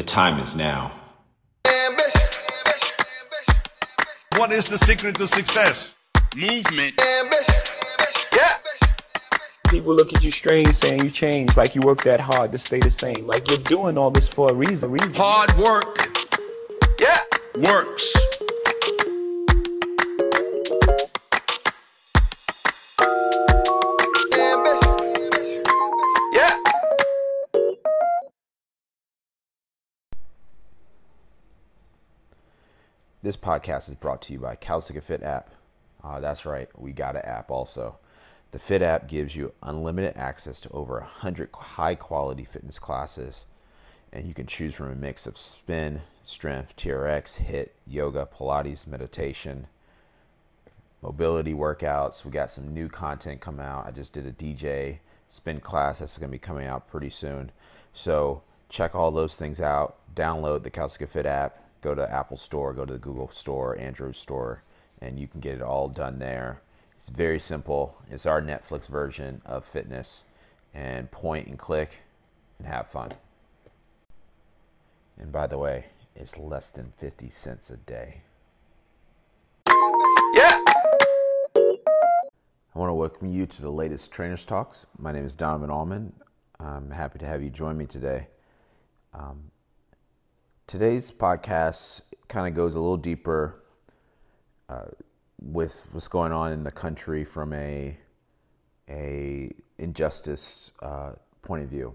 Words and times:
The 0.00 0.06
time 0.06 0.40
is 0.40 0.56
now. 0.56 0.92
What 4.38 4.50
is 4.50 4.66
the 4.66 4.78
secret 4.78 5.16
to 5.16 5.26
success? 5.26 5.94
Movement. 6.34 6.98
People 9.68 9.94
look 9.94 10.14
at 10.14 10.24
you 10.24 10.30
strange 10.32 10.72
saying 10.72 11.04
you 11.04 11.10
changed, 11.10 11.54
like 11.58 11.74
you 11.74 11.82
work 11.82 12.02
that 12.04 12.18
hard 12.18 12.50
to 12.52 12.56
stay 12.56 12.80
the 12.80 12.90
same. 12.90 13.26
Like 13.26 13.50
you're 13.50 13.58
doing 13.58 13.98
all 13.98 14.10
this 14.10 14.26
for 14.26 14.50
a 14.50 14.54
reason. 14.54 14.90
reason. 14.90 15.12
Hard 15.12 15.52
work. 15.58 16.08
Yeah. 16.98 17.20
Works. 17.56 18.29
This 33.30 33.36
podcast 33.36 33.88
is 33.88 33.94
brought 33.94 34.22
to 34.22 34.32
you 34.32 34.40
by 34.40 34.56
Calcica 34.56 35.00
Fit 35.00 35.22
app. 35.22 35.50
Uh, 36.02 36.18
that's 36.18 36.44
right, 36.44 36.68
we 36.76 36.90
got 36.90 37.14
an 37.14 37.22
app 37.22 37.48
also. 37.48 37.96
The 38.50 38.58
Fit 38.58 38.82
app 38.82 39.06
gives 39.06 39.36
you 39.36 39.52
unlimited 39.62 40.16
access 40.16 40.58
to 40.62 40.70
over 40.70 40.94
100 40.94 41.50
high 41.54 41.94
quality 41.94 42.42
fitness 42.42 42.80
classes, 42.80 43.46
and 44.12 44.26
you 44.26 44.34
can 44.34 44.48
choose 44.48 44.74
from 44.74 44.90
a 44.90 44.96
mix 44.96 45.28
of 45.28 45.38
spin, 45.38 46.00
strength, 46.24 46.74
TRX, 46.74 47.46
HIIT, 47.46 47.68
yoga, 47.86 48.26
Pilates, 48.26 48.88
meditation, 48.88 49.68
mobility 51.00 51.54
workouts. 51.54 52.24
We 52.24 52.32
got 52.32 52.50
some 52.50 52.74
new 52.74 52.88
content 52.88 53.40
coming 53.40 53.64
out. 53.64 53.86
I 53.86 53.92
just 53.92 54.12
did 54.12 54.26
a 54.26 54.32
DJ 54.32 54.98
spin 55.28 55.60
class 55.60 56.00
that's 56.00 56.18
going 56.18 56.30
to 56.30 56.32
be 56.32 56.40
coming 56.40 56.66
out 56.66 56.88
pretty 56.88 57.10
soon. 57.10 57.52
So 57.92 58.42
check 58.68 58.96
all 58.96 59.12
those 59.12 59.36
things 59.36 59.60
out. 59.60 59.98
Download 60.16 60.64
the 60.64 60.70
Calcica 60.72 61.08
Fit 61.08 61.26
app. 61.26 61.69
Go 61.80 61.94
to 61.94 62.10
Apple 62.12 62.36
Store, 62.36 62.72
go 62.74 62.84
to 62.84 62.92
the 62.92 62.98
Google 62.98 63.30
Store, 63.30 63.78
Android 63.78 64.16
Store, 64.16 64.62
and 65.00 65.18
you 65.18 65.26
can 65.26 65.40
get 65.40 65.56
it 65.56 65.62
all 65.62 65.88
done 65.88 66.18
there. 66.18 66.60
It's 66.96 67.08
very 67.08 67.38
simple. 67.38 67.96
It's 68.10 68.26
our 68.26 68.42
Netflix 68.42 68.86
version 68.88 69.40
of 69.46 69.64
fitness, 69.64 70.24
and 70.74 71.10
point 71.10 71.46
and 71.46 71.58
click 71.58 72.00
and 72.58 72.66
have 72.66 72.88
fun. 72.88 73.12
And 75.18 75.32
by 75.32 75.46
the 75.46 75.58
way, 75.58 75.86
it's 76.14 76.36
less 76.36 76.70
than 76.70 76.92
50 76.98 77.30
cents 77.30 77.70
a 77.70 77.76
day. 77.78 78.22
Yeah. 80.34 80.62
I 82.72 82.78
want 82.78 82.90
to 82.90 82.94
welcome 82.94 83.28
you 83.28 83.46
to 83.46 83.62
the 83.62 83.70
latest 83.70 84.12
Trainers 84.12 84.44
Talks. 84.44 84.86
My 84.98 85.12
name 85.12 85.24
is 85.24 85.34
Donovan 85.34 85.70
Allman. 85.70 86.12
I'm 86.58 86.90
happy 86.90 87.18
to 87.18 87.26
have 87.26 87.42
you 87.42 87.50
join 87.50 87.76
me 87.76 87.86
today. 87.86 88.28
Um, 89.14 89.50
today's 90.70 91.10
podcast 91.10 92.00
kind 92.28 92.46
of 92.46 92.54
goes 92.54 92.76
a 92.76 92.78
little 92.78 92.96
deeper 92.96 93.60
uh, 94.68 94.84
with 95.42 95.88
what's 95.90 96.06
going 96.06 96.30
on 96.30 96.52
in 96.52 96.62
the 96.62 96.70
country 96.70 97.24
from 97.24 97.52
a 97.52 97.98
a 98.88 99.50
injustice 99.78 100.70
uh, 100.80 101.14
point 101.42 101.64
of 101.64 101.68
view. 101.68 101.92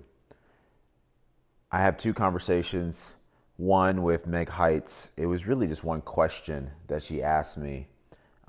I 1.72 1.80
have 1.84 1.96
two 1.96 2.14
conversations. 2.14 3.16
One 3.56 4.04
with 4.04 4.28
Meg 4.28 4.50
Heights. 4.50 5.08
It 5.16 5.28
was 5.28 5.48
really 5.48 5.68
just 5.68 5.86
one 5.86 6.02
question 6.02 6.72
that 6.88 7.02
she 7.02 7.24
asked 7.24 7.58
me 7.58 7.88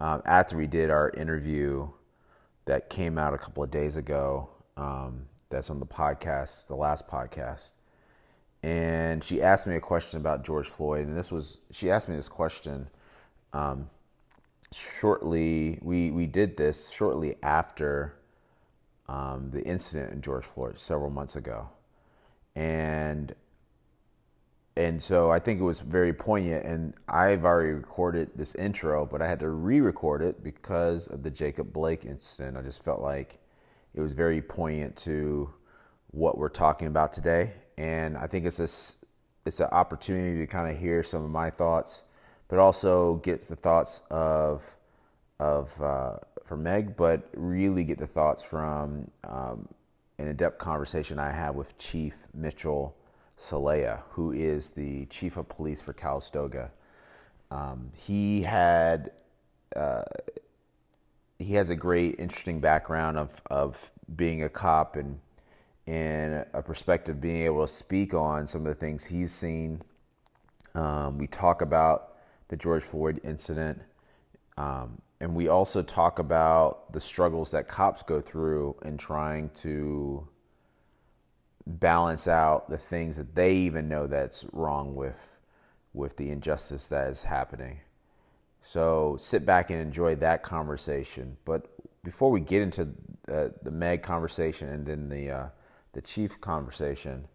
um, 0.01 0.23
after 0.25 0.57
we 0.57 0.67
did 0.67 0.91
our 0.91 1.11
interview 1.11 1.89
that 2.65 2.91
came 2.91 3.17
out 3.17 3.33
a 3.33 3.39
couple 3.39 3.63
of 3.63 3.71
days 3.71 3.97
ago. 3.97 4.49
Um, 4.77 5.27
that's 5.51 5.71
on 5.71 5.79
the 5.79 5.87
podcast, 5.87 6.67
the 6.67 6.75
last 6.75 7.07
podcast. 7.07 7.75
And 8.67 9.23
she 9.23 9.43
asked 9.43 9.69
me 9.69 9.77
a 9.77 9.81
question 9.81 10.19
about 10.19 10.45
George 10.45 10.67
Floyd. 10.67 11.07
And 11.07 11.17
this 11.17 11.31
was, 11.31 11.61
she 11.71 11.89
asked 11.89 12.09
me 12.09 12.17
this 12.17 12.29
question 12.29 12.89
um, 13.53 13.89
shortly, 14.73 15.79
we, 15.83 16.11
we 16.11 16.27
did 16.27 16.57
this 16.57 16.91
shortly 16.91 17.37
after 17.45 18.17
um, 19.09 19.51
the 19.53 19.63
incident 19.63 20.13
in 20.13 20.21
George 20.21 20.43
Floyd 20.45 20.79
several 20.79 21.11
months 21.11 21.37
ago. 21.37 21.69
And 22.57 23.33
and 24.77 25.01
so 25.01 25.31
I 25.31 25.39
think 25.39 25.61
it 25.61 25.65
was 25.65 25.79
very 25.79 26.13
poignant. 26.13 26.67
And 26.67 26.95
I've 27.09 27.45
already 27.45 27.71
recorded 27.71 28.33
this 28.35 28.57
intro, 28.57 29.07
but 29.07 29.23
I 29.23 29.29
had 29.29 29.39
to 29.41 29.49
re-record 29.49 30.23
it 30.23 30.43
because 30.43 31.07
of 31.07 31.23
the 31.23 31.31
Jacob 31.31 31.73
Blake 31.73 32.05
incident. 32.05 32.59
I 32.59 32.63
just 32.63 32.83
felt 32.85 33.01
like 33.01 33.39
it 33.95 34.01
was 34.01 34.13
very 34.13 34.43
poignant 34.43 34.97
to 34.97 35.55
what 36.09 36.37
we're 36.37 36.49
talking 36.49 36.89
about 36.89 37.13
today, 37.13 37.53
and 37.79 38.17
I 38.17 38.27
think 38.27 38.47
it's 38.47 38.57
this 38.57 38.99
it's 39.45 39.61
an 39.61 39.69
opportunity 39.71 40.39
to 40.39 40.47
kind 40.47 40.71
of 40.71 40.79
hear 40.79 41.03
some 41.05 41.23
of 41.23 41.31
my 41.31 41.51
thoughts, 41.51 42.03
but 42.49 42.59
also 42.59 43.17
get 43.17 43.43
the 43.43 43.57
thoughts 43.57 44.03
of 44.11 44.77
of 45.39 45.81
uh, 45.81 46.17
from 46.45 46.63
Meg, 46.63 46.97
but 46.97 47.29
really 47.35 47.85
get 47.85 47.99
the 47.99 48.07
thoughts 48.07 48.43
from 48.43 49.11
um, 49.25 49.69
an 50.19 50.29
in-depth 50.29 50.59
conversation 50.59 51.19
I 51.19 51.31
had 51.31 51.51
with 51.51 51.77
Chief 51.79 52.27
Mitchell 52.33 52.97
Celaya, 53.39 54.03
who 54.11 54.33
is 54.33 54.71
the 54.71 55.07
chief 55.07 55.37
of 55.37 55.49
police 55.49 55.83
for 55.83 55.93
Calistoga. 55.93 56.73
Um, 57.51 57.91
he 57.95 58.43
had 58.43 59.13
uh, 59.75 60.03
he 61.39 61.55
has 61.55 61.71
a 61.71 61.77
great, 61.77 62.19
interesting 62.19 62.61
background 62.61 63.19
of 63.19 63.43
of 63.51 63.93
being 64.15 64.43
a 64.43 64.49
cop 64.49 64.97
and 64.97 65.21
and 65.87 66.45
a 66.53 66.63
perspective 66.63 67.21
being 67.21 67.43
able 67.43 67.63
to 67.67 67.73
speak 67.73 68.13
on 68.15 68.47
some 68.47 68.63
of 68.63 68.67
the 68.67 68.75
things 68.75 69.07
he's 69.07 69.33
seen. 69.33 69.83
Um, 70.75 71.19
we 71.19 71.27
talk 71.27 71.63
about 71.63 72.15
the 72.49 72.57
George 72.57 72.83
Floyd 72.83 73.21
incident, 73.25 73.81
um, 74.59 75.01
and 75.21 75.35
we 75.35 75.49
also 75.49 75.83
talk 75.83 76.19
about 76.19 76.93
the 76.93 77.01
struggles 77.01 77.51
that 77.53 77.69
cops 77.69 78.03
go 78.03 78.21
through 78.21 78.77
in 78.85 78.99
trying 78.99 79.51
to 79.51 80.29
balance 81.67 82.29
out 82.29 82.69
the 82.69 82.79
things 82.79 83.17
that 83.17 83.35
they 83.35 83.55
even 83.55 83.89
know 83.89 84.07
that's 84.07 84.47
wrong 84.53 84.95
with 84.95 85.33
with 85.93 86.17
the 86.19 86.31
injustice 86.31 86.89
that 86.89 87.09
is 87.09 87.23
happening. 87.23 87.81
So 88.61 89.17
sit 89.19 89.47
back 89.47 89.71
and 89.71 89.81
enjoy 89.81 90.17
that 90.17 90.43
conversation. 90.43 91.39
But 91.45 91.69
before 92.05 92.31
we 92.31 92.41
get 92.41 92.61
into 92.61 92.89
uh, 93.29 93.49
the 93.63 93.71
Meg 93.71 94.03
conversation 94.03 94.69
and 94.69 94.85
then 94.85 95.09
the 95.09 95.31
uh, 95.31 95.47
the 95.97 96.03
chief 96.03 96.43
conversation, 96.43 97.27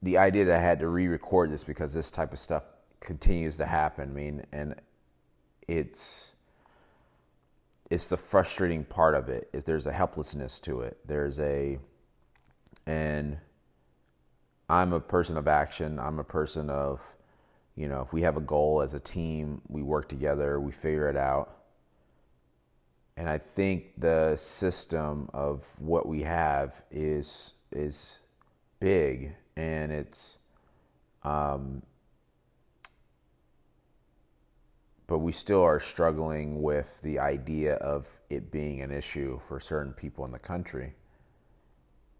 the 0.00 0.16
idea 0.16 0.44
that 0.44 0.54
I 0.54 0.62
had 0.62 0.78
to 0.78 0.86
re-record 0.86 1.50
this 1.50 1.64
because 1.64 1.92
this 1.92 2.12
type 2.12 2.32
of 2.32 2.38
stuff 2.38 2.62
continues 3.00 3.56
to 3.56 3.66
happen. 3.66 4.10
I 4.10 4.12
mean, 4.12 4.44
and 4.52 4.76
it's 5.66 6.36
it's 7.90 8.08
the 8.08 8.16
frustrating 8.16 8.84
part 8.84 9.16
of 9.16 9.28
it 9.28 9.50
is 9.52 9.64
there's 9.64 9.86
a 9.86 9.92
helplessness 9.92 10.60
to 10.60 10.82
it 10.82 10.98
there's 11.06 11.40
a 11.40 11.78
and 12.86 13.38
i'm 14.68 14.92
a 14.92 15.00
person 15.00 15.38
of 15.38 15.48
action 15.48 15.98
i'm 15.98 16.18
a 16.18 16.24
person 16.24 16.68
of 16.68 17.16
you 17.76 17.88
know 17.88 18.02
if 18.02 18.12
we 18.12 18.20
have 18.20 18.36
a 18.36 18.42
goal 18.42 18.82
as 18.82 18.92
a 18.92 19.00
team 19.00 19.62
we 19.68 19.82
work 19.82 20.06
together 20.06 20.60
we 20.60 20.70
figure 20.70 21.08
it 21.08 21.16
out 21.16 21.57
and 23.18 23.28
i 23.28 23.36
think 23.36 23.92
the 23.98 24.34
system 24.36 25.28
of 25.34 25.74
what 25.78 26.06
we 26.06 26.22
have 26.22 26.84
is 26.90 27.52
is 27.72 28.20
big 28.80 29.34
and 29.56 29.92
it's 29.92 30.38
um, 31.24 31.82
but 35.08 35.18
we 35.18 35.32
still 35.32 35.62
are 35.62 35.80
struggling 35.80 36.62
with 36.62 37.00
the 37.00 37.18
idea 37.18 37.74
of 37.76 38.20
it 38.30 38.52
being 38.52 38.82
an 38.82 38.92
issue 38.92 39.40
for 39.40 39.58
certain 39.58 39.92
people 39.92 40.24
in 40.26 40.30
the 40.30 40.38
country. 40.38 40.94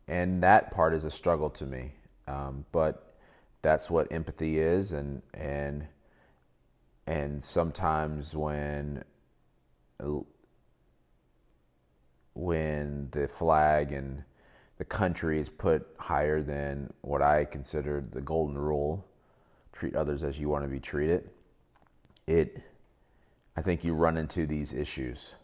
And 0.08 0.42
that 0.42 0.70
part 0.70 0.94
is 0.94 1.04
a 1.04 1.10
struggle 1.10 1.50
to 1.50 1.66
me. 1.66 1.92
Um, 2.26 2.64
but 2.72 3.14
that's 3.60 3.90
what 3.90 4.10
empathy 4.10 4.58
is 4.58 4.92
and 4.92 5.22
and 5.34 5.86
and 7.06 7.42
sometimes 7.42 8.34
when 8.34 9.04
when 12.38 13.08
the 13.10 13.26
flag 13.26 13.90
and 13.90 14.22
the 14.76 14.84
country 14.84 15.40
is 15.40 15.48
put 15.48 15.84
higher 15.98 16.40
than 16.40 16.92
what 17.00 17.20
I 17.20 17.44
consider 17.44 18.00
the 18.12 18.20
golden 18.20 18.56
rule, 18.56 19.04
treat 19.72 19.96
others 19.96 20.22
as 20.22 20.38
you 20.38 20.48
want 20.48 20.62
to 20.62 20.68
be 20.68 20.78
treated. 20.78 21.30
It 22.28 22.62
I 23.56 23.60
think 23.60 23.82
you 23.82 23.92
run 23.92 24.16
into 24.16 24.46
these 24.46 24.72
issues, 24.72 25.34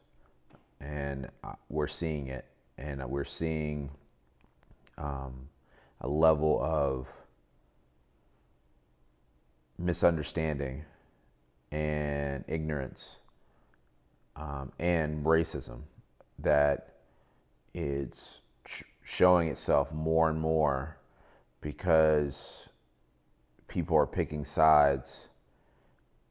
and 0.81 1.29
uh, 1.43 1.55
we're 1.69 1.89
seeing 1.89 2.29
it, 2.29 2.45
and 2.79 3.05
we're 3.11 3.25
seeing 3.25 3.91
um, 4.97 5.49
a 6.01 6.07
level 6.07 6.63
of 6.63 7.11
misunderstanding 9.77 10.85
and 11.73 12.45
ignorance 12.47 13.19
um, 14.37 14.71
and 14.79 15.25
racism 15.25 15.81
that 16.39 16.97
it's 17.73 18.41
showing 19.03 19.49
itself 19.49 19.93
more 19.93 20.29
and 20.29 20.41
more 20.41 20.99
because 21.61 22.69
people 23.69 23.97
are 23.97 24.07
picking 24.07 24.45
sides 24.45 25.29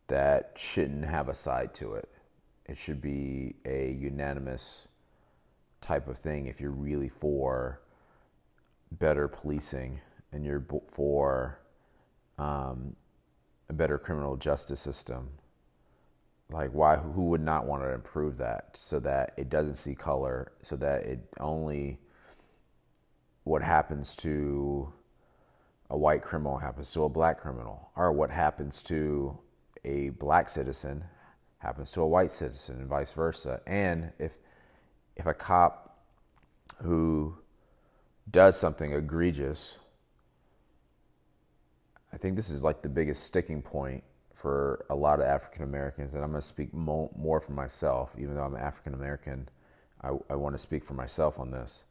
that 0.07 0.53
shouldn't 0.55 1.05
have 1.05 1.29
a 1.29 1.35
side 1.35 1.73
to 1.75 1.93
it. 1.93 2.09
It 2.65 2.77
should 2.77 3.01
be 3.01 3.55
a 3.65 3.91
unanimous 3.91 4.87
type 5.81 6.07
of 6.07 6.17
thing 6.17 6.47
if 6.47 6.61
you're 6.61 6.71
really 6.71 7.09
for 7.09 7.81
better 8.91 9.27
policing 9.27 9.99
and 10.31 10.45
you're 10.45 10.65
for 10.87 11.59
um, 12.37 12.95
a 13.69 13.73
better 13.73 13.97
criminal 13.97 14.37
justice 14.37 14.79
system. 14.79 15.29
Like, 16.49 16.71
why? 16.71 16.97
Who 16.97 17.29
would 17.29 17.41
not 17.41 17.65
want 17.65 17.83
to 17.83 17.93
improve 17.93 18.37
that 18.37 18.77
so 18.77 18.99
that 18.99 19.33
it 19.37 19.49
doesn't 19.49 19.75
see 19.75 19.95
color, 19.95 20.51
so 20.61 20.75
that 20.77 21.03
it 21.03 21.19
only 21.39 21.99
what 23.43 23.61
happens 23.61 24.15
to 24.17 24.93
a 25.89 25.97
white 25.97 26.21
criminal 26.21 26.57
happens 26.57 26.91
to 26.91 27.03
a 27.03 27.09
black 27.09 27.37
criminal, 27.39 27.91
or 27.95 28.11
what 28.11 28.29
happens 28.29 28.81
to 28.83 29.37
a 29.83 30.09
black 30.09 30.49
citizen 30.49 31.03
happens 31.57 31.91
to 31.93 32.01
a 32.01 32.07
white 32.07 32.31
citizen, 32.31 32.79
and 32.79 32.87
vice 32.87 33.11
versa. 33.11 33.61
And 33.65 34.11
if 34.19 34.37
if 35.15 35.25
a 35.25 35.33
cop 35.33 36.03
who 36.81 37.37
does 38.29 38.59
something 38.59 38.93
egregious, 38.93 39.77
I 42.11 42.17
think 42.17 42.35
this 42.35 42.49
is 42.49 42.63
like 42.63 42.81
the 42.81 42.89
biggest 42.89 43.23
sticking 43.23 43.61
point 43.61 44.03
for 44.43 44.85
a 44.89 44.95
lot 44.95 45.21
of 45.21 45.25
African 45.25 45.63
Americans, 45.63 46.15
and 46.15 46.21
I'm 46.21 46.31
going 46.31 46.41
to 46.41 46.45
speak 46.45 46.73
mo- 46.73 47.09
more 47.15 47.39
for 47.39 47.53
myself, 47.53 48.13
even 48.17 48.35
though 48.35 48.43
I'm 48.43 48.57
African 48.57 48.93
American. 48.93 49.47
I, 50.01 50.09
I 50.29 50.35
want 50.35 50.53
to 50.53 50.59
speak 50.59 50.83
for 50.83 50.95
myself 50.95 51.39
on 51.39 51.49
this. 51.49 51.85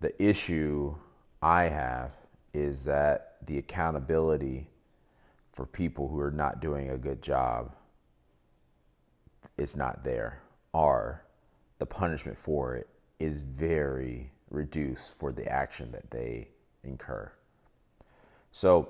The 0.00 0.14
issue 0.20 0.94
I 1.42 1.64
have 1.64 2.14
is 2.54 2.84
that 2.84 3.36
the 3.44 3.58
accountability 3.58 4.70
for 5.52 5.66
people 5.66 6.08
who 6.08 6.20
are 6.20 6.30
not 6.30 6.62
doing 6.62 6.88
a 6.88 6.96
good 6.96 7.20
job 7.20 7.74
is 9.58 9.76
not 9.76 10.04
there, 10.04 10.40
or 10.72 11.22
the 11.78 11.84
punishment 11.84 12.38
for 12.38 12.76
it 12.76 12.88
is 13.20 13.42
very 13.42 14.32
reduced 14.48 15.18
for 15.18 15.32
the 15.32 15.46
action 15.46 15.90
that 15.92 16.10
they 16.10 16.48
incur. 16.82 17.30
So, 18.52 18.88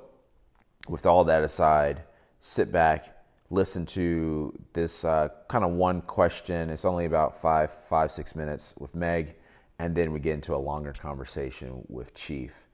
with 0.89 1.07
all 1.07 1.25
that 1.25 1.43
aside, 1.43 2.05
sit 2.43 2.73
back, 2.73 3.17
listen 3.51 3.87
to 3.87 4.53
this 4.73 5.05
uh, 5.05 5.29
kind 5.49 5.65
of 5.65 5.71
one 5.71 6.03
question. 6.03 6.69
It's 6.69 6.85
only 6.85 7.07
about 7.07 7.41
five, 7.41 7.71
five, 7.71 8.11
six 8.11 8.35
minutes 8.35 8.75
with 8.79 8.95
Meg, 8.95 9.37
and 9.79 9.95
then 9.95 10.13
we 10.13 10.19
get 10.19 10.35
into 10.35 10.55
a 10.55 10.59
longer 10.59 10.93
conversation 10.93 11.85
with 11.89 12.15
Chief. 12.15 12.67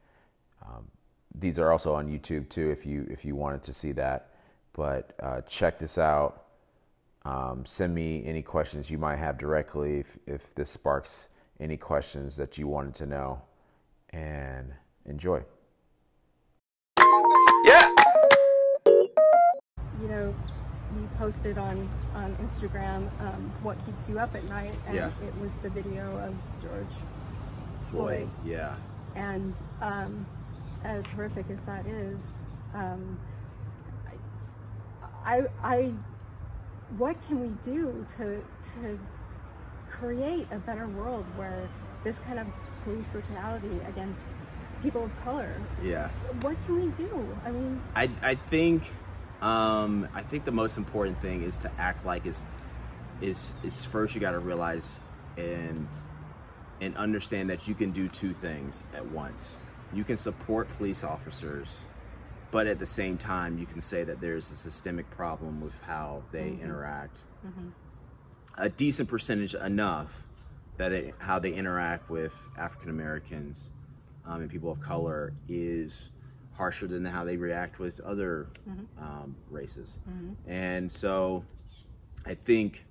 Um, 0.67 0.89
these 1.35 1.59
are 1.59 1.71
also 1.71 1.95
on 1.95 2.09
YouTube 2.09 2.49
too, 2.49 2.71
if 2.71 2.87
you 2.87 3.07
if 3.11 3.25
you 3.25 3.37
wanted 3.37 3.63
to 3.65 3.73
see 3.73 3.93
that. 3.93 4.31
But 4.73 5.13
uh, 5.21 5.43
check 5.43 5.79
this 5.79 5.99
out. 5.99 6.45
Um, 7.25 7.67
send 7.67 7.95
me 7.95 8.25
any 8.25 8.43
questions 8.43 8.91
you 8.91 8.97
might 8.97 9.17
have 9.17 9.37
directly 9.37 10.01
if, 10.01 10.19
if 10.27 10.55
this 10.55 10.71
sparks 10.71 11.29
any 11.61 11.77
questions 11.77 12.37
that 12.37 12.57
you 12.57 12.69
wanted 12.69 12.95
to 12.95 13.07
know, 13.07 13.43
and 14.11 14.73
enjoy. 15.05 15.43
You 20.01 20.09
know, 20.09 20.35
you 20.97 21.09
posted 21.19 21.59
on 21.59 21.89
on 22.15 22.35
Instagram 22.37 23.09
um, 23.21 23.53
what 23.63 23.77
keeps 23.87 24.09
you 24.09 24.19
up 24.19 24.35
at 24.35 24.45
night, 24.45 24.75
and 24.87 24.95
Yeah. 24.97 25.11
it 25.23 25.37
was 25.41 25.57
the 25.59 25.69
video 25.71 26.17
of 26.19 26.35
George 26.63 26.95
Floyd. 27.91 28.29
Floyd. 28.29 28.31
Yeah. 28.45 28.75
And 29.15 29.55
um, 29.81 30.25
as 30.85 31.07
horrific 31.09 31.47
as 31.51 31.61
that 31.63 31.87
is, 31.87 32.39
um, 32.75 33.19
I, 35.25 35.43
I, 35.63 35.93
what 36.97 37.17
can 37.27 37.41
we 37.41 37.49
do 37.63 38.07
to 38.17 38.43
to 38.81 38.99
create 39.91 40.47
a 40.51 40.59
better 40.59 40.87
world 40.87 41.25
where 41.37 41.69
this 42.05 42.19
kind 42.21 42.39
of 42.39 42.47
police 42.85 43.09
brutality 43.09 43.81
against 43.89 44.33
people 44.83 45.05
of 45.05 45.25
color? 45.25 45.53
Yeah. 45.83 46.09
What 46.41 46.57
can 46.67 46.77
we 46.85 46.91
do? 47.05 47.37
I 47.45 47.51
mean, 47.51 47.83
I 47.95 48.11
I 48.23 48.35
think 48.37 48.85
um 49.43 50.09
I 50.15 50.23
think 50.23 50.45
the 50.45 50.53
most 50.53 50.77
important 50.77 51.21
thing 51.23 51.43
is 51.43 51.59
to 51.59 51.71
act 51.79 52.05
like 52.05 52.27
is 52.27 52.43
is 53.21 53.55
is 53.63 53.85
first 53.85 54.15
you 54.15 54.21
got 54.21 54.33
to 54.33 54.39
realize 54.39 55.01
and 55.37 55.87
and 56.81 56.97
understand 56.97 57.51
that 57.51 57.67
you 57.67 57.75
can 57.75 57.91
do 57.91 58.09
two 58.09 58.33
things 58.33 58.85
at 58.95 59.07
once. 59.07 59.55
You 59.93 60.05
can 60.05 60.17
support 60.17 60.69
police 60.77 61.03
officers, 61.03 61.69
but 62.53 62.67
at 62.69 62.79
the 62.79 62.87
same 62.87 63.19
time 63.19 63.59
you 63.59 63.67
can 63.67 63.81
say 63.81 64.05
that 64.05 64.21
there's 64.21 64.51
a 64.51 64.57
systemic 64.57 65.11
problem 65.11 65.61
with 65.61 65.75
how 65.83 66.23
they 66.33 66.57
interact. 66.63 67.19
A 68.57 68.69
decent 68.69 69.09
percentage 69.09 69.55
enough 69.55 70.13
that 70.77 70.93
it, 70.93 71.15
how 71.19 71.39
they 71.39 71.53
interact 71.53 72.11
with 72.11 72.35
African 72.57 72.91
Americans 72.91 73.69
um, 74.27 74.41
and 74.43 74.51
people 74.51 74.71
of 74.71 74.81
color 74.81 75.33
is 75.49 76.11
harsher 76.59 76.87
than 76.89 77.05
how 77.05 77.25
they 77.25 77.37
react 77.37 77.79
with 77.79 78.01
other 78.01 78.49
um, 79.01 79.37
races. 79.49 79.97
And 80.47 80.91
so 80.93 81.45
I 82.27 82.35
think 82.35 82.85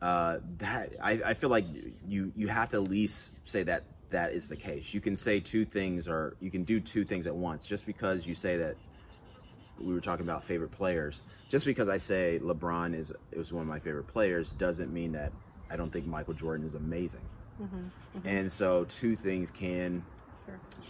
uh, 0.00 0.38
that 0.58 0.90
I, 1.02 1.12
I 1.24 1.34
feel 1.34 1.50
like 1.50 1.64
you 2.06 2.30
you 2.36 2.48
have 2.48 2.68
to 2.70 2.76
at 2.76 2.84
least 2.88 3.30
say 3.44 3.62
that 3.64 3.84
that 4.10 4.32
is 4.32 4.48
the 4.48 4.56
case. 4.56 4.94
You 4.94 5.00
can 5.00 5.16
say 5.16 5.40
two 5.40 5.64
things 5.64 6.06
or 6.06 6.34
you 6.40 6.50
can 6.50 6.62
do 6.64 6.78
two 6.78 7.04
things 7.04 7.26
at 7.26 7.34
once. 7.34 7.66
Just 7.66 7.86
because 7.86 8.26
you 8.26 8.34
say 8.34 8.58
that 8.58 8.76
we 9.80 9.92
were 9.92 10.00
talking 10.00 10.24
about 10.24 10.44
favorite 10.44 10.70
players. 10.70 11.34
Just 11.50 11.64
because 11.64 11.88
I 11.88 11.98
say 11.98 12.38
LeBron 12.42 12.94
is 12.94 13.10
is 13.32 13.52
one 13.52 13.62
of 13.62 13.68
my 13.68 13.80
favorite 13.80 14.06
players 14.06 14.52
doesn't 14.52 14.92
mean 14.92 15.12
that 15.12 15.32
I 15.70 15.76
don't 15.76 15.90
think 15.90 16.06
Michael 16.06 16.34
Jordan 16.34 16.66
is 16.66 16.74
amazing. 16.74 17.22
And 18.24 18.52
so 18.52 18.84
two 18.84 19.16
things 19.16 19.50
can. 19.50 20.04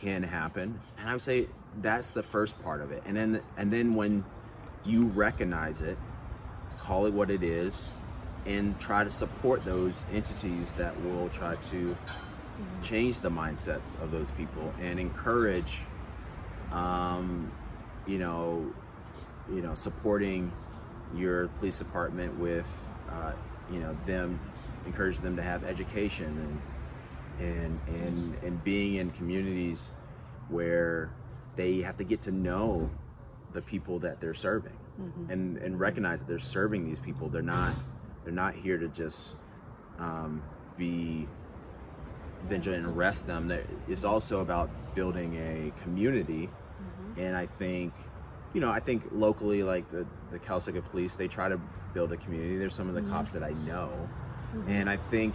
Can 0.01 0.23
happen, 0.23 0.81
and 0.99 1.09
I 1.09 1.13
would 1.13 1.23
say 1.23 1.49
that's 1.79 2.09
the 2.09 2.23
first 2.23 2.61
part 2.63 2.81
of 2.81 2.93
it. 2.93 3.03
And 3.07 3.17
then 3.17 3.41
and 3.59 3.73
then 3.73 3.95
when 3.95 4.25
you 4.85 5.09
recognize 5.09 5.81
it, 5.81 5.99
call 6.79 7.07
it 7.07 7.13
what 7.13 7.31
it 7.31 7.43
is, 7.43 7.89
and 8.45 8.79
try 8.79 9.05
to 9.05 9.11
support 9.11 9.65
those 9.65 10.05
entities 10.13 10.75
that 10.75 11.01
will 11.03 11.29
try 11.31 11.57
to 11.71 11.97
change 12.83 13.21
the 13.21 13.31
mindsets 13.31 14.01
of 14.03 14.11
those 14.11 14.31
people 14.33 14.73
and 14.81 14.99
encourage 14.99 15.79
um, 16.73 17.53
you 18.07 18.19
know 18.19 18.73
you 19.53 19.61
know 19.61 19.75
supporting 19.75 20.51
your 21.15 21.49
police 21.49 21.79
department 21.79 22.39
with 22.39 22.67
uh, 23.11 23.33
you 23.71 23.79
know 23.81 23.97
them 24.07 24.39
encourage 24.87 25.19
them 25.19 25.37
to 25.37 25.43
have 25.43 25.65
education 25.65 26.27
and 26.27 26.61
and 27.39 27.81
and 27.89 28.35
and 28.43 28.65
being 28.65 28.95
in 28.95 29.11
communities 29.11 29.91
where 30.49 31.11
they 31.57 31.81
have 31.81 31.97
to 31.99 32.05
get 32.05 32.23
to 32.23 32.31
know 32.31 32.91
the 33.53 33.63
people 33.63 33.99
that 34.01 34.21
they're 34.21 34.35
serving 34.35 34.77
mm-hmm. 35.01 35.31
and 35.31 35.57
and 35.59 35.81
recognize 35.81 36.21
that 36.21 36.29
they're 36.29 36.39
serving 36.39 36.87
these 36.87 37.01
people. 37.01 37.29
They're 37.29 37.43
not 37.43 37.75
they're 38.25 38.33
not 38.33 38.55
here 38.55 38.79
to 38.79 38.89
just 38.89 39.33
um, 39.99 40.43
be 40.77 41.29
vigilant 42.45 42.87
and 42.87 42.97
arrest 42.97 43.27
them. 43.27 43.53
It's 43.89 44.05
also 44.05 44.41
about 44.41 44.71
building 44.95 45.37
a 45.37 45.83
community. 45.83 46.49
Mm-hmm. 46.49 47.21
And 47.21 47.37
i 47.37 47.47
think 47.47 47.95
you 48.53 48.61
know 48.61 48.71
i 48.71 48.81
think 48.81 49.03
locally 49.11 49.63
like 49.63 49.91
the 49.91 50.07
the 50.31 50.39
Calistoga 50.39 50.83
police 50.83 51.15
they 51.15 51.29
try 51.29 51.49
to 51.49 51.61
build 51.95 52.13
a 52.13 52.17
community. 52.17 52.59
There's 52.59 52.75
some 52.75 52.89
of 52.89 52.95
the 52.95 53.01
mm-hmm. 53.01 53.13
cops 53.13 53.33
that 53.33 53.43
i 53.43 53.51
know. 53.51 54.09
And 54.69 54.89
i 54.89 54.97
think 54.97 55.35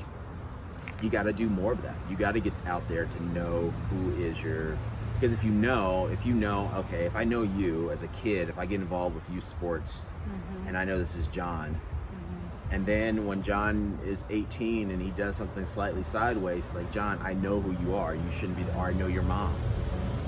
you 1.02 1.10
got 1.10 1.24
to 1.24 1.34
do 1.34 1.50
more 1.50 1.74
of 1.74 1.82
that. 1.84 1.96
You 2.10 2.16
got 2.16 2.34
to 2.34 2.40
get 2.40 2.54
out 2.66 2.88
there 2.88 3.06
to 3.06 3.24
know 3.24 3.74
who 3.90 4.24
is 4.24 4.40
your 4.42 4.78
because 5.16 5.34
if 5.34 5.44
you 5.44 5.52
know, 5.52 6.08
if 6.08 6.26
you 6.26 6.34
know, 6.34 6.72
okay, 6.76 7.06
if 7.06 7.16
I 7.16 7.24
know 7.24 7.44
you 7.44 7.92
as 7.92 8.02
a 8.02 8.08
kid, 8.08 8.50
if 8.50 8.58
I 8.58 8.66
get 8.66 8.82
involved 8.82 9.14
with 9.14 9.30
youth 9.30 9.48
sports 9.48 10.00
mm-hmm. 10.28 10.68
and 10.68 10.76
I 10.78 10.84
know 10.84 10.98
this 10.98 11.16
is 11.16 11.28
John, 11.28 11.80
mm-hmm. 11.80 12.74
and 12.74 12.86
then 12.86 13.28
when 13.28 13.44
John 13.44 14.00
is 14.04 14.26
18 14.32 14.90
and 14.90 15.02
he 15.02 15.12
does 15.12 15.36
something 15.36 15.66
slightly 15.66 16.04
sideways, 16.04 16.68
like 16.74 16.92
John, 16.92 17.20
I 17.24 17.34
know 17.34 17.62
who 17.62 17.72
you 17.86 17.96
are. 17.96 18.16
You 18.16 18.32
shouldn't 18.32 18.58
be, 18.58 18.64
or 18.76 18.88
I 18.88 18.94
know 18.94 19.08
your 19.08 19.22
mom. 19.22 19.56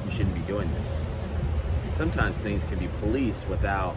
You 0.05 0.11
shouldn't 0.11 0.35
be 0.35 0.41
doing 0.41 0.71
this. 0.75 0.89
Mm-hmm. 0.89 1.85
And 1.85 1.93
sometimes 1.93 2.37
things 2.37 2.63
can 2.65 2.77
be 2.77 2.89
policed 2.99 3.47
without 3.47 3.95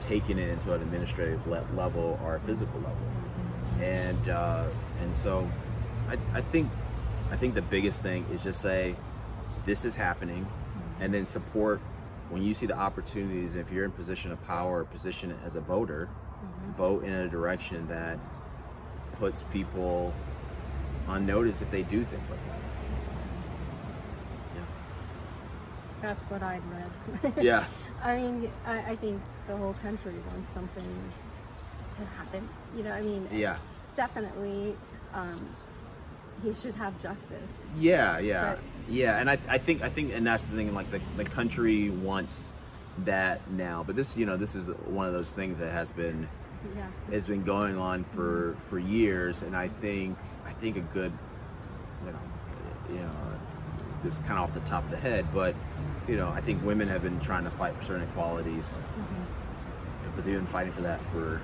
taking 0.00 0.38
it 0.38 0.48
into 0.48 0.72
an 0.72 0.82
administrative 0.82 1.46
le- 1.46 1.64
level 1.76 2.18
or 2.24 2.34
a 2.34 2.40
physical 2.40 2.80
level 2.80 2.96
and 3.82 4.28
uh, 4.28 4.66
and 5.00 5.16
so 5.16 5.50
I, 6.12 6.38
I 6.38 6.40
think 6.42 6.70
I 7.30 7.36
think 7.36 7.54
the 7.54 7.62
biggest 7.62 8.02
thing 8.02 8.26
is 8.32 8.42
just 8.42 8.60
say 8.60 8.94
this 9.64 9.84
is 9.84 9.96
happening, 9.96 10.46
and 11.00 11.12
then 11.14 11.26
support 11.26 11.80
when 12.28 12.42
you 12.42 12.54
see 12.54 12.66
the 12.66 12.76
opportunities. 12.76 13.56
If 13.56 13.70
you're 13.72 13.84
in 13.84 13.92
position 13.92 14.30
of 14.32 14.44
power 14.46 14.80
or 14.80 14.84
position 14.84 15.34
as 15.46 15.56
a 15.56 15.60
voter, 15.60 16.08
vote 16.76 17.04
in 17.04 17.12
a 17.12 17.28
direction 17.28 17.88
that 17.88 18.18
puts 19.18 19.42
people 19.44 20.12
on 21.08 21.24
notice 21.26 21.62
if 21.62 21.70
they 21.70 21.82
do 21.82 22.04
things 22.04 22.28
like 22.30 22.38
that. 22.38 22.58
Yeah. 24.54 24.62
That's 26.02 26.22
what 26.24 26.42
I'd 26.42 26.62
read. 26.70 27.32
Yeah. 27.42 27.66
I 28.02 28.16
mean, 28.16 28.50
I, 28.66 28.78
I 28.92 28.96
think 28.96 29.22
the 29.46 29.56
whole 29.56 29.74
country 29.74 30.14
wants 30.32 30.48
something 30.48 31.12
to 31.96 32.04
happen. 32.16 32.48
You 32.76 32.82
know, 32.82 32.90
I 32.92 33.00
mean, 33.00 33.28
Yeah. 33.32 33.58
definitely, 33.94 34.74
um, 35.14 35.38
he 36.42 36.52
should 36.54 36.74
have 36.74 37.00
justice. 37.00 37.64
Yeah, 37.78 38.18
yeah, 38.18 38.56
But- 38.56 38.92
yeah, 38.92 39.18
and 39.18 39.30
I, 39.30 39.38
I 39.48 39.58
think 39.58 39.82
I 39.82 39.88
think 39.88 40.12
and 40.12 40.26
that's 40.26 40.44
the 40.46 40.56
thing. 40.56 40.74
Like 40.74 40.90
the 40.90 41.00
the 41.16 41.24
country 41.24 41.90
wants 41.90 42.48
that 43.04 43.50
now, 43.50 43.82
but 43.86 43.96
this 43.96 44.16
you 44.16 44.26
know 44.26 44.36
this 44.36 44.54
is 44.54 44.68
one 44.86 45.06
of 45.06 45.12
those 45.12 45.30
things 45.30 45.58
that 45.58 45.72
has 45.72 45.92
been 45.92 46.28
Yeah. 46.76 46.86
has 47.10 47.26
been 47.26 47.42
going 47.42 47.78
on 47.78 48.04
for 48.14 48.56
for 48.68 48.78
years, 48.78 49.42
and 49.42 49.56
I 49.56 49.68
think 49.68 50.18
I 50.46 50.52
think 50.52 50.76
a 50.76 50.80
good 50.80 51.12
you 52.04 52.12
know 52.12 52.18
you 52.90 52.98
know 53.06 53.10
this 54.02 54.18
kind 54.18 54.32
of 54.32 54.38
off 54.40 54.54
the 54.54 54.60
top 54.60 54.84
of 54.84 54.90
the 54.90 54.96
head, 54.96 55.26
but 55.32 55.54
you 56.08 56.16
know 56.16 56.28
I 56.28 56.40
think 56.40 56.64
women 56.64 56.88
have 56.88 57.02
been 57.02 57.20
trying 57.20 57.44
to 57.44 57.50
fight 57.50 57.76
for 57.76 57.84
certain 57.84 58.02
equalities, 58.02 58.78
mm-hmm. 58.98 60.14
but 60.16 60.24
they've 60.24 60.34
been 60.34 60.46
fighting 60.46 60.72
for 60.72 60.82
that 60.82 61.00
for 61.12 61.40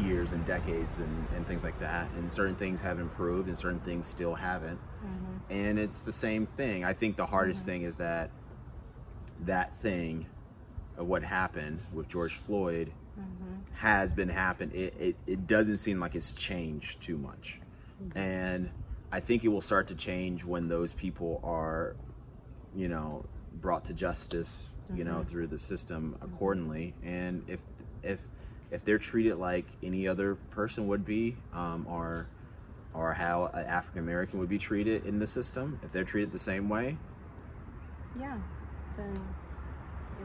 years 0.00 0.32
and 0.32 0.44
decades 0.46 0.98
and, 0.98 1.26
and 1.34 1.46
things 1.46 1.62
like 1.62 1.78
that. 1.80 2.08
And 2.16 2.32
certain 2.32 2.56
things 2.56 2.80
have 2.80 2.98
improved 2.98 3.48
and 3.48 3.58
certain 3.58 3.80
things 3.80 4.06
still 4.06 4.34
haven't. 4.34 4.78
Mm-hmm. 4.78 5.52
And 5.52 5.78
it's 5.78 6.02
the 6.02 6.12
same 6.12 6.46
thing. 6.46 6.84
I 6.84 6.92
think 6.92 7.16
the 7.16 7.26
hardest 7.26 7.60
mm-hmm. 7.60 7.70
thing 7.70 7.82
is 7.82 7.96
that 7.96 8.30
that 9.40 9.76
thing 9.78 10.26
of 10.96 11.06
what 11.06 11.24
happened 11.24 11.80
with 11.92 12.06
george 12.06 12.34
floyd 12.34 12.92
mm-hmm. 13.18 13.74
has 13.74 14.12
been 14.14 14.28
happening 14.28 14.78
it, 14.78 14.94
it, 15.00 15.16
it 15.26 15.46
doesn't 15.46 15.78
seem 15.78 15.98
like 15.98 16.14
it's 16.14 16.34
changed 16.34 17.00
too 17.02 17.16
much. 17.16 17.58
And 18.14 18.70
i 19.10 19.18
think 19.18 19.42
it 19.42 19.48
will 19.48 19.62
start 19.62 19.88
to 19.88 19.94
change 19.94 20.44
when 20.44 20.68
those 20.68 20.92
people 20.92 21.40
are 21.42 21.96
you 22.76 22.88
know 22.88 23.24
brought 23.54 23.86
to 23.86 23.94
justice 23.94 24.64
you 24.94 25.04
know 25.04 25.24
through 25.30 25.46
the 25.46 25.58
system 25.58 26.16
accordingly. 26.20 26.94
And 27.02 27.44
if 27.48 27.60
if 28.02 28.20
if 28.72 28.84
they're 28.84 28.98
treated 28.98 29.36
like 29.36 29.66
any 29.82 30.08
other 30.08 30.34
person 30.50 30.88
would 30.88 31.04
be 31.04 31.36
um, 31.54 31.86
or 31.88 32.28
or 32.94 33.12
how 33.14 33.46
an 33.54 33.64
african 33.66 34.00
american 34.00 34.38
would 34.40 34.48
be 34.48 34.58
treated 34.58 35.06
in 35.06 35.18
the 35.20 35.26
system 35.26 35.78
if 35.84 35.92
they're 35.92 36.04
treated 36.04 36.32
the 36.32 36.38
same 36.38 36.68
way 36.68 36.96
Yeah. 38.18 38.36
Then 38.96 39.18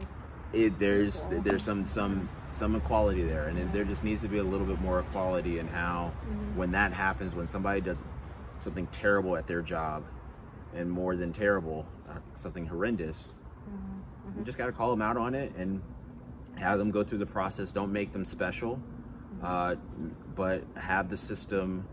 it's 0.00 0.22
it, 0.52 0.78
there's 0.78 1.26
there's 1.30 1.62
some 1.62 1.84
some 1.84 2.28
some 2.52 2.74
equality 2.74 3.22
there 3.22 3.48
and 3.48 3.58
it, 3.58 3.72
there 3.72 3.84
just 3.84 4.02
needs 4.04 4.22
to 4.22 4.28
be 4.28 4.38
a 4.38 4.42
little 4.44 4.66
bit 4.66 4.80
more 4.80 5.00
equality 5.00 5.58
in 5.58 5.68
how 5.68 6.12
when 6.56 6.70
that 6.72 6.92
happens 6.92 7.34
when 7.34 7.46
somebody 7.46 7.80
does 7.82 8.02
something 8.60 8.86
terrible 8.88 9.36
at 9.36 9.46
their 9.46 9.62
job 9.62 10.04
and 10.74 10.90
more 10.90 11.16
than 11.16 11.32
terrible 11.32 11.86
uh, 12.08 12.14
something 12.34 12.66
horrendous 12.66 13.28
you 14.38 14.44
just 14.44 14.58
got 14.58 14.66
to 14.66 14.72
call 14.72 14.90
them 14.90 15.02
out 15.02 15.16
on 15.16 15.34
it 15.34 15.52
and 15.56 15.82
have 16.58 16.78
them 16.78 16.90
go 16.90 17.04
through 17.04 17.18
the 17.18 17.26
process 17.26 17.72
don't 17.72 17.92
make 17.92 18.12
them 18.12 18.24
special 18.24 18.76
mm-hmm. 18.76 19.44
uh, 19.44 19.74
but 20.34 20.62
have 20.76 21.08
the 21.08 21.16
system 21.16 21.86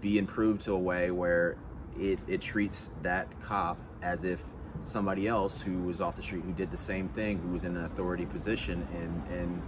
be 0.00 0.18
improved 0.18 0.62
to 0.62 0.72
a 0.72 0.78
way 0.78 1.10
where 1.10 1.56
it, 1.98 2.18
it 2.28 2.40
treats 2.40 2.90
that 3.02 3.28
cop 3.42 3.78
as 4.02 4.24
if 4.24 4.40
somebody 4.84 5.26
else 5.26 5.60
who 5.60 5.82
was 5.82 6.00
off 6.00 6.16
the 6.16 6.22
street 6.22 6.42
who 6.44 6.52
did 6.52 6.70
the 6.70 6.76
same 6.76 7.08
thing 7.08 7.38
who 7.38 7.48
was 7.48 7.64
in 7.64 7.76
an 7.76 7.84
authority 7.84 8.24
position 8.26 8.86
and 8.94 9.22
and 9.38 9.62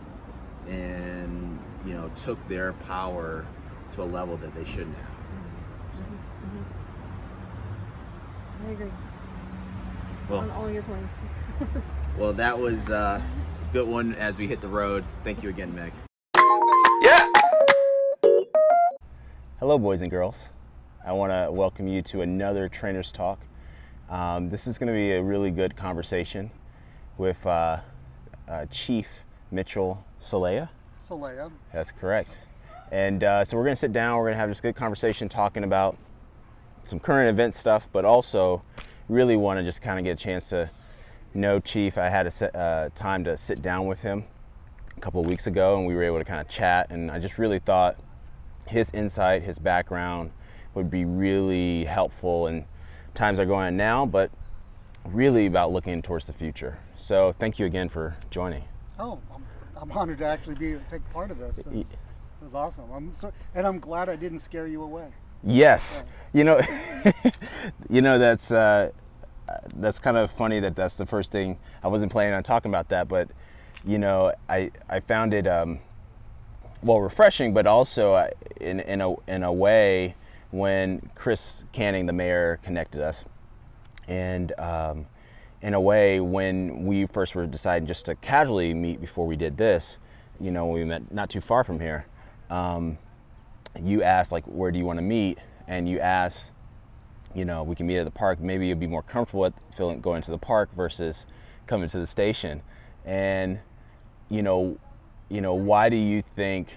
and 0.68 1.58
you 1.84 1.92
know 1.94 2.08
took 2.14 2.48
their 2.48 2.72
power 2.74 3.44
to 3.92 4.02
a 4.02 4.04
level 4.04 4.36
that 4.36 4.54
they 4.54 4.64
shouldn't 4.64 4.96
have. 4.96 5.06
Mm-hmm. 5.96 6.58
Mm-hmm. 6.58 6.64
I 8.66 8.70
agree. 8.70 8.92
Well 10.28 10.40
on 10.40 10.50
all 10.50 10.70
your 10.70 10.82
points. 10.82 11.18
well 12.18 12.32
that 12.32 12.58
was 12.58 12.90
uh, 12.90 13.20
a 13.20 13.72
good 13.72 13.88
one 13.88 14.14
as 14.16 14.38
we 14.38 14.46
hit 14.46 14.60
the 14.60 14.68
road 14.68 15.04
thank 15.24 15.42
you 15.42 15.48
again 15.48 15.74
meg 15.74 15.92
Yeah. 17.02 17.26
Hello, 19.58 19.78
boys 19.78 20.00
and 20.02 20.10
girls. 20.10 20.48
I 21.06 21.12
want 21.12 21.32
to 21.32 21.50
welcome 21.50 21.86
you 21.86 22.02
to 22.02 22.22
another 22.22 22.68
Trainers 22.68 23.12
Talk. 23.12 23.40
Um, 24.08 24.48
this 24.48 24.66
is 24.66 24.78
going 24.78 24.88
to 24.88 24.92
be 24.92 25.12
a 25.12 25.22
really 25.22 25.50
good 25.50 25.76
conversation 25.76 26.50
with 27.18 27.44
uh, 27.46 27.80
uh, 28.48 28.66
Chief 28.70 29.06
Mitchell 29.50 30.04
Celaya. 30.20 30.68
Celaya. 31.06 31.50
That's 31.72 31.90
correct. 31.92 32.36
And 32.90 33.22
uh, 33.22 33.44
so 33.44 33.56
we're 33.56 33.64
going 33.64 33.76
to 33.76 33.80
sit 33.80 33.92
down. 33.92 34.16
We're 34.18 34.24
going 34.24 34.34
to 34.34 34.40
have 34.40 34.48
this 34.48 34.60
good 34.60 34.74
conversation 34.74 35.28
talking 35.28 35.64
about 35.64 35.96
some 36.84 36.98
current 36.98 37.28
event 37.28 37.54
stuff, 37.54 37.88
but 37.92 38.04
also 38.04 38.62
really 39.08 39.36
want 39.36 39.58
to 39.58 39.64
just 39.64 39.80
kind 39.82 39.98
of 39.98 40.04
get 40.04 40.18
a 40.18 40.22
chance 40.22 40.48
to 40.50 40.70
know 41.34 41.60
Chief. 41.60 41.98
I 41.98 42.08
had 42.08 42.26
a 42.26 42.58
uh, 42.58 42.88
time 42.94 43.24
to 43.24 43.36
sit 43.36 43.62
down 43.62 43.86
with 43.86 44.02
him 44.02 44.24
a 44.96 45.00
couple 45.00 45.20
of 45.20 45.26
weeks 45.26 45.46
ago, 45.46 45.76
and 45.78 45.86
we 45.86 45.94
were 45.94 46.02
able 46.02 46.18
to 46.18 46.24
kind 46.24 46.40
of 46.40 46.48
chat. 46.48 46.90
And 46.90 47.10
I 47.10 47.18
just 47.18 47.38
really 47.38 47.58
thought 47.58 47.96
his 48.66 48.90
insight, 48.92 49.42
his 49.42 49.58
background 49.58 50.30
would 50.74 50.90
be 50.90 51.04
really 51.04 51.84
helpful 51.84 52.46
in 52.46 52.64
times 53.14 53.38
are 53.38 53.46
going 53.46 53.66
on 53.66 53.76
now, 53.76 54.06
but 54.06 54.30
really 55.06 55.46
about 55.46 55.72
looking 55.72 56.02
towards 56.02 56.26
the 56.26 56.32
future. 56.32 56.78
So 56.96 57.32
thank 57.32 57.58
you 57.58 57.66
again 57.66 57.88
for 57.88 58.16
joining. 58.30 58.64
Oh, 58.98 59.18
I'm, 59.34 59.44
I'm 59.76 59.92
honored 59.92 60.18
to 60.18 60.26
actually 60.26 60.54
be 60.56 60.76
take 60.88 61.08
part 61.12 61.30
of 61.30 61.38
this. 61.38 61.58
It 61.58 61.66
was, 61.66 61.90
it 61.90 61.98
was 62.42 62.54
awesome. 62.54 62.90
I'm 62.92 63.14
so, 63.14 63.32
and 63.54 63.66
I'm 63.66 63.78
glad 63.78 64.08
I 64.08 64.16
didn't 64.16 64.40
scare 64.40 64.66
you 64.66 64.82
away. 64.82 65.08
Yes, 65.42 66.04
you 66.32 66.44
know, 66.44 66.60
you 67.88 68.02
know 68.02 68.18
that's 68.18 68.52
uh, 68.52 68.90
that's 69.76 69.98
kind 69.98 70.16
of 70.16 70.30
funny 70.30 70.60
that 70.60 70.76
that's 70.76 70.96
the 70.96 71.06
first 71.06 71.32
thing. 71.32 71.58
I 71.82 71.88
wasn't 71.88 72.12
planning 72.12 72.34
on 72.34 72.42
talking 72.42 72.70
about 72.70 72.88
that, 72.90 73.08
but 73.08 73.30
you 73.84 73.98
know, 73.98 74.32
I 74.48 74.70
I 74.88 75.00
found 75.00 75.34
it 75.34 75.46
um, 75.46 75.80
well 76.82 77.00
refreshing, 77.00 77.52
but 77.52 77.66
also 77.66 78.14
uh, 78.14 78.30
in 78.60 78.80
in 78.80 79.00
a 79.00 79.14
in 79.28 79.42
a 79.42 79.52
way 79.52 80.14
when 80.50 81.10
Chris 81.14 81.64
Canning, 81.72 82.06
the 82.06 82.12
mayor, 82.12 82.58
connected 82.62 83.00
us, 83.02 83.24
and 84.08 84.52
um, 84.58 85.06
in 85.62 85.74
a 85.74 85.80
way 85.80 86.20
when 86.20 86.84
we 86.84 87.06
first 87.06 87.34
were 87.34 87.46
deciding 87.46 87.86
just 87.86 88.06
to 88.06 88.14
casually 88.16 88.74
meet 88.74 89.00
before 89.00 89.26
we 89.26 89.36
did 89.36 89.56
this, 89.56 89.98
you 90.40 90.50
know, 90.50 90.66
we 90.66 90.84
met 90.84 91.12
not 91.12 91.30
too 91.30 91.40
far 91.40 91.64
from 91.64 91.78
here. 91.78 92.06
Um, 92.48 92.98
you 93.80 94.02
asked 94.02 94.32
like 94.32 94.44
where 94.46 94.72
do 94.72 94.78
you 94.78 94.84
want 94.84 94.98
to 94.98 95.02
meet 95.02 95.38
and 95.68 95.88
you 95.88 96.00
asked 96.00 96.50
you 97.34 97.44
know 97.44 97.62
we 97.62 97.74
can 97.74 97.86
meet 97.86 97.98
at 97.98 98.04
the 98.04 98.10
park. 98.10 98.40
Maybe 98.40 98.66
you'd 98.66 98.80
be 98.80 98.86
more 98.86 99.02
comfortable 99.02 99.52
feeling 99.76 100.00
going 100.00 100.22
to 100.22 100.30
the 100.30 100.38
park 100.38 100.70
versus 100.74 101.26
coming 101.66 101.88
to 101.88 101.98
the 101.98 102.06
station. 102.06 102.62
And 103.04 103.60
you 104.28 104.42
know 104.42 104.78
you 105.28 105.40
know 105.40 105.54
why 105.54 105.88
do 105.88 105.96
you 105.96 106.22
think 106.22 106.76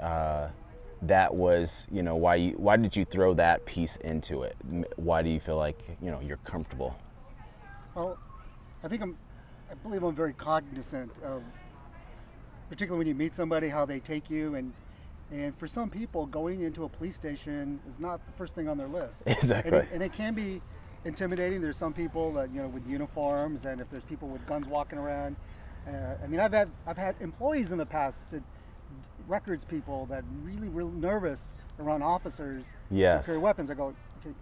uh, 0.00 0.48
that 1.02 1.34
was 1.34 1.86
you 1.90 2.02
know 2.02 2.16
why 2.16 2.36
you 2.36 2.52
why 2.52 2.76
did 2.76 2.96
you 2.96 3.04
throw 3.04 3.34
that 3.34 3.64
piece 3.66 3.96
into 3.96 4.42
it? 4.42 4.56
Why 4.96 5.22
do 5.22 5.30
you 5.30 5.40
feel 5.40 5.56
like 5.56 5.78
you 6.00 6.10
know 6.10 6.20
you're 6.20 6.38
comfortable? 6.38 6.96
Well, 7.94 8.18
I 8.82 8.88
think 8.88 9.02
I'm, 9.02 9.16
I 9.70 9.74
believe 9.74 10.02
I'm 10.02 10.14
very 10.14 10.32
cognizant 10.32 11.12
of, 11.22 11.42
particularly 12.68 12.98
when 12.98 13.06
you 13.06 13.14
meet 13.14 13.34
somebody, 13.34 13.68
how 13.68 13.86
they 13.86 14.00
take 14.00 14.28
you, 14.28 14.56
and 14.56 14.72
and 15.32 15.56
for 15.56 15.66
some 15.66 15.90
people, 15.90 16.26
going 16.26 16.62
into 16.62 16.84
a 16.84 16.88
police 16.88 17.16
station 17.16 17.80
is 17.88 17.98
not 17.98 18.24
the 18.26 18.32
first 18.32 18.54
thing 18.54 18.68
on 18.68 18.78
their 18.78 18.86
list. 18.88 19.22
Exactly. 19.26 19.72
And 19.78 19.82
it, 19.82 19.88
and 19.92 20.02
it 20.02 20.12
can 20.12 20.34
be 20.34 20.60
intimidating. 21.04 21.60
There's 21.60 21.76
some 21.76 21.92
people 21.92 22.32
that 22.34 22.52
you 22.52 22.60
know 22.62 22.68
with 22.68 22.86
uniforms, 22.86 23.64
and 23.64 23.80
if 23.80 23.88
there's 23.90 24.04
people 24.04 24.28
with 24.28 24.46
guns 24.46 24.66
walking 24.68 24.98
around. 24.98 25.36
Uh, 25.86 26.14
I 26.22 26.26
mean, 26.26 26.40
I've 26.40 26.52
had 26.52 26.70
I've 26.86 26.96
had 26.96 27.16
employees 27.20 27.72
in 27.72 27.78
the 27.78 27.86
past 27.86 28.30
that 28.30 28.42
records 29.26 29.64
people 29.64 30.06
that 30.06 30.24
really 30.42 30.68
real 30.68 30.90
nervous 30.90 31.54
around 31.78 32.02
officers 32.02 32.74
who 32.88 32.96
Yes. 32.96 33.26
carry 33.26 33.38
weapons. 33.38 33.70
I 33.70 33.74
go, 33.74 33.94
okay, 34.20 34.34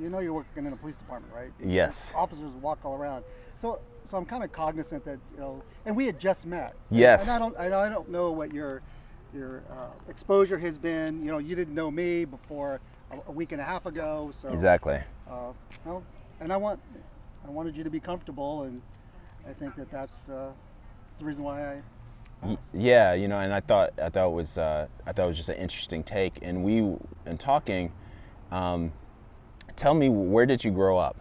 you 0.00 0.08
know 0.08 0.20
you're 0.20 0.32
working 0.32 0.64
in 0.66 0.72
a 0.72 0.76
police 0.76 0.96
department, 0.96 1.34
right? 1.34 1.52
Yes. 1.62 2.12
Officers 2.14 2.52
walk 2.62 2.78
all 2.84 2.94
around. 2.94 3.24
So 3.56 3.80
so 4.04 4.16
I'm 4.16 4.24
kind 4.24 4.44
of 4.44 4.52
cognizant 4.52 5.04
that 5.04 5.18
you 5.34 5.40
know, 5.40 5.62
and 5.84 5.96
we 5.96 6.06
had 6.06 6.18
just 6.18 6.46
met. 6.46 6.74
Yes. 6.90 7.28
And 7.28 7.36
I 7.36 7.38
don't 7.38 7.56
I 7.58 7.88
don't 7.88 8.08
know 8.10 8.30
what 8.30 8.52
your 8.52 8.82
your 9.36 9.62
uh, 9.70 9.88
exposure 10.08 10.58
has 10.58 10.78
been. 10.78 11.22
You 11.24 11.30
know, 11.30 11.38
you 11.38 11.54
didn't 11.54 11.74
know 11.74 11.90
me 11.90 12.24
before 12.24 12.80
a, 13.12 13.18
a 13.28 13.32
week 13.32 13.52
and 13.52 13.60
a 13.60 13.64
half 13.64 13.86
ago. 13.86 14.30
So 14.32 14.48
exactly 14.48 15.00
Uh, 15.30 15.52
no, 15.84 16.02
and 16.40 16.52
I 16.52 16.56
want 16.56 16.80
I 17.46 17.50
wanted 17.50 17.76
you 17.76 17.84
to 17.84 17.90
be 17.90 18.00
comfortable, 18.00 18.62
and 18.62 18.80
I 19.48 19.52
think 19.52 19.76
that 19.76 19.90
that's 19.90 20.28
uh, 20.28 20.50
that's 21.04 21.16
the 21.16 21.24
reason 21.24 21.44
why 21.44 21.74
I. 21.74 21.82
Y- 22.42 22.58
Yeah, 22.74 23.12
you 23.14 23.28
know, 23.28 23.38
and 23.38 23.52
I 23.52 23.60
thought 23.60 23.92
I 24.02 24.08
thought 24.08 24.28
it 24.28 24.34
was 24.34 24.58
uh, 24.58 24.88
I 25.06 25.12
thought 25.12 25.26
it 25.26 25.28
was 25.28 25.36
just 25.36 25.48
an 25.50 25.56
interesting 25.56 26.02
take. 26.02 26.38
And 26.42 26.64
we, 26.64 26.78
in 27.26 27.38
talking, 27.38 27.92
um, 28.50 28.92
tell 29.76 29.94
me 29.94 30.08
where 30.08 30.46
did 30.46 30.64
you 30.64 30.70
grow 30.70 30.96
up? 30.98 31.16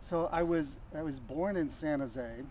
So 0.00 0.28
I 0.32 0.42
was 0.42 0.78
I 0.94 1.02
was 1.02 1.18
born 1.20 1.56
in 1.56 1.68
San 1.68 2.00
Jose, 2.00 2.42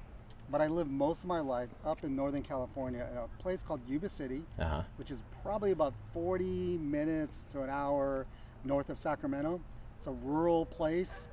but 0.52 0.60
I 0.62 0.68
lived 0.68 0.92
most 0.92 1.24
of 1.24 1.28
my 1.30 1.40
life 1.40 1.70
up 1.86 2.04
in 2.04 2.16
Northern 2.16 2.44
California 2.44 3.08
in 3.12 3.18
a 3.18 3.28
place 3.42 3.64
called 3.64 3.80
Yuba 3.88 4.10
City, 4.10 4.44
Uh 4.60 4.66
huh. 4.66 4.82
which 4.98 5.10
is 5.10 5.24
probably 5.42 5.72
about 5.72 5.94
40 6.14 6.78
minutes 6.78 7.48
to 7.52 7.62
an 7.62 7.70
hour 7.70 8.26
north 8.66 8.90
of 8.90 9.00
Sacramento. 9.00 9.62
It's 9.98 10.08
a 10.08 10.12
rural 10.12 10.66
place, 10.66 11.30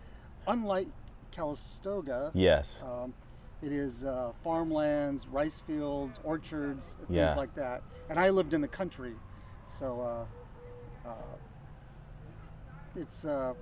unlike 0.47 0.87
Calistoga. 1.33 2.31
Yes. 2.35 2.83
Um, 2.83 3.13
it 3.61 3.73
is 3.73 4.05
uh, 4.05 4.33
farmlands, 4.45 5.27
rice 5.27 5.59
fields, 5.59 6.21
orchards, 6.23 6.95
things 6.99 7.11
Yeah. 7.11 7.35
like 7.35 7.55
that. 7.57 7.83
And 8.09 8.19
I 8.21 8.31
lived 8.31 8.55
in 8.55 8.61
the 8.61 8.69
country, 8.69 9.15
so 9.69 10.01
uh, 11.05 11.09
uh, 11.09 11.13
it's 12.95 13.25
uh, 13.25 13.55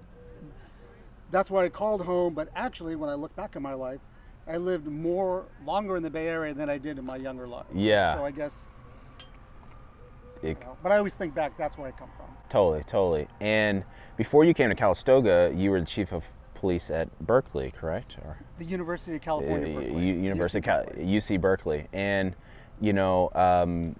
that's 1.31 1.51
what 1.51 1.65
I 1.65 1.69
called 1.71 2.03
home. 2.03 2.35
But 2.35 2.49
actually, 2.55 2.95
when 2.95 3.09
I 3.11 3.15
look 3.15 3.35
back 3.35 3.57
in 3.57 3.63
my 3.63 3.73
life, 3.75 4.01
I 4.49 4.57
lived 4.59 4.87
more 4.87 5.45
longer 5.65 5.97
in 5.97 6.03
the 6.03 6.11
Bay 6.11 6.29
Area 6.29 6.55
than 6.55 6.71
I 6.71 6.79
did 6.79 6.99
in 6.99 7.05
my 7.05 7.17
younger 7.17 7.47
life. 7.49 7.67
Yeah. 7.75 8.15
So 8.15 8.25
I 8.25 8.31
guess, 8.31 8.65
It- 10.43 10.49
you 10.49 10.55
know, 10.65 10.77
but 10.83 10.93
I 10.93 10.99
always 10.99 11.15
think 11.15 11.35
back. 11.35 11.57
That's 11.57 11.77
where 11.77 11.89
I 11.89 11.91
come 11.91 12.11
from. 12.17 12.27
Totally, 12.49 12.85
totally. 12.85 13.27
And 13.41 13.83
before 14.17 14.45
you 14.45 14.55
came 14.55 14.69
to 14.69 14.77
Calistoga, 14.77 15.53
you 15.55 15.71
were 15.71 15.81
the 15.81 15.87
chief 15.87 16.13
of 16.13 16.25
police 16.55 16.91
at 16.91 17.09
Berkeley, 17.27 17.71
correct? 17.73 18.17
Or 18.25 18.39
The 18.59 18.65
University 18.65 19.17
of 19.17 19.23
California, 19.23 19.77
Uh, 19.77 19.81
Berkeley. 19.81 20.07
U- 20.07 20.15
University 20.15 20.59
UC 20.59 20.61
of 20.61 20.65
Cal- 20.65 20.85
Berkeley. 20.85 21.05
UC 21.17 21.37
Berkeley. 21.41 21.87
And 21.93 22.35
you 22.81 22.93
know, 22.93 23.31
um, 23.35 23.97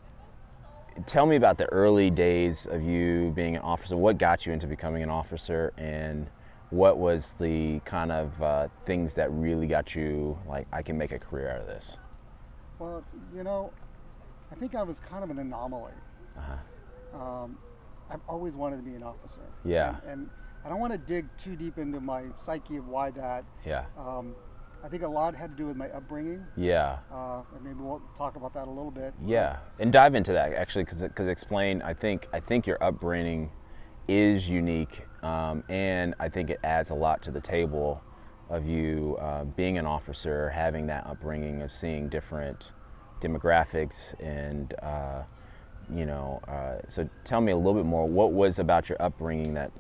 tell 1.07 1.25
me 1.27 1.37
about 1.37 1.57
the 1.59 1.67
early 1.73 2.11
days 2.11 2.67
of 2.67 2.83
you 2.83 3.33
being 3.35 3.57
an 3.57 3.63
officer. 3.63 3.97
What 3.97 4.19
got 4.19 4.45
you 4.47 4.53
into 4.53 4.67
becoming 4.67 5.03
an 5.03 5.09
officer, 5.11 5.73
and 5.79 6.29
what 6.71 6.99
was 6.99 7.35
the 7.35 7.81
kind 7.81 8.11
of 8.13 8.43
uh, 8.43 8.69
things 8.85 9.15
that 9.15 9.31
really 9.33 9.67
got 9.67 9.95
you 9.95 10.39
like, 10.49 10.67
I 10.73 10.83
can 10.83 10.99
make 10.99 11.13
a 11.13 11.19
career 11.19 11.51
out 11.51 11.61
of 11.61 11.67
this? 11.67 11.99
Well, 12.79 13.05
you 13.35 13.43
know, 13.43 13.73
I 14.51 14.55
think 14.55 14.75
I 14.75 14.83
was 14.83 15.01
kind 15.01 15.25
of 15.25 15.31
an 15.31 15.39
anomaly. 15.39 15.93
Um, 17.15 17.59
I've 18.11 18.21
always 18.29 18.57
wanted 18.57 18.77
to 18.77 18.83
be 18.83 18.95
an 18.95 19.03
officer. 19.03 19.41
Yeah. 19.65 19.97
And, 20.07 20.21
and 20.21 20.31
I 20.65 20.69
don't 20.69 20.81
want 20.81 20.93
to 20.93 20.99
dig 20.99 21.27
too 21.39 21.57
deep 21.57 21.79
into 21.79 22.01
my 22.01 22.25
psyche 22.39 22.77
of 22.77 22.89
why 22.89 23.11
that. 23.13 23.45
Yeah. 23.65 23.85
Um, 23.99 24.35
I 24.85 24.89
think 24.89 25.03
a 25.03 25.09
lot 25.09 25.35
had 25.35 25.51
to 25.51 25.57
do 25.57 25.67
with 25.67 25.77
my 25.77 25.89
upbringing. 25.89 26.45
Yeah. 26.57 26.99
Uh, 27.13 27.43
and 27.55 27.65
maybe 27.65 27.81
we'll 27.81 28.03
talk 28.17 28.37
about 28.37 28.53
that 28.55 28.69
a 28.69 28.71
little 28.71 28.91
bit. 28.91 29.15
Yeah, 29.25 29.59
and 29.81 29.93
dive 29.93 30.15
into 30.15 30.33
that 30.33 30.53
actually, 30.53 30.85
because 30.85 31.03
because 31.03 31.29
explain. 31.29 31.83
I 31.83 31.95
think 31.95 32.29
I 32.33 32.41
think 32.41 32.67
your 32.67 32.83
upbringing 32.83 33.51
is 34.07 34.49
unique, 34.49 35.05
um, 35.27 35.65
and 35.69 36.15
I 36.21 36.29
think 36.29 36.51
it 36.51 36.61
adds 36.63 36.91
a 36.91 36.95
lot 36.95 37.21
to 37.23 37.33
the 37.33 37.41
table 37.41 38.01
of 38.49 38.65
you 38.65 39.17
uh, 39.21 39.43
being 39.45 39.77
an 39.77 39.85
officer, 39.87 40.49
having 40.51 40.87
that 40.87 41.05
upbringing 41.05 41.63
of 41.63 41.73
seeing 41.73 42.09
different 42.09 42.73
demographics, 43.21 44.15
and 44.21 44.73
uh, 44.83 45.25
you 45.93 46.07
know. 46.07 46.41
Uh, 46.47 46.77
so 46.89 47.09
tell 47.25 47.41
me 47.41 47.51
a 47.51 47.57
little 47.57 47.75
bit 47.75 47.87
more. 47.87 48.07
What 48.07 48.33
was 48.33 48.61
about 48.61 48.89
your 48.89 49.03
upbringing 49.03 49.53
that 49.55 49.73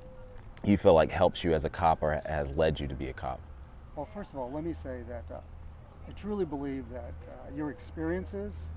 you 0.64 0.76
feel 0.76 0.94
like 0.94 1.12
helps 1.12 1.44
you 1.44 1.54
as 1.54 1.64
a 1.64 1.70
cop, 1.70 2.02
or 2.02 2.20
has 2.26 2.50
led 2.50 2.80
you 2.80 2.88
to 2.88 2.94
be 2.94 3.08
a 3.08 3.12
cop? 3.12 3.40
Well, 3.94 4.06
first 4.06 4.32
of 4.32 4.40
all, 4.40 4.50
let 4.50 4.64
me 4.64 4.72
say 4.72 5.02
that 5.08 5.24
uh, 5.32 5.38
I 6.08 6.12
truly 6.12 6.44
believe 6.44 6.88
that 6.90 7.14
uh, 7.28 7.56
your 7.56 7.70
experiences 7.70 8.70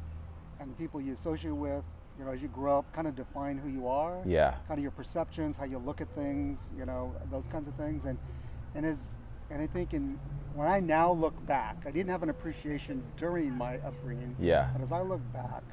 and 0.59 0.69
the 0.69 0.75
people 0.75 1.01
you 1.01 1.13
associate 1.13 1.55
with, 1.55 1.85
you 2.19 2.25
know, 2.25 2.31
as 2.31 2.41
you 2.41 2.49
grow 2.49 2.79
up, 2.79 2.93
kind 2.93 3.07
of 3.07 3.15
define 3.15 3.57
who 3.57 3.69
you 3.69 3.88
are. 3.88 4.21
Yeah. 4.25 4.55
Kind 4.67 4.77
of 4.77 4.81
your 4.81 4.91
perceptions, 4.91 5.55
how 5.55 5.63
you 5.63 5.77
look 5.77 6.01
at 6.01 6.13
things, 6.13 6.65
you 6.77 6.85
know, 6.85 7.15
those 7.31 7.47
kinds 7.47 7.67
of 7.69 7.75
things. 7.75 8.05
And 8.05 8.19
and 8.75 8.85
as 8.85 9.17
and 9.49 9.61
I 9.61 9.67
think 9.67 9.93
in 9.93 10.19
when 10.53 10.67
I 10.67 10.81
now 10.81 11.11
look 11.11 11.45
back, 11.47 11.77
I 11.85 11.91
didn't 11.91 12.09
have 12.09 12.21
an 12.21 12.29
appreciation 12.29 13.03
during 13.15 13.55
my 13.55 13.77
upbringing. 13.77 14.35
Yeah. 14.38 14.69
But 14.73 14.81
as 14.81 14.91
I 14.91 15.01
look 15.01 15.21
back, 15.31 15.63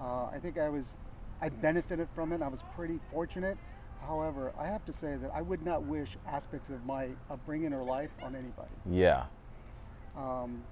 uh, 0.00 0.26
I 0.26 0.38
think 0.40 0.58
I 0.58 0.68
was, 0.68 0.96
I 1.40 1.48
benefited 1.48 2.08
from 2.14 2.32
it. 2.32 2.42
I 2.42 2.48
was 2.48 2.62
pretty 2.74 3.00
fortunate. 3.10 3.58
However, 4.06 4.52
I 4.58 4.66
have 4.66 4.84
to 4.86 4.92
say 4.92 5.16
that 5.16 5.30
I 5.34 5.42
would 5.42 5.64
not 5.64 5.82
wish 5.82 6.16
aspects 6.26 6.70
of 6.70 6.86
my 6.86 7.08
upbringing 7.30 7.72
or 7.72 7.82
life 7.82 8.10
on 8.22 8.36
anybody. 8.36 8.70
Yeah. 8.88 9.24
Um, 10.16 10.62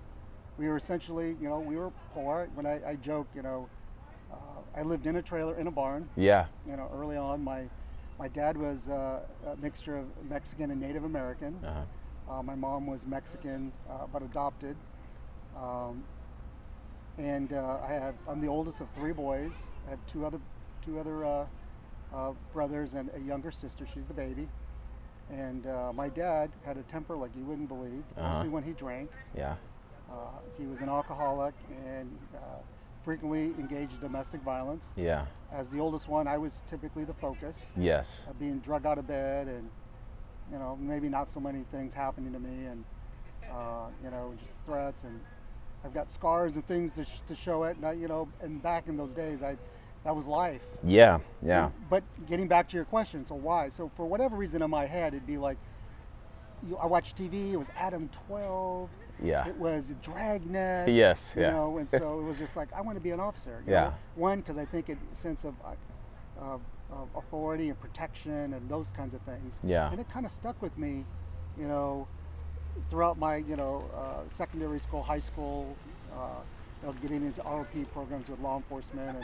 we 0.56 0.68
were 0.68 0.76
essentially, 0.76 1.36
you 1.40 1.48
know, 1.48 1.58
we 1.58 1.76
were 1.76 1.90
poor. 2.14 2.48
When 2.54 2.66
I, 2.66 2.80
I 2.90 2.94
joke, 2.96 3.28
you 3.34 3.42
know, 3.42 3.68
I 4.78 4.82
lived 4.82 5.06
in 5.06 5.16
a 5.16 5.22
trailer 5.22 5.58
in 5.58 5.66
a 5.66 5.70
barn. 5.70 6.08
Yeah. 6.16 6.46
You 6.66 6.76
know, 6.76 6.88
early 6.94 7.16
on, 7.16 7.42
my 7.42 7.64
my 8.18 8.28
dad 8.28 8.56
was 8.56 8.88
uh, 8.88 9.20
a 9.46 9.56
mixture 9.56 9.96
of 9.96 10.06
Mexican 10.28 10.70
and 10.70 10.80
Native 10.80 11.04
American. 11.04 11.56
Uh-huh. 11.64 12.34
Uh, 12.38 12.42
my 12.42 12.54
mom 12.54 12.86
was 12.86 13.06
Mexican 13.06 13.72
uh, 13.90 14.06
but 14.12 14.22
adopted. 14.22 14.76
Um, 15.56 16.02
and 17.16 17.52
uh, 17.52 17.78
I 17.88 17.92
have 17.94 18.14
I'm 18.28 18.40
the 18.40 18.48
oldest 18.48 18.80
of 18.80 18.88
three 18.90 19.12
boys. 19.12 19.52
I 19.86 19.90
have 19.90 19.98
two 20.06 20.24
other 20.24 20.38
two 20.84 21.00
other 21.00 21.24
uh, 21.24 21.46
uh, 22.14 22.32
brothers 22.52 22.94
and 22.94 23.10
a 23.16 23.20
younger 23.20 23.50
sister. 23.50 23.84
She's 23.92 24.06
the 24.06 24.14
baby. 24.14 24.48
And 25.30 25.66
uh, 25.66 25.92
my 25.92 26.08
dad 26.08 26.50
had 26.64 26.76
a 26.78 26.82
temper 26.82 27.14
like 27.16 27.30
you 27.36 27.44
wouldn't 27.44 27.68
believe, 27.68 28.02
Uh-huh. 28.16 28.32
mostly 28.32 28.48
when 28.48 28.62
he 28.62 28.72
drank. 28.72 29.10
Yeah. 29.36 29.56
Uh, 30.10 30.14
he 30.58 30.64
was 30.66 30.80
an 30.80 30.88
alcoholic 30.88 31.52
and 31.84 32.10
uh, 32.34 32.38
frequently 33.02 33.52
engaged 33.58 33.94
in 33.94 34.00
domestic 34.00 34.40
violence. 34.42 34.86
Yeah. 34.96 35.26
As 35.52 35.70
the 35.70 35.80
oldest 35.80 36.08
one, 36.08 36.26
I 36.26 36.36
was 36.38 36.62
typically 36.68 37.04
the 37.04 37.14
focus 37.14 37.66
Yes. 37.76 38.26
of 38.28 38.38
being 38.38 38.58
drug 38.58 38.84
out 38.86 38.98
of 38.98 39.06
bed 39.06 39.48
and 39.48 39.68
you 40.52 40.58
know 40.58 40.76
maybe 40.80 41.08
not 41.08 41.28
so 41.28 41.40
many 41.40 41.64
things 41.70 41.92
happening 41.94 42.32
to 42.32 42.38
me 42.38 42.66
and 42.66 42.84
uh, 43.52 43.86
you 44.02 44.10
know 44.10 44.34
just 44.38 44.64
threats 44.64 45.02
and 45.04 45.20
I've 45.84 45.92
got 45.94 46.10
scars 46.10 46.54
and 46.54 46.66
things 46.66 46.92
to, 46.94 47.04
sh- 47.04 47.20
to 47.28 47.34
show 47.34 47.64
it 47.64 47.76
and 47.76 47.84
I, 47.86 47.92
you 47.92 48.08
know 48.08 48.28
and 48.40 48.62
back 48.62 48.88
in 48.88 48.96
those 48.96 49.12
days 49.14 49.42
I 49.42 49.56
that 50.04 50.16
was 50.16 50.26
life 50.26 50.62
Yeah. 50.82 51.18
Yeah. 51.42 51.70
but 51.90 52.02
getting 52.26 52.48
back 52.48 52.68
to 52.70 52.76
your 52.76 52.84
question 52.86 53.24
so 53.26 53.34
why 53.34 53.68
so 53.68 53.90
for 53.94 54.06
whatever 54.06 54.36
reason 54.36 54.62
in 54.62 54.70
my 54.70 54.86
head 54.86 55.12
it'd 55.14 55.26
be 55.26 55.36
like 55.38 55.58
you, 56.66 56.76
I 56.78 56.86
watched 56.86 57.16
TV 57.18 57.52
it 57.52 57.56
was 57.58 57.68
Adam 57.76 58.08
12 58.26 58.88
Yeah. 59.22 59.46
it 59.48 59.56
was 59.56 59.94
Dragnet 60.02 60.88
Yes, 60.88 61.34
you 61.36 61.42
yeah. 61.42 61.50
know 61.50 61.78
and 61.78 61.90
so 61.90 62.18
it 62.20 62.22
was 62.24 62.38
just 62.38 62.56
like 62.56 62.72
I 62.72 62.80
want 62.80 62.96
to 62.96 63.02
be 63.02 63.10
an 63.10 63.20
officer 63.20 63.62
you 63.66 63.72
Yeah. 63.72 63.84
know? 63.84 63.94
one 64.14 64.40
because 64.40 64.58
I 64.58 64.64
think 64.64 64.88
it 64.88 64.98
sense 65.14 65.44
of 65.44 65.54
uh, 65.64 65.70
of, 66.40 66.60
of 66.92 67.08
authority 67.16 67.68
and 67.68 67.80
protection 67.80 68.52
and 68.54 68.68
those 68.68 68.90
kinds 68.90 69.12
of 69.14 69.20
things. 69.22 69.58
Yeah. 69.64 69.90
And 69.90 69.98
it 70.00 70.08
kind 70.08 70.24
of 70.24 70.30
stuck 70.32 70.60
with 70.62 70.78
me, 70.78 71.04
you 71.58 71.66
know, 71.66 72.06
throughout 72.90 73.18
my 73.18 73.36
you 73.36 73.56
know 73.56 73.84
uh, 73.96 74.28
secondary 74.28 74.78
school, 74.78 75.02
high 75.02 75.18
school, 75.18 75.76
uh, 76.14 76.40
you 76.80 76.86
know, 76.88 76.94
getting 77.02 77.24
into 77.26 77.40
ROP 77.42 77.90
programs 77.92 78.28
with 78.28 78.38
law 78.40 78.56
enforcement, 78.56 79.18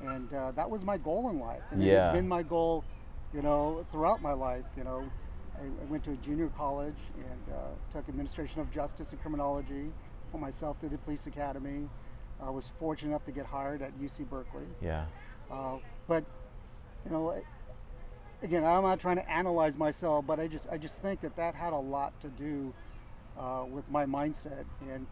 and 0.00 0.08
and 0.10 0.32
uh, 0.34 0.52
that 0.52 0.70
was 0.70 0.84
my 0.84 0.96
goal 0.96 1.28
in 1.30 1.40
life. 1.40 1.62
And 1.72 1.82
it 1.82 1.86
Yeah. 1.86 2.06
had 2.06 2.12
been 2.14 2.28
my 2.28 2.42
goal, 2.44 2.84
you 3.32 3.42
know, 3.42 3.84
throughout 3.90 4.22
my 4.22 4.32
life. 4.32 4.66
You 4.76 4.84
know, 4.84 5.04
I, 5.56 5.90
went 5.90 6.04
to 6.04 6.12
a 6.12 6.16
junior 6.16 6.48
college 6.56 6.98
and 7.16 7.54
uh, 7.54 7.58
took 7.92 8.08
administration 8.08 8.60
of 8.60 8.70
justice 8.70 9.12
and 9.12 9.20
criminology. 9.20 9.92
Put 10.32 10.40
myself 10.40 10.80
through 10.80 10.90
the 10.90 10.98
police 10.98 11.26
academy. 11.26 11.88
I 12.42 12.50
was 12.50 12.68
fortunate 12.78 13.10
enough 13.10 13.24
to 13.26 13.32
get 13.32 13.46
hired 13.46 13.82
at 13.82 13.98
UC 13.98 14.28
Berkeley. 14.28 14.66
Yeah. 14.82 15.06
Uh, 15.50 15.76
but 16.08 16.24
you 17.04 17.10
know, 17.12 17.34
again, 18.42 18.64
I'm 18.64 18.82
not 18.82 19.00
trying 19.00 19.16
to 19.16 19.30
analyze 19.30 19.76
myself, 19.76 20.26
but 20.26 20.40
I 20.40 20.46
just 20.46 20.68
I 20.70 20.78
just 20.78 21.00
think 21.00 21.20
that 21.20 21.36
that 21.36 21.54
had 21.54 21.72
a 21.72 21.78
lot 21.78 22.18
to 22.20 22.28
do 22.28 22.72
uh, 23.38 23.64
with 23.68 23.88
my 23.90 24.04
mindset. 24.06 24.64
And 24.90 25.06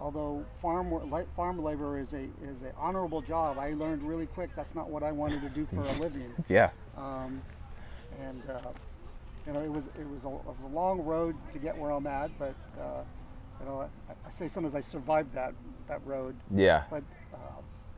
although 0.00 0.44
farm 0.60 1.26
farm 1.36 1.62
labor 1.62 1.98
is 1.98 2.12
a 2.12 2.28
is 2.42 2.62
a 2.62 2.72
honorable 2.76 3.22
job, 3.22 3.58
I 3.58 3.74
learned 3.74 4.02
really 4.02 4.26
quick 4.26 4.50
that's 4.56 4.74
not 4.74 4.90
what 4.90 5.02
I 5.02 5.12
wanted 5.12 5.40
to 5.42 5.48
do 5.48 5.66
for 5.66 5.80
a 5.80 6.02
living. 6.02 6.32
Yeah. 6.48 6.70
Um, 6.96 7.42
and 8.20 8.42
uh, 8.48 8.60
you 9.46 9.52
know, 9.52 9.60
it 9.60 9.70
was 9.70 9.86
it 9.98 10.08
was, 10.08 10.24
a, 10.24 10.28
it 10.28 10.46
was 10.46 10.64
a 10.64 10.74
long 10.74 11.00
road 11.04 11.36
to 11.52 11.58
get 11.58 11.76
where 11.76 11.90
I'm 11.90 12.06
at, 12.06 12.30
but 12.38 12.54
uh, 12.80 13.02
you 13.60 13.66
know, 13.66 13.88
I, 14.08 14.12
I 14.26 14.30
say 14.30 14.48
sometimes 14.48 14.74
I 14.74 14.80
survived 14.80 15.34
that 15.34 15.54
that 15.88 16.04
road. 16.06 16.34
Yeah. 16.54 16.84
But 16.90 17.02
uh, 17.32 17.38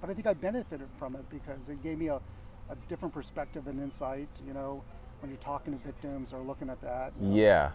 but 0.00 0.10
I 0.10 0.14
think 0.14 0.26
I 0.26 0.34
benefited 0.34 0.88
from 0.98 1.14
it 1.14 1.28
because 1.30 1.68
it 1.68 1.82
gave 1.82 1.98
me 1.98 2.08
a, 2.08 2.16
a 2.16 2.76
different 2.88 3.14
perspective 3.14 3.66
and 3.66 3.80
insight. 3.80 4.28
You 4.46 4.52
know, 4.52 4.82
when 5.20 5.30
you're 5.30 5.40
talking 5.40 5.76
to 5.76 5.84
victims 5.84 6.32
or 6.32 6.40
looking 6.40 6.70
at 6.70 6.80
that. 6.82 7.12
you 7.20 7.28
know. 7.28 7.36
Yeah. 7.36 7.70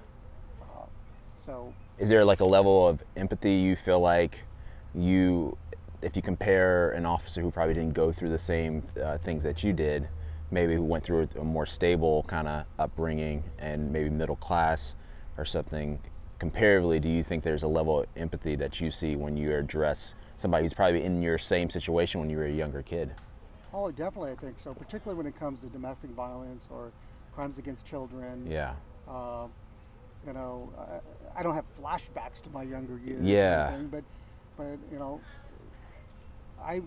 So 1.45 1.73
Is 1.97 2.09
there 2.09 2.23
like 2.23 2.39
a 2.39 2.45
level 2.45 2.87
of 2.87 3.03
empathy 3.15 3.53
you 3.53 3.75
feel 3.75 3.99
like 3.99 4.43
you, 4.93 5.57
if 6.01 6.15
you 6.15 6.21
compare 6.21 6.91
an 6.91 7.05
officer 7.05 7.41
who 7.41 7.51
probably 7.51 7.73
didn't 7.73 7.93
go 7.93 8.11
through 8.11 8.29
the 8.29 8.39
same 8.39 8.83
uh, 9.03 9.17
things 9.17 9.43
that 9.43 9.63
you 9.63 9.73
did, 9.73 10.07
maybe 10.51 10.75
who 10.75 10.83
went 10.83 11.03
through 11.03 11.27
a 11.39 11.43
more 11.43 11.65
stable 11.65 12.23
kind 12.27 12.47
of 12.47 12.65
upbringing 12.77 13.43
and 13.57 13.91
maybe 13.91 14.09
middle 14.09 14.35
class 14.35 14.95
or 15.37 15.45
something, 15.45 15.99
comparatively, 16.39 16.99
do 16.99 17.09
you 17.09 17.23
think 17.23 17.43
there's 17.43 17.63
a 17.63 17.67
level 17.67 18.01
of 18.01 18.07
empathy 18.17 18.55
that 18.55 18.79
you 18.79 18.91
see 18.91 19.15
when 19.15 19.37
you 19.37 19.55
address 19.55 20.15
somebody 20.35 20.63
who's 20.63 20.73
probably 20.73 21.03
in 21.03 21.21
your 21.21 21.37
same 21.37 21.69
situation 21.69 22.19
when 22.19 22.29
you 22.29 22.37
were 22.37 22.45
a 22.45 22.51
younger 22.51 22.81
kid? 22.81 23.13
oh, 23.73 23.91
definitely 23.91 24.31
I 24.31 24.35
think 24.35 24.59
so. 24.59 24.73
Particularly 24.73 25.17
when 25.17 25.27
it 25.27 25.37
comes 25.39 25.61
to 25.61 25.67
domestic 25.67 26.11
violence 26.11 26.67
or 26.69 26.91
crimes 27.33 27.57
against 27.57 27.85
children. 27.85 28.45
Yeah. 28.49 28.73
Uh, 29.07 29.47
you 30.25 30.33
know, 30.33 30.71
I, 31.35 31.39
I 31.39 31.43
don't 31.43 31.55
have 31.55 31.65
flashbacks 31.81 32.41
to 32.43 32.49
my 32.49 32.63
younger 32.63 32.99
years. 32.99 33.23
Yeah. 33.23 33.69
anything, 33.71 33.87
but 33.87 34.03
but 34.57 34.77
you 34.91 34.99
know, 34.99 35.21
I 36.61 36.81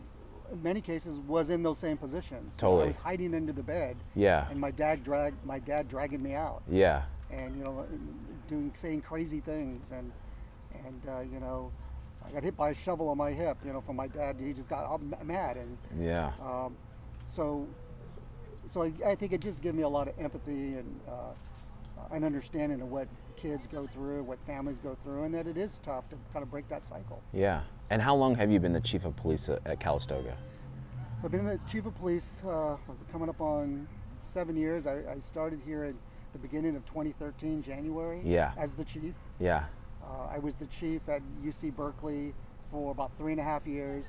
many 0.62 0.80
cases 0.80 1.18
was 1.18 1.50
in 1.50 1.62
those 1.62 1.78
same 1.78 1.96
positions. 1.96 2.52
Totally. 2.56 2.84
I 2.84 2.86
was 2.88 2.96
hiding 2.96 3.34
under 3.34 3.52
the 3.52 3.62
bed. 3.62 3.96
Yeah. 4.14 4.46
And 4.50 4.58
my 4.60 4.70
dad 4.70 5.04
dragged 5.04 5.44
my 5.44 5.58
dad 5.58 5.88
dragging 5.88 6.22
me 6.22 6.34
out. 6.34 6.62
Yeah. 6.70 7.02
and 7.30 7.56
you 7.58 7.64
know 7.64 7.86
doing 8.48 8.70
saying 8.76 9.00
crazy 9.00 9.40
things 9.40 9.90
and 9.90 10.12
and 10.86 11.02
uh, 11.08 11.20
you 11.20 11.40
know 11.40 11.72
I 12.26 12.30
got 12.30 12.42
hit 12.42 12.56
by 12.56 12.70
a 12.70 12.74
shovel 12.74 13.08
on 13.08 13.16
my 13.18 13.32
hip 13.32 13.56
you 13.64 13.72
know 13.72 13.80
from 13.80 13.96
my 13.96 14.06
dad 14.06 14.36
he 14.38 14.52
just 14.52 14.68
got 14.68 14.84
all 14.84 15.00
mad 15.24 15.56
and 15.56 15.76
Yeah. 15.98 16.32
um, 16.42 16.76
so 17.26 17.66
so 18.66 18.82
I, 18.82 18.92
I 19.06 19.14
think 19.14 19.32
it 19.32 19.40
just 19.40 19.62
gave 19.62 19.74
me 19.74 19.82
a 19.82 19.88
lot 19.88 20.08
of 20.08 20.14
empathy 20.18 20.74
and 20.74 21.00
uh, 21.08 21.32
an 22.14 22.22
understanding 22.24 22.80
of 22.82 22.90
what 22.90 23.08
kids 23.36 23.66
go 23.66 23.86
through 23.86 24.22
what 24.22 24.38
families 24.46 24.78
go 24.78 24.94
through 25.02 25.24
and 25.24 25.34
that 25.34 25.46
it 25.46 25.56
is 25.56 25.80
tough 25.82 26.08
to 26.10 26.16
kind 26.32 26.42
of 26.42 26.50
break 26.50 26.68
that 26.68 26.84
cycle 26.84 27.20
Yeah. 27.32 27.62
And 27.90 28.00
how 28.02 28.14
long 28.14 28.34
have 28.36 28.50
you 28.50 28.58
been 28.60 28.72
the 28.72 28.80
chief 28.80 29.04
of 29.04 29.14
police 29.16 29.48
at 29.48 29.80
Calistoga? 29.80 30.36
so 31.20 31.26
I've 31.26 31.30
been 31.32 31.44
the 31.44 31.60
chief 31.70 31.86
of 31.86 31.94
police 31.94 32.42
uh, 32.44 32.76
was 32.88 32.98
coming 33.12 33.28
up 33.28 33.40
on 33.40 33.86
seven 34.24 34.56
years 34.56 34.86
I, 34.86 34.96
I 35.10 35.20
started 35.20 35.60
here 35.64 35.84
at 35.84 35.94
the 36.32 36.38
beginning 36.38 36.74
of 36.76 36.84
2013 36.86 37.62
January 37.62 38.20
Yeah. 38.24 38.52
as 38.58 38.72
the 38.74 38.84
chief 38.84 39.14
Yeah. 39.38 39.64
Uh, 40.02 40.26
I 40.34 40.38
was 40.38 40.54
the 40.56 40.66
chief 40.66 41.08
at 41.08 41.22
UC 41.44 41.74
Berkeley 41.76 42.34
for 42.70 42.90
about 42.90 43.16
three 43.16 43.32
and 43.32 43.40
a 43.40 43.44
half 43.44 43.66
years, 43.66 44.06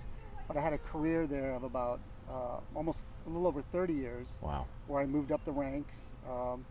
but 0.48 0.58
I 0.58 0.62
had 0.62 0.74
a 0.74 0.78
career 0.78 1.26
there 1.28 1.54
of 1.54 1.64
about 1.64 2.00
uh, 2.30 2.58
almost 2.76 3.04
a 3.26 3.30
little 3.30 3.48
over 3.48 3.62
30 3.62 3.94
years, 3.94 4.28
Wow. 4.42 4.66
where 4.88 5.02
I 5.02 5.06
moved 5.06 5.32
up 5.32 5.46
the 5.46 5.52
ranks 5.52 6.12
um, 6.28 6.66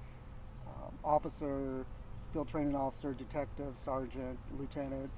um, 0.67 0.93
officer, 1.05 1.87
field 2.33 2.49
training 2.49 2.75
officer, 2.77 3.13
detective, 3.15 3.79
sergeant, 3.79 4.39
lieutenant, 4.59 5.11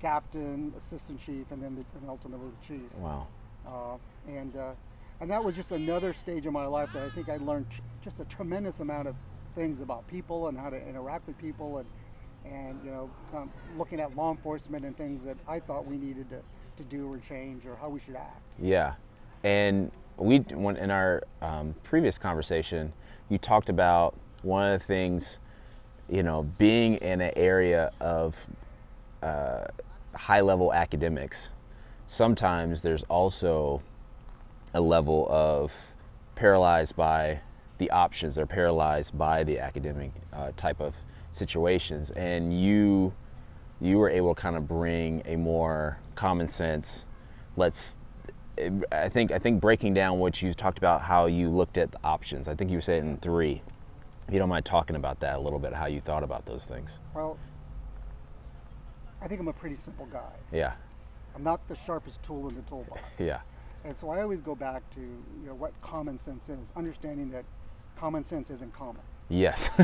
captain, 0.00 0.72
assistant 0.76 1.20
chief, 1.20 1.50
and 1.50 1.62
then 1.62 1.76
the, 1.76 1.98
and 1.98 2.08
ultimately 2.08 2.48
the 2.60 2.66
chief. 2.66 2.94
Wow. 2.98 3.26
Uh, 3.66 3.96
and 4.28 4.56
uh, 4.56 4.72
and 5.20 5.30
that 5.30 5.44
was 5.44 5.54
just 5.54 5.72
another 5.72 6.12
stage 6.12 6.46
of 6.46 6.52
my 6.52 6.66
life 6.66 6.88
that 6.94 7.02
I 7.02 7.10
think 7.10 7.28
I 7.28 7.36
learned 7.36 7.66
just 8.02 8.20
a 8.20 8.24
tremendous 8.24 8.80
amount 8.80 9.08
of 9.08 9.14
things 9.54 9.80
about 9.80 10.06
people 10.08 10.48
and 10.48 10.58
how 10.58 10.70
to 10.70 10.88
interact 10.88 11.26
with 11.26 11.36
people 11.38 11.78
and 11.78 11.86
and 12.44 12.80
you 12.84 12.90
know 12.90 13.10
kind 13.30 13.48
of 13.48 13.78
looking 13.78 14.00
at 14.00 14.16
law 14.16 14.30
enforcement 14.30 14.84
and 14.84 14.96
things 14.96 15.24
that 15.24 15.36
I 15.46 15.60
thought 15.60 15.86
we 15.86 15.98
needed 15.98 16.30
to, 16.30 16.40
to 16.78 16.84
do 16.84 17.12
or 17.12 17.18
change 17.18 17.66
or 17.66 17.76
how 17.76 17.90
we 17.90 18.00
should 18.00 18.16
act. 18.16 18.40
Yeah, 18.58 18.94
and 19.44 19.90
we 20.16 20.38
when 20.38 20.76
in 20.76 20.90
our 20.90 21.22
um, 21.42 21.74
previous 21.82 22.18
conversation, 22.18 22.92
you 23.28 23.38
talked 23.38 23.68
about 23.68 24.16
one 24.42 24.72
of 24.72 24.78
the 24.78 24.84
things, 24.84 25.38
you 26.08 26.22
know, 26.22 26.44
being 26.56 26.94
in 26.96 27.20
an 27.20 27.32
area 27.36 27.90
of 28.00 28.34
uh, 29.22 29.64
high 30.20 30.40
level 30.42 30.72
academics. 30.72 31.48
Sometimes 32.06 32.82
there's 32.82 33.02
also 33.04 33.82
a 34.74 34.80
level 34.80 35.26
of 35.30 35.72
paralyzed 36.34 36.94
by 36.94 37.40
the 37.78 37.90
options. 37.90 38.34
They're 38.34 38.44
paralyzed 38.44 39.16
by 39.16 39.44
the 39.44 39.58
academic 39.58 40.12
uh, 40.32 40.52
type 40.56 40.80
of 40.80 40.94
situations, 41.32 42.10
and 42.10 42.58
you 42.58 43.14
you 43.80 43.98
were 43.98 44.10
able 44.10 44.34
to 44.34 44.40
kind 44.40 44.56
of 44.56 44.68
bring 44.68 45.22
a 45.24 45.36
more 45.36 45.98
common 46.14 46.48
sense. 46.48 47.06
Let's. 47.56 47.96
I 48.92 49.08
think 49.08 49.32
I 49.32 49.38
think 49.38 49.62
breaking 49.62 49.94
down 49.94 50.18
what 50.18 50.42
you 50.42 50.52
talked 50.52 50.76
about 50.76 51.00
how 51.00 51.26
you 51.26 51.48
looked 51.48 51.78
at 51.78 51.92
the 51.92 51.98
options. 52.04 52.46
I 52.46 52.54
think 52.54 52.70
you 52.70 52.82
said 52.82 53.02
in 53.02 53.16
three. 53.16 53.62
If 54.28 54.34
you 54.34 54.38
don't 54.38 54.50
mind 54.50 54.66
talking 54.66 54.96
about 54.96 55.20
that 55.20 55.36
a 55.36 55.40
little 55.40 55.58
bit, 55.58 55.72
how 55.72 55.86
you 55.86 56.00
thought 56.00 56.22
about 56.22 56.44
those 56.44 56.66
things. 56.66 57.00
Well, 57.14 57.38
I 59.22 59.28
think 59.28 59.40
I'm 59.40 59.48
a 59.48 59.52
pretty 59.52 59.76
simple 59.76 60.06
guy. 60.06 60.32
Yeah, 60.52 60.72
I'm 61.34 61.42
not 61.42 61.66
the 61.68 61.76
sharpest 61.76 62.22
tool 62.22 62.48
in 62.48 62.54
the 62.54 62.62
toolbox. 62.62 63.02
yeah, 63.18 63.40
And 63.84 63.96
so 63.96 64.10
I 64.10 64.22
always 64.22 64.40
go 64.40 64.54
back 64.54 64.88
to 64.94 65.00
you 65.00 65.46
know 65.46 65.54
what 65.54 65.72
common 65.82 66.18
sense 66.18 66.48
is, 66.48 66.72
understanding 66.76 67.30
that 67.30 67.44
common 67.96 68.24
sense 68.24 68.50
isn't 68.50 68.72
common. 68.72 69.02
yes, 69.28 69.70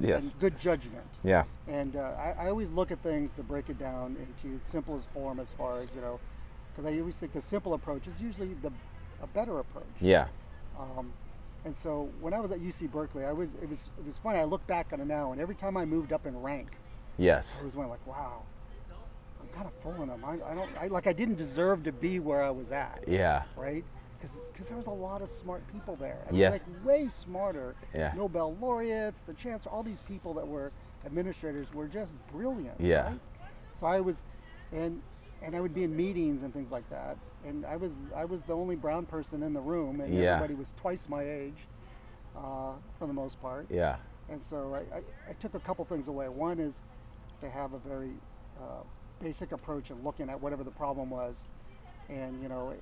yes, 0.00 0.24
And 0.32 0.34
good 0.40 0.58
judgment. 0.58 1.04
yeah, 1.24 1.44
And 1.66 1.96
uh, 1.96 2.12
I, 2.18 2.46
I 2.46 2.48
always 2.48 2.70
look 2.70 2.90
at 2.90 3.02
things 3.02 3.32
to 3.34 3.42
break 3.42 3.68
it 3.70 3.78
down 3.78 4.16
into 4.16 4.56
its 4.56 4.70
simplest 4.70 5.08
form 5.10 5.38
as 5.40 5.50
far 5.52 5.80
as, 5.80 5.88
you 5.94 6.00
know, 6.00 6.18
because 6.70 6.86
I 6.92 6.98
always 6.98 7.16
think 7.16 7.32
the 7.32 7.42
simple 7.42 7.74
approach 7.74 8.06
is 8.06 8.14
usually 8.20 8.54
the 8.62 8.72
a 9.22 9.26
better 9.26 9.58
approach. 9.58 9.84
yeah, 10.00 10.28
Um, 10.78 11.12
and 11.64 11.76
so 11.76 12.08
when 12.20 12.32
I 12.32 12.38
was 12.40 12.52
at 12.52 12.60
UC 12.60 12.90
Berkeley, 12.92 13.24
I 13.24 13.32
was 13.32 13.54
it 13.54 13.68
was 13.68 13.90
it 13.98 14.06
was 14.06 14.16
funny. 14.18 14.38
I 14.38 14.44
look 14.44 14.64
back 14.68 14.92
on 14.92 15.00
it 15.00 15.06
now, 15.08 15.32
and 15.32 15.40
every 15.40 15.56
time 15.56 15.76
I 15.76 15.84
moved 15.84 16.12
up 16.12 16.24
in 16.24 16.40
rank, 16.40 16.68
yes, 17.18 17.58
I 17.60 17.64
was 17.64 17.76
went 17.76 17.90
like, 17.90 18.04
wow, 18.06 18.42
I'm 19.40 19.48
kind 19.48 19.66
of 19.66 19.72
fooling 19.82 20.08
them. 20.08 20.24
I, 20.24 20.34
I 20.50 20.54
don't 20.54 20.70
I, 20.80 20.86
like 20.86 21.06
I 21.06 21.12
didn't 21.12 21.36
deserve 21.36 21.82
to 21.84 21.92
be 21.92 22.18
where 22.20 22.42
I 22.42 22.50
was 22.50 22.72
at, 22.72 23.04
yeah, 23.06 23.42
right? 23.56 23.84
Because 24.20 24.66
there 24.68 24.76
was 24.76 24.86
a 24.86 24.90
lot 24.90 25.22
of 25.22 25.28
smart 25.28 25.62
people 25.72 25.94
there. 25.94 26.18
I 26.26 26.32
mean, 26.32 26.40
Yes. 26.40 26.52
like 26.52 26.84
way 26.84 27.08
smarter. 27.08 27.76
Yeah. 27.94 28.12
Nobel 28.16 28.56
laureates, 28.60 29.20
the 29.20 29.34
chancellor, 29.34 29.70
all 29.72 29.84
these 29.84 30.00
people 30.00 30.34
that 30.34 30.46
were 30.48 30.72
administrators 31.06 31.72
were 31.72 31.86
just 31.86 32.12
brilliant. 32.32 32.80
Yeah. 32.80 33.06
Right? 33.10 33.20
So 33.76 33.86
I 33.86 34.00
was, 34.00 34.24
and 34.72 35.00
and 35.40 35.54
I 35.54 35.60
would 35.60 35.72
be 35.74 35.84
in 35.84 35.94
meetings 35.96 36.42
and 36.42 36.52
things 36.52 36.72
like 36.72 36.88
that, 36.90 37.16
and 37.46 37.64
I 37.64 37.76
was 37.76 38.02
I 38.16 38.24
was 38.24 38.42
the 38.42 38.54
only 38.54 38.74
brown 38.74 39.06
person 39.06 39.42
in 39.44 39.52
the 39.52 39.60
room, 39.60 40.00
and 40.00 40.12
Yeah. 40.12 40.34
everybody 40.34 40.54
was 40.54 40.74
twice 40.76 41.08
my 41.08 41.22
age, 41.22 41.66
uh, 42.36 42.72
for 42.98 43.06
the 43.06 43.12
most 43.12 43.40
part. 43.40 43.66
yeah, 43.70 43.96
And 44.28 44.42
so 44.42 44.74
I, 44.74 44.96
I, 44.96 45.02
I 45.30 45.32
took 45.34 45.54
a 45.54 45.60
couple 45.60 45.84
things 45.84 46.08
away. 46.08 46.28
One 46.28 46.58
is 46.58 46.80
to 47.40 47.48
have 47.50 47.72
a 47.72 47.78
very 47.78 48.12
uh, 48.60 48.82
basic 49.20 49.52
approach 49.52 49.90
of 49.90 50.04
looking 50.04 50.28
at 50.30 50.40
whatever 50.40 50.64
the 50.64 50.70
problem 50.70 51.10
was, 51.10 51.44
and 52.08 52.42
you 52.42 52.48
know, 52.48 52.74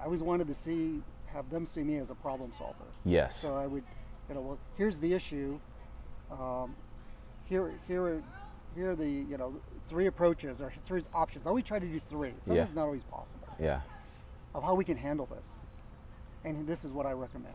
I 0.00 0.04
always 0.04 0.22
wanted 0.22 0.46
to 0.48 0.54
see 0.54 1.02
have 1.32 1.48
them 1.50 1.64
see 1.64 1.82
me 1.82 1.96
as 1.96 2.10
a 2.10 2.14
problem 2.14 2.52
solver. 2.56 2.84
yes, 3.06 3.36
So 3.36 3.56
I 3.56 3.66
would, 3.66 3.82
you 4.28 4.34
know, 4.34 4.42
well, 4.42 4.58
here's 4.76 4.98
the 4.98 5.14
issue. 5.14 5.58
Um, 6.30 6.74
here, 7.46 7.72
here, 7.88 8.02
are, 8.04 8.22
here 8.74 8.90
are 8.90 8.94
the 8.96 9.08
you 9.08 9.38
know 9.38 9.54
three 9.88 10.06
approaches 10.06 10.60
or 10.60 10.72
three 10.84 11.02
options. 11.14 11.46
I 11.46 11.50
always 11.50 11.64
try 11.64 11.78
to 11.78 11.86
do 11.86 11.98
three. 12.00 12.32
Sometimes 12.44 12.56
Yeah. 12.56 12.62
it's 12.64 12.74
not 12.74 12.84
always 12.84 13.02
possible 13.04 13.48
yeah, 13.58 13.80
of 14.54 14.62
how 14.62 14.74
we 14.74 14.84
can 14.84 14.96
handle 14.96 15.26
this. 15.26 15.48
And 16.44 16.66
this 16.66 16.84
is 16.84 16.92
what 16.92 17.06
I 17.06 17.12
recommend. 17.12 17.54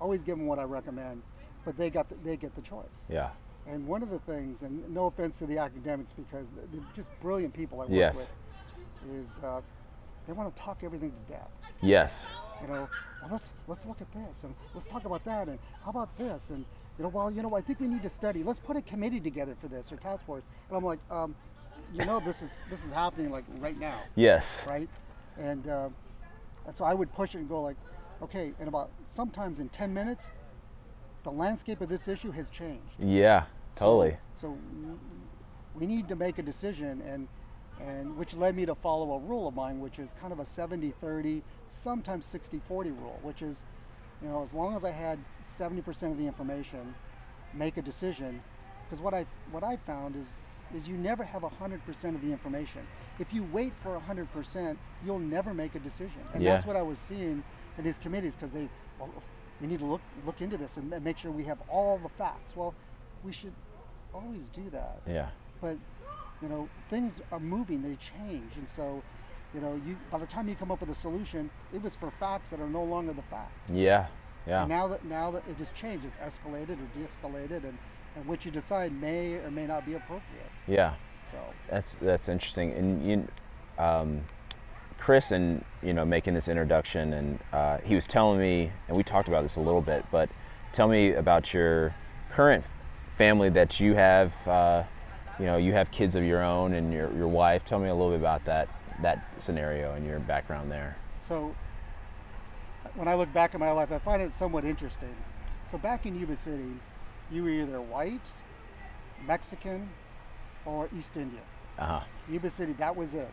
Always 0.00 0.22
give 0.22 0.36
them 0.36 0.46
what 0.46 0.58
I 0.58 0.64
recommend, 0.64 1.22
but 1.64 1.76
they 1.76 1.90
got 1.90 2.08
the, 2.08 2.14
they 2.24 2.36
get 2.36 2.54
the 2.54 2.60
choice. 2.62 3.06
yeah, 3.08 3.30
And 3.66 3.86
one 3.86 4.02
of 4.02 4.10
the 4.10 4.18
things, 4.20 4.62
and 4.62 4.88
no 4.92 5.06
offense 5.06 5.38
to 5.38 5.46
the 5.46 5.58
academics 5.58 6.12
because 6.12 6.46
they're 6.72 6.80
just 6.94 7.10
brilliant 7.20 7.54
people 7.54 7.80
I 7.80 7.84
work 7.84 7.90
Yes. 7.92 8.34
with, 9.06 9.16
is 9.20 9.38
uh, 9.44 9.60
they 10.26 10.32
want 10.32 10.54
to 10.54 10.60
talk 10.62 10.78
everything 10.82 11.12
to 11.12 11.32
death. 11.32 11.50
yes, 11.80 12.28
You 12.60 12.68
know, 12.68 12.88
well 13.20 13.30
let's 13.30 13.52
let's 13.68 13.86
look 13.86 14.00
at 14.00 14.12
this 14.12 14.42
and 14.44 14.54
let's 14.74 14.86
talk 14.86 15.04
about 15.04 15.24
that 15.24 15.48
and 15.48 15.58
how 15.84 15.90
about 15.90 16.16
this 16.18 16.50
and 16.50 16.64
you 16.98 17.04
know, 17.04 17.08
well 17.08 17.30
you 17.30 17.40
know 17.42 17.54
I 17.56 17.60
think 17.60 17.78
we 17.80 17.86
need 17.88 18.02
to 18.02 18.08
study. 18.10 18.42
Let's 18.42 18.58
put 18.60 18.76
a 18.76 18.82
committee 18.82 19.20
together 19.20 19.54
for 19.60 19.68
this 19.68 19.92
or 19.92 19.96
task 19.96 20.24
force. 20.26 20.44
And 20.68 20.76
I'm 20.76 20.84
like, 20.84 20.98
um, 21.10 21.34
you 21.92 22.04
know, 22.04 22.18
this 22.20 22.42
is 22.42 22.54
this 22.68 22.84
is 22.84 22.92
happening 22.92 23.30
like 23.30 23.44
right 23.60 23.78
now 23.78 23.98
yes, 24.16 24.64
right? 24.66 24.88
And, 25.38 25.66
uh, 25.68 25.88
and 26.66 26.76
so 26.76 26.84
I 26.84 26.94
would 26.94 27.12
push 27.12 27.34
it 27.34 27.38
and 27.38 27.48
go 27.48 27.62
like, 27.62 27.76
okay, 28.22 28.52
in 28.60 28.68
about 28.68 28.90
sometimes 29.04 29.58
in 29.60 29.68
10 29.70 29.92
minutes, 29.94 30.30
the 31.24 31.30
landscape 31.30 31.80
of 31.80 31.88
this 31.88 32.08
issue 32.08 32.30
has 32.32 32.50
changed. 32.50 32.94
yeah, 32.98 33.44
totally, 33.76 34.16
So, 34.34 34.48
w- 34.80 34.98
we 35.74 35.86
need 35.86 36.08
to 36.08 36.16
make 36.16 36.38
a 36.38 36.42
decision, 36.42 37.00
and 37.02 37.28
and 37.80 38.16
which 38.16 38.34
led 38.34 38.54
me 38.54 38.64
to 38.66 38.74
follow 38.74 39.14
a 39.14 39.18
rule 39.18 39.48
of 39.48 39.54
mine, 39.54 39.80
which 39.80 39.98
is 39.98 40.12
kind 40.20 40.32
of 40.32 40.38
a 40.38 40.44
70-30, 40.44 41.42
sometimes 41.68 42.26
60-40 42.26 42.60
rule, 42.96 43.18
which 43.22 43.42
is, 43.42 43.64
you 44.22 44.28
know, 44.28 44.42
as 44.42 44.52
long 44.54 44.76
as 44.76 44.84
I 44.84 44.90
had 44.92 45.18
70% 45.42 46.12
of 46.12 46.18
the 46.18 46.26
information, 46.26 46.94
make 47.52 47.76
a 47.78 47.82
decision. 47.82 48.42
Because 48.84 49.02
what 49.02 49.14
I 49.14 49.26
what 49.50 49.64
I 49.64 49.76
found 49.76 50.14
is 50.16 50.26
is 50.76 50.86
you 50.88 50.96
never 50.96 51.24
have 51.24 51.42
100% 51.42 52.14
of 52.14 52.20
the 52.22 52.30
information. 52.32 52.82
If 53.18 53.32
you 53.34 53.42
wait 53.42 53.72
for 53.82 53.98
100%, 54.00 54.76
you'll 55.04 55.18
never 55.18 55.52
make 55.52 55.74
a 55.74 55.78
decision. 55.80 56.22
And 56.32 56.42
Yeah. 56.42 56.52
that's 56.52 56.66
what 56.66 56.76
I 56.76 56.82
was 56.82 56.98
seeing 56.98 57.42
in 57.76 57.84
these 57.84 57.98
committees 57.98 58.34
because 58.36 58.52
they, 58.52 58.68
well, 58.98 59.10
we 59.62 59.68
need 59.68 59.78
to 59.78 59.86
look 59.86 60.00
look 60.26 60.40
into 60.42 60.56
this 60.58 60.76
and 60.76 60.90
make 61.04 61.16
sure 61.16 61.30
we 61.30 61.44
have 61.44 61.58
all 61.68 61.96
the 62.02 62.08
facts. 62.08 62.54
Well, 62.56 62.74
we 63.24 63.32
should 63.32 63.52
always 64.12 64.42
do 64.52 64.68
that. 64.70 65.00
yeah, 65.08 65.28
But 65.60 65.76
you 66.42 66.48
know, 66.48 66.68
things 66.90 67.20
are 67.30 67.38
moving; 67.40 67.82
they 67.82 67.96
change, 67.96 68.52
and 68.56 68.68
so 68.68 69.02
you 69.54 69.60
know, 69.60 69.80
you 69.86 69.96
by 70.10 70.18
the 70.18 70.26
time 70.26 70.48
you 70.48 70.56
come 70.56 70.72
up 70.72 70.80
with 70.80 70.90
a 70.90 70.94
solution, 70.94 71.48
it 71.72 71.80
was 71.82 71.94
for 71.94 72.10
facts 72.10 72.50
that 72.50 72.60
are 72.60 72.68
no 72.68 72.82
longer 72.82 73.12
the 73.12 73.22
facts. 73.22 73.70
yeah, 73.70 74.08
yeah, 74.46 74.60
And 74.62 74.68
now 74.68 74.88
that 74.88 75.04
now 75.04 75.30
that 75.30 75.44
it 75.48 75.56
has 75.58 75.70
changed, 75.72 76.04
it's 76.04 76.16
escalated 76.18 76.76
or 76.82 76.88
de-escalated, 76.98 77.62
and 77.64 77.78
and 78.16 78.26
what 78.26 78.44
you 78.44 78.50
decide 78.50 78.92
may 79.00 79.34
or 79.34 79.50
may 79.50 79.66
not 79.66 79.86
be 79.86 79.94
appropriate. 79.94 80.50
yeah. 80.66 80.94
So 81.30 81.38
That's 81.70 81.94
that's 81.96 82.28
interesting, 82.28 82.72
and 82.72 83.06
you, 83.06 83.28
um, 83.78 84.20
Chris, 84.98 85.30
and 85.30 85.64
you 85.82 85.92
know, 85.92 86.04
making 86.04 86.34
this 86.34 86.48
introduction, 86.48 87.12
and 87.12 87.38
uh, 87.52 87.78
he 87.78 87.94
was 87.94 88.06
telling 88.06 88.38
me, 88.38 88.70
and 88.88 88.96
we 88.96 89.02
talked 89.02 89.28
about 89.28 89.42
this 89.42 89.56
a 89.56 89.60
little 89.60 89.82
bit, 89.82 90.04
but 90.10 90.28
tell 90.72 90.88
me 90.88 91.12
about 91.12 91.52
your 91.52 91.94
current 92.30 92.64
family 93.16 93.48
that 93.50 93.80
you 93.80 93.94
have. 93.94 94.34
Uh, 94.46 94.84
you 95.38 95.46
know, 95.46 95.56
you 95.56 95.72
have 95.72 95.90
kids 95.90 96.14
of 96.14 96.24
your 96.24 96.42
own, 96.42 96.74
and 96.74 96.92
your 96.92 97.12
your 97.14 97.28
wife. 97.28 97.64
Tell 97.64 97.78
me 97.78 97.88
a 97.88 97.94
little 97.94 98.10
bit 98.10 98.20
about 98.20 98.44
that 98.44 98.68
that 99.02 99.24
scenario 99.38 99.94
and 99.94 100.06
your 100.06 100.20
background 100.20 100.70
there. 100.70 100.96
So 101.20 101.54
when 102.94 103.08
I 103.08 103.14
look 103.14 103.32
back 103.32 103.54
at 103.54 103.60
my 103.60 103.72
life, 103.72 103.92
I 103.92 103.98
find 103.98 104.22
it 104.22 104.32
somewhat 104.32 104.64
interesting. 104.64 105.14
So 105.70 105.78
back 105.78 106.06
in 106.06 106.18
Yuba 106.18 106.36
City, 106.36 106.74
you 107.30 107.42
were 107.42 107.50
either 107.50 107.80
white, 107.80 108.30
Mexican, 109.26 109.88
or 110.66 110.88
East 110.96 111.16
Indian. 111.16 111.42
Uh 111.78 111.86
huh. 111.86 112.00
Yuba 112.28 112.50
City, 112.50 112.72
that 112.74 112.94
was 112.94 113.14
it. 113.14 113.32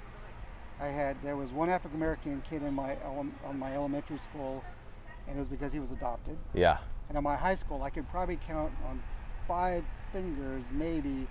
I 0.79 0.87
had 0.87 1.17
there 1.23 1.35
was 1.35 1.51
one 1.51 1.69
African 1.69 1.97
American 1.97 2.41
kid 2.49 2.63
in 2.63 2.73
my 2.73 2.95
ele- 3.03 3.27
on 3.45 3.59
my 3.59 3.73
elementary 3.75 4.17
school, 4.17 4.63
and 5.27 5.35
it 5.35 5.39
was 5.39 5.47
because 5.47 5.73
he 5.73 5.79
was 5.79 5.91
adopted. 5.91 6.37
Yeah. 6.53 6.77
And 7.09 7.17
at 7.17 7.23
my 7.23 7.35
high 7.35 7.55
school, 7.55 7.83
I 7.83 7.89
could 7.89 8.07
probably 8.09 8.37
count 8.47 8.71
on 8.87 9.01
five 9.47 9.83
fingers, 10.11 10.63
maybe, 10.71 11.27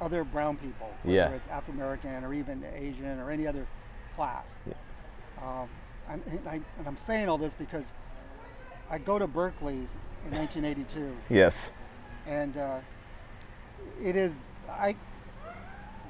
other 0.00 0.24
brown 0.24 0.56
people, 0.56 0.88
whether 1.02 1.16
Yeah. 1.16 1.28
it's 1.30 1.48
African 1.48 1.74
American 1.80 2.24
or 2.24 2.32
even 2.32 2.64
Asian 2.74 3.18
or 3.18 3.30
any 3.30 3.46
other 3.46 3.66
class. 4.14 4.58
Um, 5.42 5.68
I'm, 6.08 6.22
and, 6.28 6.48
I, 6.48 6.60
and 6.78 6.86
I'm 6.86 6.96
saying 6.96 7.28
all 7.28 7.38
this 7.38 7.54
because 7.54 7.92
I 8.88 8.98
go 8.98 9.18
to 9.18 9.26
Berkeley 9.26 9.88
in 10.26 10.32
1982 10.32 11.14
Yes. 11.28 11.72
and 12.26 12.56
uh, 12.56 12.78
it 14.02 14.16
is 14.16 14.38
I 14.70 14.96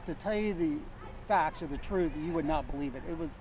to 0.05 0.15
tell 0.15 0.35
you 0.35 0.53
the 0.55 0.79
facts 1.27 1.63
or 1.63 1.67
the 1.67 1.77
truth 1.79 2.13
you 2.25 2.33
would 2.33 2.45
not 2.45 2.71
believe 2.71 2.95
it 2.95 3.03
it 3.09 3.19
was 3.19 3.39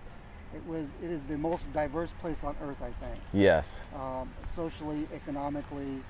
it 0.54 0.66
was 0.68 0.90
it 1.04 1.10
is 1.12 1.26
the 1.26 1.38
most 1.38 1.72
diverse 1.74 2.12
place 2.20 2.44
on 2.44 2.56
earth 2.64 2.82
I 2.82 2.92
think 3.06 3.20
Yes. 3.34 3.82
um, 3.96 4.30
socially 4.54 5.08
economically 5.14 6.02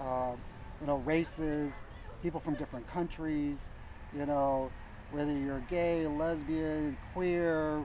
uh, 0.00 0.32
you 0.80 0.86
know 0.86 0.96
races 0.98 1.82
people 2.22 2.40
from 2.40 2.54
different 2.54 2.86
countries 2.88 3.68
you 4.16 4.26
know 4.26 4.70
whether 5.12 5.32
you're 5.32 5.60
gay 5.70 6.06
lesbian 6.06 6.96
queer 7.12 7.84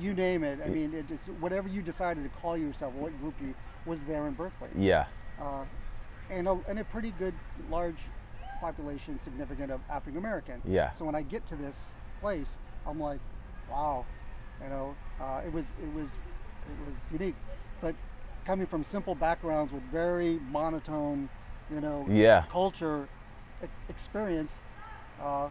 you 0.00 0.14
name 0.14 0.44
it 0.44 0.60
I 0.64 0.68
mean 0.68 0.94
it 0.94 1.08
just 1.08 1.28
whatever 1.40 1.68
you 1.68 1.82
decided 1.82 2.22
to 2.24 2.30
call 2.40 2.56
yourself 2.56 2.92
what 2.94 3.18
group 3.20 3.34
you 3.40 3.54
was 3.86 4.02
there 4.04 4.26
in 4.26 4.34
Berkeley 4.34 4.68
Yeah. 4.76 5.06
uh, 5.40 5.64
and, 6.30 6.46
a, 6.46 6.58
and 6.68 6.78
a 6.78 6.84
pretty 6.84 7.10
good 7.18 7.34
large 7.70 7.96
population 8.60 9.18
significant 9.18 9.70
of 9.70 9.80
African 9.88 10.18
American. 10.18 10.60
Yeah. 10.64 10.92
So 10.92 11.04
when 11.04 11.14
I 11.14 11.22
get 11.22 11.46
to 11.46 11.56
this 11.56 11.92
place, 12.20 12.58
I'm 12.88 12.98
like, 13.00 13.20
wow, 13.70 14.06
you 14.62 14.68
know, 14.70 14.94
uh, 15.20 15.42
it 15.44 15.52
was 15.52 15.66
it 15.82 15.92
was 15.94 16.08
it 16.08 16.86
was 16.86 16.94
unique, 17.12 17.36
but 17.80 17.94
coming 18.46 18.66
from 18.66 18.82
simple 18.82 19.14
backgrounds 19.14 19.72
with 19.72 19.82
very 19.84 20.38
monotone, 20.50 21.28
you 21.70 21.80
know, 21.80 22.06
Yeah. 22.08 22.44
culture 22.50 23.08
experience. 23.88 24.60
Uh, 25.22 25.48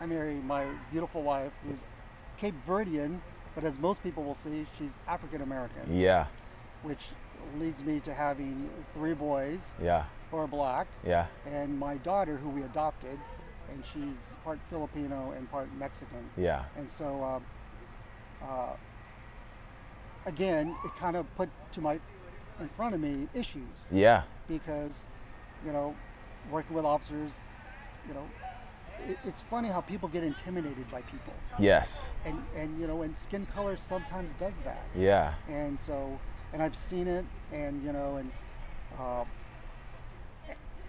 I 0.00 0.06
married 0.06 0.44
my 0.44 0.66
beautiful 0.90 1.22
wife, 1.22 1.52
who's 1.66 1.78
Cape 2.38 2.54
Verdean, 2.66 3.20
but 3.54 3.64
as 3.64 3.78
most 3.78 4.02
people 4.02 4.24
will 4.24 4.34
see, 4.34 4.66
she's 4.78 4.90
African 5.06 5.42
American 5.42 5.94
Yeah. 5.96 6.26
which 6.82 7.06
leads 7.58 7.82
me 7.84 8.00
to 8.00 8.14
having 8.14 8.68
three 8.94 9.14
boys 9.14 9.74
Yeah. 9.82 10.04
who 10.30 10.38
are 10.38 10.46
black, 10.46 10.86
Yeah. 11.04 11.26
and 11.46 11.78
my 11.78 11.96
daughter 11.96 12.36
who 12.38 12.48
we 12.48 12.62
adopted, 12.62 13.18
and 13.70 13.82
she's 13.84 14.34
part 14.44 14.58
Filipino 14.70 15.32
and 15.36 15.50
part 15.50 15.68
Mexican. 15.78 16.30
Yeah. 16.36 16.64
And 16.76 16.90
so, 16.90 17.22
um, 17.24 17.44
uh, 18.42 18.72
again, 20.26 20.74
it 20.84 20.90
kind 20.98 21.16
of 21.16 21.26
put 21.36 21.48
to 21.72 21.80
my 21.80 22.00
in 22.60 22.66
front 22.68 22.94
of 22.94 23.00
me 23.00 23.28
issues 23.34 23.78
Yeah. 23.90 24.22
because, 24.48 25.04
you 25.64 25.72
know, 25.72 25.94
working 26.50 26.74
with 26.74 26.84
officers, 26.84 27.30
you 28.08 28.14
know, 28.14 28.24
it, 29.08 29.16
it's 29.24 29.40
funny 29.42 29.68
how 29.68 29.80
people 29.80 30.08
get 30.08 30.24
intimidated 30.24 30.90
by 30.90 31.02
people, 31.02 31.32
Yes. 31.58 32.04
and 32.24 32.42
and 32.56 32.80
you 32.80 32.86
know, 32.88 33.02
and 33.02 33.16
skin 33.16 33.46
color 33.46 33.76
sometimes 33.76 34.32
does 34.40 34.54
that 34.64 34.82
Yeah. 34.96 35.34
and 35.48 35.78
so 35.78 36.18
and 36.52 36.60
I've 36.62 36.74
seen 36.76 37.06
it 37.06 37.24
and 37.52 37.84
you 37.84 37.92
know 37.92 38.16
and 38.16 38.32
uh, 38.98 39.24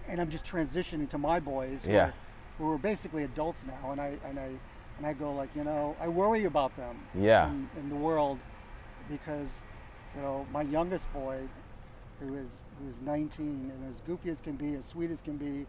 and 0.08 0.20
I'm 0.20 0.30
just 0.30 0.44
transitioning 0.44 1.08
to 1.10 1.18
my 1.18 1.38
boys 1.38 1.86
Yeah. 1.86 2.10
Are 2.68 2.78
basically 2.78 3.24
adults 3.24 3.62
now 3.66 3.92
and 3.92 4.00
I 4.00 4.16
and 4.26 4.38
I 4.38 4.50
and 4.98 5.06
I 5.06 5.12
go 5.14 5.32
like 5.32 5.48
you 5.56 5.64
know 5.64 5.96
I 6.00 6.08
worry 6.08 6.44
about 6.44 6.76
them 6.76 6.96
Yeah. 7.14 7.48
in, 7.48 7.68
in 7.78 7.88
the 7.88 7.96
world 7.96 8.38
because 9.08 9.50
you 10.14 10.22
know 10.22 10.46
my 10.52 10.62
youngest 10.62 11.12
boy 11.12 11.40
who 12.20 12.34
is 12.36 12.48
who 12.80 12.88
is 12.88 13.00
19 13.02 13.72
and 13.74 13.90
as 13.90 14.00
goofy 14.02 14.30
as 14.30 14.40
can 14.40 14.56
be 14.56 14.74
as 14.74 14.84
sweet 14.84 15.10
as 15.10 15.20
can 15.22 15.36
be 15.36 15.66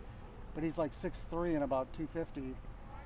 but 0.54 0.64
he's 0.64 0.78
like 0.78 0.92
6'3 0.92 1.56
and 1.56 1.64
about 1.64 1.92
250 1.94 2.42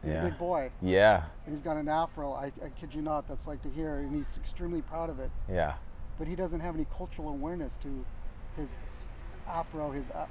he's 0.03 0.13
Yeah. 0.13 0.21
a 0.21 0.29
big 0.29 0.37
boy 0.37 0.71
Yeah. 0.81 1.23
and 1.45 1.53
he's 1.53 1.61
got 1.61 1.77
an 1.77 1.87
afro 1.87 2.33
I, 2.33 2.45
I 2.63 2.69
kid 2.79 2.93
you 2.93 3.01
not 3.01 3.27
that's 3.27 3.45
like 3.47 3.61
to 3.63 3.69
hear 3.69 3.97
and 3.99 4.15
he's 4.15 4.37
extremely 4.37 4.81
proud 4.81 5.09
of 5.09 5.19
it 5.19 5.29
Yeah. 5.49 5.73
but 6.17 6.27
he 6.27 6.35
doesn't 6.35 6.59
have 6.61 6.73
any 6.75 6.85
cultural 6.97 7.29
awareness 7.29 7.73
to 7.83 8.05
his 8.57 8.75
afro 9.47 9.91
his 9.91 10.09
uh, 10.11 10.25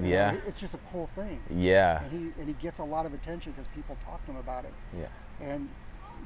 you 0.00 0.06
know, 0.06 0.12
Yeah. 0.12 0.36
it's 0.46 0.60
just 0.60 0.74
a 0.74 0.78
cool 0.92 1.06
thing 1.08 1.40
Yeah. 1.50 2.02
and 2.02 2.12
he 2.12 2.40
and 2.40 2.46
he 2.48 2.54
gets 2.54 2.78
a 2.78 2.84
lot 2.84 3.06
of 3.06 3.14
attention 3.14 3.52
because 3.52 3.66
people 3.74 3.96
talk 4.04 4.24
to 4.26 4.32
him 4.32 4.36
about 4.38 4.64
it 4.64 4.72
Yeah. 4.98 5.06
and 5.40 5.68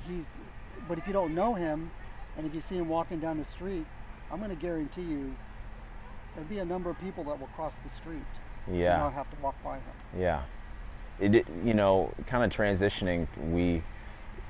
he's 0.07 0.35
but 0.89 0.99
if 0.99 1.07
you 1.07 1.13
don't 1.13 1.35
know 1.35 1.55
him 1.55 1.91
and 2.37 2.47
if 2.47 2.55
you 2.55 2.61
see 2.61 2.77
him 2.77 2.89
walking 2.89 3.19
down 3.21 3.39
the 3.39 3.45
street 3.45 3.87
i'm 4.31 4.39
going 4.39 4.51
to 4.51 4.57
guarantee 4.57 5.03
you 5.03 5.35
there'll 6.35 6.49
be 6.49 6.59
a 6.59 6.65
number 6.65 6.91
of 6.91 6.99
people 7.01 7.25
that 7.25 7.39
will 7.39 7.47
cross 7.49 7.79
the 7.81 7.89
street 7.91 8.23
Yeah. 8.71 8.95
and 8.95 9.03
not 9.05 9.13
have 9.15 9.31
to 9.31 9.37
walk 9.43 9.55
by 9.63 9.77
him 9.77 9.95
Yeah. 10.19 10.43
It, 11.21 11.35
it- 11.35 11.47
you 11.63 11.75
know, 11.75 12.11
kind 12.27 12.43
of 12.43 12.51
transitioning, 12.51 13.27
we 13.51 13.83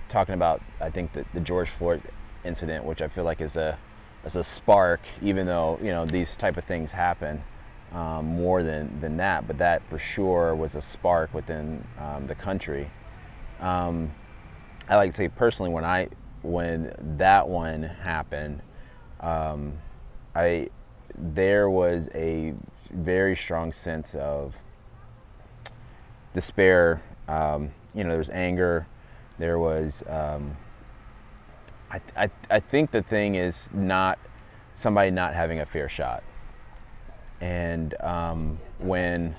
talking 0.08 0.35
about, 0.35 0.62
I 0.80 0.90
think, 0.90 1.12
the, 1.12 1.24
the 1.35 1.40
George 1.40 1.68
Floyd 1.70 2.00
incident, 2.44 2.85
which 2.85 3.02
I 3.02 3.08
feel 3.08 3.24
like 3.24 3.40
is 3.40 3.56
a, 3.56 3.76
is 4.24 4.37
a 4.37 4.44
spark, 4.44 5.00
even 5.20 5.46
though, 5.46 5.78
you 5.82 5.90
know, 5.90 6.06
these 6.06 6.37
type 6.37 6.56
of 6.56 6.64
things 6.64 6.92
happen 6.92 7.42
um, 7.94 8.26
more 8.26 8.62
than, 8.62 8.98
than 9.00 9.16
that, 9.18 9.46
but 9.46 9.59
that 9.59 9.87
for 9.88 9.98
sure 9.98 10.55
was 10.55 10.74
a 10.74 10.81
spark 10.81 11.33
within 11.35 11.85
um, 11.98 12.26
the 12.26 12.35
country. 12.35 12.90
Um, 13.61 14.11
I 14.88 14.96
like 14.96 15.11
to 15.11 15.16
say 15.16 15.28
personally, 15.28 15.70
when 15.70 15.85
I, 15.85 16.09
when 16.42 16.94
that 17.18 17.48
one 17.48 17.83
happened, 17.83 18.61
um, 19.20 19.74
I, 20.35 20.68
there 21.16 21.70
was 21.70 22.09
a 22.14 22.55
very 22.92 23.37
strong 23.37 23.72
sense 23.72 24.14
of 24.14 24.57
despair. 26.33 27.02
Um, 27.28 27.70
you 27.94 28.05
know, 28.05 28.11
there 28.11 28.18
was 28.18 28.31
anger. 28.31 28.87
There 29.38 29.59
was. 29.59 30.02
Um, 30.09 30.57
I, 31.90 32.00
I, 32.16 32.31
I 32.50 32.61
think 32.61 32.90
the 32.90 33.02
thing 33.02 33.35
is 33.35 33.70
not 33.74 34.18
somebody 34.74 35.11
not 35.11 35.35
having 35.35 35.61
a 35.61 35.66
fair 35.66 35.88
shot. 35.88 36.24
And 37.42 38.00
um, 38.00 38.59
when 38.78 39.35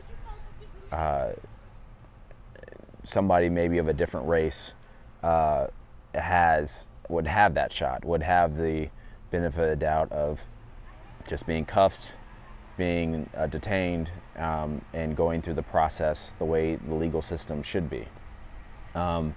uh, 0.91 1.29
somebody 3.03 3.49
maybe 3.49 3.77
of 3.77 3.87
a 3.87 3.93
different 3.93 4.27
race 4.27 4.73
uh, 5.23 5.67
has 6.13 6.89
would 7.07 7.25
have 7.25 7.53
that 7.55 7.71
shot, 7.71 8.03
would 8.03 8.21
have 8.21 8.57
the 8.57 8.89
benefit 9.31 9.63
of 9.63 9.69
the 9.69 9.75
doubt 9.77 10.11
of 10.11 10.45
just 11.27 11.47
being 11.47 11.63
cuffed, 11.63 12.11
being 12.77 13.29
uh, 13.37 13.47
detained, 13.47 14.11
um, 14.37 14.81
and 14.93 15.15
going 15.15 15.41
through 15.41 15.53
the 15.53 15.63
process 15.63 16.35
the 16.39 16.45
way 16.45 16.75
the 16.75 16.95
legal 16.95 17.21
system 17.21 17.63
should 17.63 17.89
be. 17.89 18.05
Um, 18.95 19.33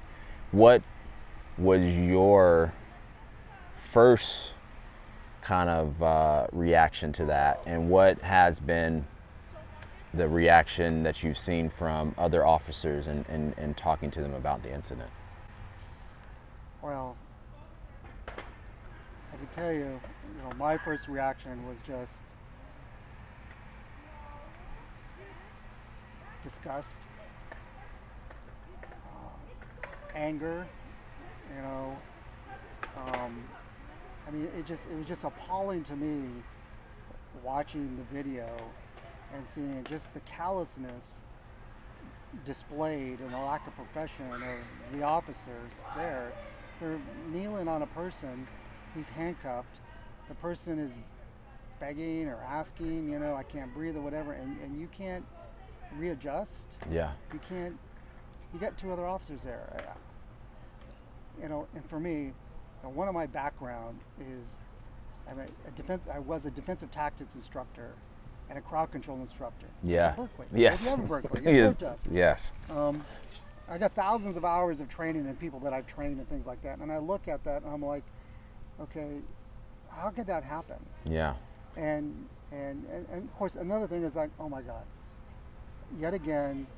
what 0.51 0.83
was 1.57 1.85
your 1.85 2.75
first 3.77 4.51
kind 5.47 5.71
of 5.71 6.03
uh, 6.03 6.45
reaction 6.51 7.13
to 7.13 7.25
that, 7.25 7.63
and 7.67 7.89
what 7.89 8.21
has 8.21 8.59
been 8.59 9.07
the 10.13 10.27
reaction 10.27 11.05
that 11.05 11.23
you've 11.23 11.39
seen 11.39 11.71
from 11.71 12.13
other 12.19 12.45
officers 12.45 13.07
and, 13.07 13.77
talking 13.77 14.11
to 14.11 14.21
them 14.21 14.35
about 14.35 14.61
the 14.65 14.75
incident? 14.75 15.09
Well, 16.83 17.17
I 18.27 19.37
can 19.37 19.47
tell 19.55 19.71
you, 19.71 20.01
you 20.35 20.43
know, 20.43 20.51
my 20.57 20.77
first 20.77 21.07
reaction 21.07 21.65
was 21.69 21.79
just 21.87 22.15
disgust, 26.43 26.97
uh, 28.83 29.87
anger, 30.17 30.67
you 31.51 31.63
know. 31.63 31.97
Um, 32.97 33.45
I 34.27 34.31
mean, 34.31 34.49
it 34.59 34.67
just 34.67 34.87
it 34.87 34.97
was 34.97 35.07
just 35.07 35.25
appalling 35.25 35.85
to 35.85 35.97
me 35.97 36.43
watching 37.45 37.97
the 37.97 38.15
video 38.15 38.47
and 39.35 39.49
seeing 39.49 39.85
just 39.89 40.13
the 40.15 40.21
callousness 40.21 41.21
displayed 42.45 43.21
and 43.21 43.33
the 43.33 43.39
lack 43.39 43.67
of 43.67 43.75
profession 43.77 44.31
of 44.33 44.99
the 44.99 45.05
officers 45.05 45.73
there. 45.97 46.33
They're 46.81 46.99
kneeling 47.33 47.69
on 47.69 47.83
a 47.83 47.87
person, 47.87 48.47
he's 48.95 49.09
handcuffed. 49.09 49.79
The 50.29 50.35
person 50.35 50.79
is 50.79 50.93
begging 51.79 52.27
or 52.27 52.37
asking, 52.37 53.11
you 53.11 53.19
know, 53.19 53.35
I 53.35 53.43
can't 53.43 53.73
breathe 53.73 53.97
or 53.97 54.01
whatever, 54.01 54.33
and, 54.33 54.61
and 54.61 54.79
you 54.81 54.89
can't 54.89 55.25
readjust. 55.97 56.67
Yeah. 56.91 57.13
You 57.33 57.41
can't, 57.49 57.79
you 58.53 58.61
got 58.61 58.77
two 58.77 58.93
other 58.93 59.07
officers 59.07 59.41
there. 59.45 59.95
You 61.41 61.49
know, 61.49 61.67
and 61.75 61.89
for 61.89 62.01
me, 62.01 62.33
uh, 62.85 62.89
one 62.89 63.09
of 63.09 63.15
my 63.15 63.27
background 63.27 63.99
is 64.21 64.45
I'm 65.29 65.39
a, 65.41 65.71
defense, 65.77 66.03
I 66.13 66.19
was 66.21 66.47
a 66.47 66.51
defensive 66.51 66.91
tactics 66.93 67.35
instructor 67.35 67.91
and 68.49 68.59
a 68.59 68.63
crowd 68.63 68.93
control 68.93 69.19
instructor. 69.21 69.67
Yeah. 69.83 70.15
Berkeley. 70.15 70.47
Yes. 70.55 70.89
Have 70.89 71.07
Berkeley. 71.09 71.43
Yes. 71.53 71.77
Yes. 72.11 72.53
Um, 72.71 73.03
I 73.69 73.79
got 73.79 73.93
thousands 73.93 74.37
of 74.37 74.45
hours 74.45 74.81
of 74.81 74.89
training 74.89 75.27
and 75.27 75.39
people 75.39 75.59
that 75.61 75.73
I've 75.73 75.87
trained 75.89 76.19
and 76.19 76.29
things 76.29 76.47
like 76.47 76.63
that. 76.63 76.79
And 76.79 76.93
I 76.93 76.99
look 76.99 77.27
at 77.27 77.43
that 77.45 77.63
and 77.63 77.73
I'm 77.73 77.85
like, 77.85 78.05
okay, 78.81 79.17
how 79.91 80.11
could 80.11 80.27
that 80.29 80.45
happen? 80.45 80.77
Yeah. 81.11 81.35
And 81.77 82.27
and, 82.53 82.85
and, 82.93 83.07
and 83.13 83.23
of 83.25 83.37
course 83.37 83.57
another 83.57 83.89
thing 83.89 84.05
is 84.05 84.15
like, 84.15 84.31
oh 84.39 84.49
my 84.49 84.63
God, 84.63 84.85
yet 85.99 86.15
again, 86.15 86.69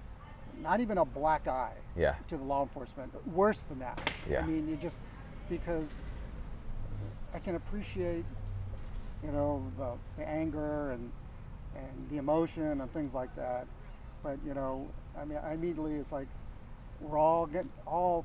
not 0.62 0.80
even 0.80 0.96
a 0.96 1.04
black 1.04 1.46
eye 1.46 1.74
Yeah. 1.94 2.14
to 2.28 2.38
the 2.38 2.44
law 2.44 2.62
enforcement. 2.62 3.12
Worse 3.28 3.61
than 3.62 3.80
that. 3.80 4.11
Yeah. 4.28 4.40
I 4.42 4.46
mean, 4.46 4.66
you 4.66 4.76
just 4.76 4.96
because 5.48 5.88
I 7.34 7.38
can 7.38 7.54
appreciate, 7.56 8.24
you 9.24 9.30
know, 9.32 9.62
the, 9.78 9.92
the 10.22 10.28
anger 10.28 10.92
and 10.92 11.11
and 11.76 12.11
the 12.11 12.16
emotion 12.16 12.80
and 12.80 12.92
things 12.92 13.14
like 13.14 13.34
that. 13.37 13.66
But 14.22 14.38
you 14.46 14.54
know, 14.54 14.88
I 15.20 15.24
mean, 15.24 15.38
I 15.38 15.52
immediately 15.54 15.94
it's 15.94 16.12
like 16.12 16.26
we're 17.00 17.18
all 17.18 17.46
getting 17.46 17.70
all 17.87 18.24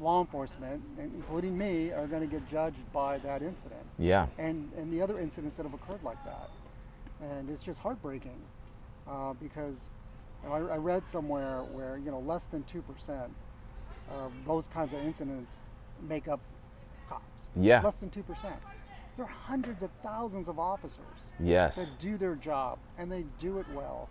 law 0.00 0.20
enforcement, 0.20 0.82
including 0.98 1.56
me, 1.56 1.90
are 1.92 2.06
going 2.06 2.22
to 2.22 2.26
get 2.26 2.48
judged 2.50 2.92
by 2.92 3.18
that 3.18 3.42
incident 3.42 3.84
Yeah. 3.98 4.26
and 4.38 4.70
and 4.76 4.92
the 4.92 5.00
other 5.02 5.18
incidents 5.18 5.56
that 5.56 5.64
have 5.64 5.74
occurred 5.74 6.02
like 6.02 6.22
that, 6.24 6.50
and 7.20 7.48
it's 7.50 7.62
just 7.62 7.80
heartbreaking 7.80 8.40
uh, 9.08 9.32
because 9.34 9.88
you 10.42 10.48
know, 10.48 10.54
I, 10.54 10.74
I 10.74 10.76
read 10.76 11.06
somewhere 11.06 11.60
where 11.72 11.96
you 11.98 12.10
know 12.10 12.20
less 12.20 12.44
than 12.44 12.64
two 12.64 12.82
percent 12.82 13.32
of 14.10 14.32
those 14.46 14.66
kinds 14.66 14.92
of 14.92 15.00
incidents 15.00 15.58
make 16.08 16.28
up 16.28 16.40
cops. 17.08 17.48
Yeah. 17.56 17.80
less 17.82 17.96
than 17.96 18.10
two 18.10 18.22
percent. 18.22 18.56
There 19.16 19.26
are 19.26 19.28
hundreds 19.28 19.82
of 19.82 19.90
thousands 20.02 20.48
of 20.48 20.58
officers 20.58 21.28
Yes. 21.38 21.76
that 21.76 21.98
do 22.00 22.16
their 22.16 22.34
job 22.34 22.78
and 22.98 23.12
they 23.12 23.24
do 23.38 23.58
it 23.58 23.66
well, 23.74 24.08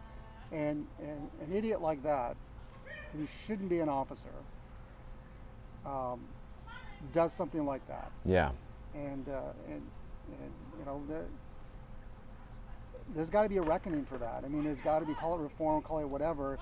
and 0.51 0.87
and 0.99 1.29
an 1.41 1.51
idiot 1.55 1.81
like 1.81 2.03
that 2.03 2.35
who 3.13 3.27
shouldn't 3.45 3.69
be 3.69 3.79
an 3.79 3.89
officer 3.89 4.29
um, 5.85 6.21
does 7.11 7.33
something 7.33 7.65
like 7.65 7.85
that 7.87 8.11
Yeah. 8.25 8.51
and 8.93 9.27
uh, 9.27 9.39
and, 9.67 9.81
and 10.39 10.51
you 10.79 10.85
know 10.85 11.01
there 11.09 11.25
there's 13.15 13.29
got 13.29 13.43
to 13.43 13.49
be 13.49 13.57
a 13.57 13.61
reckoning 13.61 14.05
for 14.05 14.17
that. 14.19 14.43
I 14.45 14.47
mean, 14.47 14.63
there's 14.63 14.79
got 14.79 14.99
to 14.99 15.05
be 15.05 15.13
call 15.13 15.37
it 15.37 15.41
reform, 15.41 15.81
call 15.81 15.99
it 15.99 16.05
whatever. 16.07 16.57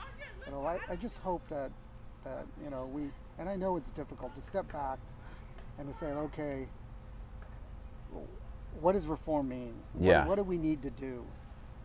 You 0.48 0.52
know, 0.54 0.65
I, 0.65 0.80
I 0.89 0.96
just 0.96 1.18
hope 1.20 1.42
that 1.50 1.70
that 2.24 2.46
you 2.63 2.70
know 2.70 2.89
we 2.92 3.04
and 3.38 3.48
I 3.50 3.56
know 3.56 3.76
it's 3.78 3.89
difficult 3.92 4.34
to 4.36 4.42
step 4.42 4.72
back 4.72 4.98
and 5.80 5.88
to 5.88 5.94
say, 5.94 6.08
okay, 6.08 6.68
what 8.82 8.94
does 8.94 9.08
reform 9.08 9.50
mean? 9.50 9.74
What- 9.94 10.06
Yeah. 10.06 10.26
What, 10.28 10.36
do 10.36 10.44
we 10.44 10.58
need 10.58 10.82
to 10.84 10.89
do? 10.89 11.26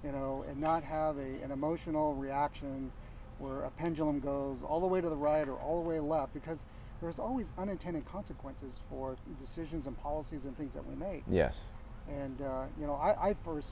You 0.03 0.13
know, 0.13 0.45
and 0.49 0.61
not 0.61 0.83
have 0.85 1.17
a, 1.17 1.43
an 1.43 1.51
emotional 1.51 2.15
reaction 2.15 2.93
where 3.39 3.63
a 3.65 3.71
pendulum 3.71 4.21
goes 4.21 4.63
all 4.63 4.81
the 4.81 4.87
way 4.87 5.01
to 5.01 5.09
the 5.09 5.17
right 5.17 5.49
or 5.49 5.57
all 5.57 5.83
the 5.83 5.89
way 5.89 5.99
left 5.99 6.35
because 6.35 6.59
there's 7.01 7.19
always 7.19 7.53
unintended 7.59 8.05
consequences 8.05 8.81
for 8.89 9.17
decisions 9.41 9.87
and 9.87 9.99
policies 10.01 10.45
and 10.45 10.57
things 10.57 10.75
that 10.75 10.87
we 10.87 10.95
make. 10.95 11.25
Yes. 11.27 11.63
And 12.09 12.41
uh, 12.43 12.67
you 12.79 12.87
know, 12.87 12.95
I, 12.95 13.31
I 13.31 13.35
first 13.35 13.71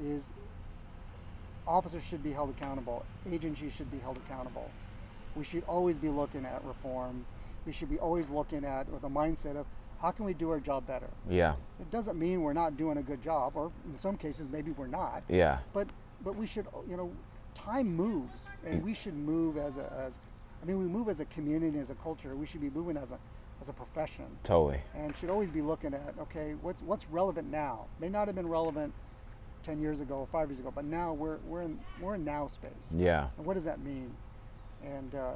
is 0.00 0.30
officers 1.66 2.02
should 2.04 2.22
be 2.22 2.32
held 2.32 2.50
accountable. 2.50 3.04
Agencies 3.30 3.72
should 3.72 3.90
be 3.90 3.98
held 3.98 4.18
accountable. 4.18 4.70
We 5.34 5.44
should 5.44 5.64
always 5.66 5.98
be 5.98 6.08
looking 6.08 6.44
at 6.44 6.62
reform. 6.64 7.24
We 7.68 7.74
should 7.74 7.90
be 7.90 7.98
always 7.98 8.30
looking 8.30 8.64
at 8.64 8.88
with 8.88 9.04
a 9.04 9.10
mindset 9.10 9.54
of 9.54 9.66
how 10.00 10.10
can 10.10 10.24
we 10.24 10.32
do 10.32 10.48
our 10.48 10.58
job 10.58 10.86
better. 10.86 11.10
Yeah. 11.28 11.56
It 11.78 11.90
doesn't 11.90 12.18
mean 12.18 12.40
we're 12.40 12.54
not 12.54 12.78
doing 12.78 12.96
a 12.96 13.02
good 13.02 13.22
job, 13.22 13.52
or 13.56 13.70
in 13.92 13.98
some 13.98 14.16
cases 14.16 14.48
maybe 14.48 14.70
we're 14.70 14.86
not. 14.86 15.22
Yeah. 15.28 15.58
But 15.74 15.88
but 16.24 16.34
we 16.34 16.46
should 16.46 16.66
you 16.88 16.96
know, 16.96 17.12
time 17.54 17.94
moves, 17.94 18.46
and 18.64 18.82
we 18.82 18.94
should 18.94 19.12
move 19.14 19.58
as 19.58 19.76
a 19.76 19.92
as, 20.06 20.18
I 20.62 20.64
mean 20.64 20.78
we 20.78 20.86
move 20.86 21.10
as 21.10 21.20
a 21.20 21.26
community 21.26 21.78
as 21.78 21.90
a 21.90 21.94
culture. 21.96 22.34
We 22.34 22.46
should 22.46 22.62
be 22.62 22.70
moving 22.70 22.96
as 22.96 23.12
a 23.12 23.18
as 23.60 23.68
a 23.68 23.74
profession 23.74 24.24
Totally. 24.44 24.80
and 24.94 25.14
should 25.18 25.28
always 25.28 25.50
be 25.50 25.60
looking 25.60 25.92
at 25.92 26.14
okay 26.20 26.54
what's 26.62 26.80
what's 26.80 27.06
relevant 27.10 27.50
now 27.50 27.84
may 28.00 28.08
not 28.08 28.28
have 28.28 28.36
been 28.36 28.46
relevant 28.48 28.94
10 29.64 29.80
years 29.80 30.00
ago 30.00 30.14
or 30.20 30.26
5 30.28 30.48
years 30.48 30.60
ago 30.60 30.72
but 30.72 30.84
now 30.84 31.12
we're 31.12 31.38
we're 31.38 31.62
in 31.62 31.80
we're 32.00 32.14
in 32.14 32.24
now 32.24 32.46
space 32.46 32.70
Yeah. 32.94 33.30
and 33.36 33.44
what 33.44 33.54
does 33.54 33.64
that 33.64 33.80
mean 33.80 34.12
and 34.84 35.12
uh, 35.12 35.32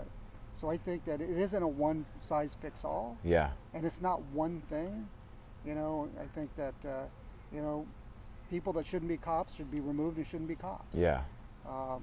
so 0.54 0.70
I 0.70 0.76
think 0.76 1.04
that 1.06 1.20
it 1.20 1.30
isn't 1.38 1.62
a 1.62 1.68
one 1.68 2.04
size 2.20 2.56
fits 2.60 2.84
all 2.84 3.16
Yeah. 3.24 3.50
and 3.74 3.84
it's 3.84 4.00
not 4.00 4.22
one 4.32 4.60
thing 4.68 5.08
you 5.64 5.74
know 5.74 6.08
I 6.20 6.26
think 6.34 6.54
that 6.56 6.74
uh, 6.84 7.04
you 7.52 7.60
know 7.62 7.86
people 8.50 8.72
that 8.74 8.86
shouldn't 8.86 9.08
be 9.08 9.16
cops 9.16 9.54
should 9.54 9.70
be 9.70 9.80
removed 9.80 10.16
and 10.18 10.26
shouldn't 10.26 10.48
be 10.48 10.56
cops 10.56 10.96
Yeah. 10.96 11.22
um, 11.68 12.02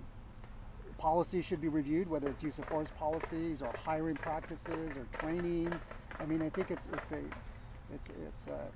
policies 0.98 1.46
should 1.46 1.62
be 1.62 1.70
reviewed, 1.70 2.10
whether 2.10 2.28
it's 2.28 2.44
use 2.44 2.60
of 2.60 2.66
force 2.66 2.90
policies 2.98 3.62
or 3.62 3.72
hiring 3.86 4.18
practices 4.18 4.98
or 4.98 5.06
training. 5.18 5.72
I 6.20 6.26
mean, 6.26 6.42
I 6.42 6.50
think 6.50 6.72
it's 6.72 6.90
it's 6.92 7.12
a 7.14 7.22
it's 7.94 8.10
it's 8.28 8.48
a, 8.48 8.68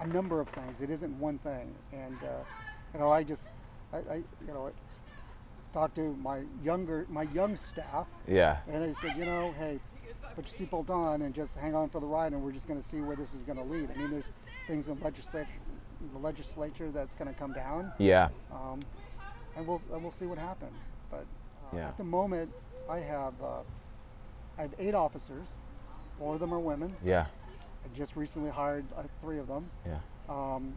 a 0.00 0.06
number 0.06 0.40
of 0.40 0.48
things. 0.48 0.80
It 0.80 0.88
isn't 0.88 1.12
one 1.18 1.36
thing, 1.36 1.74
and 1.92 2.16
uh, 2.22 2.28
you 2.94 3.00
know, 3.00 3.10
I 3.10 3.24
just 3.24 3.42
I, 3.92 3.98
I 3.98 4.14
you 4.46 4.54
know 4.54 4.70
talked 5.72 5.94
to 5.96 6.14
my 6.16 6.42
younger 6.62 7.06
my 7.08 7.22
young 7.24 7.56
staff, 7.56 8.08
Yeah. 8.28 8.58
and 8.68 8.84
I 8.84 8.92
said, 9.00 9.16
you 9.16 9.24
know, 9.24 9.52
hey, 9.58 9.80
put 10.34 10.46
your 10.58 10.68
seatbelt 10.68 10.90
on 10.90 11.22
and 11.22 11.34
just 11.34 11.56
hang 11.56 11.74
on 11.74 11.88
for 11.88 12.00
the 12.00 12.06
ride, 12.06 12.32
and 12.32 12.42
we're 12.42 12.52
just 12.52 12.66
going 12.68 12.80
to 12.80 12.86
see 12.86 13.00
where 13.00 13.16
this 13.16 13.34
is 13.34 13.42
going 13.42 13.58
to 13.58 13.64
lead. 13.64 13.90
I 13.90 13.98
mean, 13.98 14.10
there's 14.10 14.30
things 14.66 14.88
in 14.88 14.98
legislature 15.00 15.48
the 16.12 16.18
legislature 16.18 16.90
that's 16.90 17.14
going 17.14 17.32
to 17.32 17.38
come 17.38 17.52
down 17.52 17.92
Yeah. 17.98 18.28
um, 18.50 18.80
and 19.54 19.64
we'll 19.66 19.80
and 19.92 20.02
we'll 20.02 20.10
see 20.10 20.26
what 20.26 20.36
happens. 20.38 20.80
But 21.10 21.26
uh, 21.72 21.76
Yeah. 21.76 21.88
at 21.88 21.96
the 21.96 22.02
moment, 22.04 22.52
I 22.90 22.98
have 22.98 23.34
uh, 23.40 23.60
I 24.58 24.62
have 24.62 24.74
eight 24.80 24.94
officers. 24.94 25.54
Four 26.18 26.34
of 26.34 26.40
them 26.40 26.52
are 26.52 26.58
women. 26.58 26.94
Yeah. 27.04 27.26
I 27.84 27.96
just 27.96 28.16
recently 28.16 28.50
hired 28.50 28.84
uh, 28.96 29.02
three 29.20 29.38
of 29.38 29.46
them. 29.46 29.70
Yeah. 29.86 29.98
Um, 30.28 30.76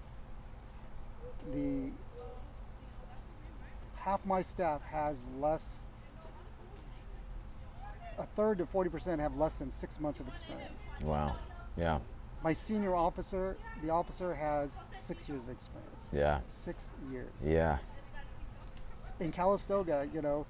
the 1.52 1.90
half 4.06 4.26
my 4.26 4.42
staff 4.42 4.82
has 4.84 5.26
less. 5.40 5.82
A 8.18 8.24
third 8.24 8.60
to 8.60 8.66
forty 8.66 8.90
percent 8.90 9.20
have 9.20 9.36
less 9.36 9.56
than 9.56 9.72
six 9.72 10.00
months 10.00 10.20
of 10.22 10.28
experience. 10.30 10.82
Wow. 11.02 11.36
Yeah. 11.76 12.00
My 12.44 12.54
senior 12.54 12.96
officer, 12.96 13.58
the 13.84 13.90
officer 13.90 14.36
has 14.36 14.78
six 15.02 15.28
years 15.28 15.44
of 15.44 15.50
experience. 15.50 16.10
Yeah. 16.14 16.40
Six 16.48 16.92
years. 17.12 17.34
Yeah. 17.44 17.80
in 19.20 19.32
Calistoga, 19.32 20.08
you 20.14 20.22
know, 20.22 20.46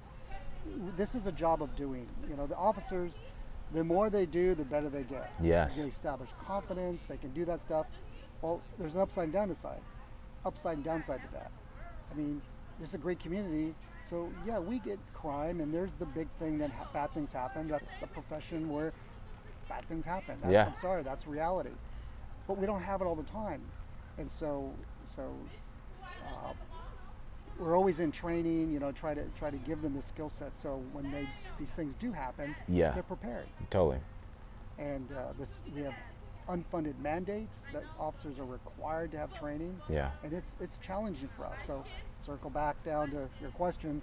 this 0.96 1.14
is 1.14 1.26
a 1.26 1.32
job 1.32 1.62
of 1.62 1.74
doing. 1.76 2.06
You 2.28 2.36
know, 2.36 2.46
the 2.46 2.56
officers, 2.56 3.14
the 3.72 3.82
more 3.82 4.10
they 4.10 4.26
do, 4.26 4.54
the 4.54 4.64
better 4.64 4.88
they 4.88 5.02
get. 5.02 5.34
Yes. 5.40 5.76
They 5.76 5.88
establish 5.88 6.30
confidence. 6.46 7.04
They 7.04 7.16
can 7.16 7.30
do 7.32 7.44
that 7.46 7.60
stuff. 7.60 7.86
Well, 8.42 8.60
there's 8.78 8.94
an 8.94 9.00
upside 9.00 9.24
and 9.24 9.32
downside, 9.32 9.80
upside 10.44 10.76
and 10.76 10.84
downside 10.84 11.22
to 11.22 11.32
that. 11.32 11.50
I 12.12 12.14
mean, 12.14 12.42
it's 12.82 12.94
a 12.94 12.98
great 12.98 13.18
community. 13.20 13.74
So 14.08 14.30
yeah, 14.46 14.58
we 14.58 14.78
get 14.78 14.98
crime, 15.14 15.60
and 15.60 15.72
there's 15.74 15.94
the 15.94 16.06
big 16.06 16.28
thing 16.38 16.58
that 16.58 16.70
ha- 16.70 16.88
bad 16.92 17.12
things 17.12 17.32
happen. 17.32 17.68
That's 17.68 17.90
the 18.00 18.06
profession 18.06 18.68
where 18.70 18.92
bad 19.68 19.84
things 19.88 20.04
happen. 20.06 20.36
That- 20.42 20.52
Yeah. 20.52 20.66
I'm 20.66 20.74
sorry, 20.80 21.02
that's 21.02 21.26
reality. 21.26 21.70
But 22.46 22.58
we 22.58 22.66
don't 22.66 22.82
have 22.82 23.00
it 23.00 23.04
all 23.06 23.16
the 23.16 23.24
time, 23.24 23.62
and 24.18 24.30
so 24.30 24.72
so. 25.04 25.32
Uh, 26.28 26.52
we're 27.58 27.74
always 27.74 28.00
in 28.00 28.12
training, 28.12 28.70
you 28.70 28.78
know, 28.78 28.92
try 28.92 29.14
to 29.14 29.24
try 29.38 29.50
to 29.50 29.56
give 29.56 29.80
them 29.80 29.94
the 29.94 30.02
skill 30.02 30.28
set 30.28 30.56
so 30.58 30.82
when 30.92 31.10
they 31.10 31.26
these 31.58 31.72
things 31.72 31.94
do 31.94 32.12
happen, 32.12 32.54
Yeah. 32.68 32.90
they're 32.90 33.02
prepared. 33.02 33.46
Totally. 33.70 33.98
And 34.78 35.10
uh, 35.12 35.32
this 35.38 35.60
we 35.74 35.82
have 35.82 35.94
unfunded 36.48 36.98
mandates 37.00 37.66
that 37.72 37.82
officers 37.98 38.38
are 38.38 38.44
required 38.44 39.10
to 39.12 39.18
have 39.18 39.36
training. 39.38 39.78
Yeah. 39.88 40.10
And 40.22 40.32
it's 40.32 40.56
it's 40.60 40.78
challenging 40.78 41.28
for 41.36 41.44
us. 41.46 41.58
So 41.66 41.84
circle 42.24 42.50
back 42.50 42.82
down 42.84 43.10
to 43.10 43.28
your 43.40 43.50
question 43.50 44.00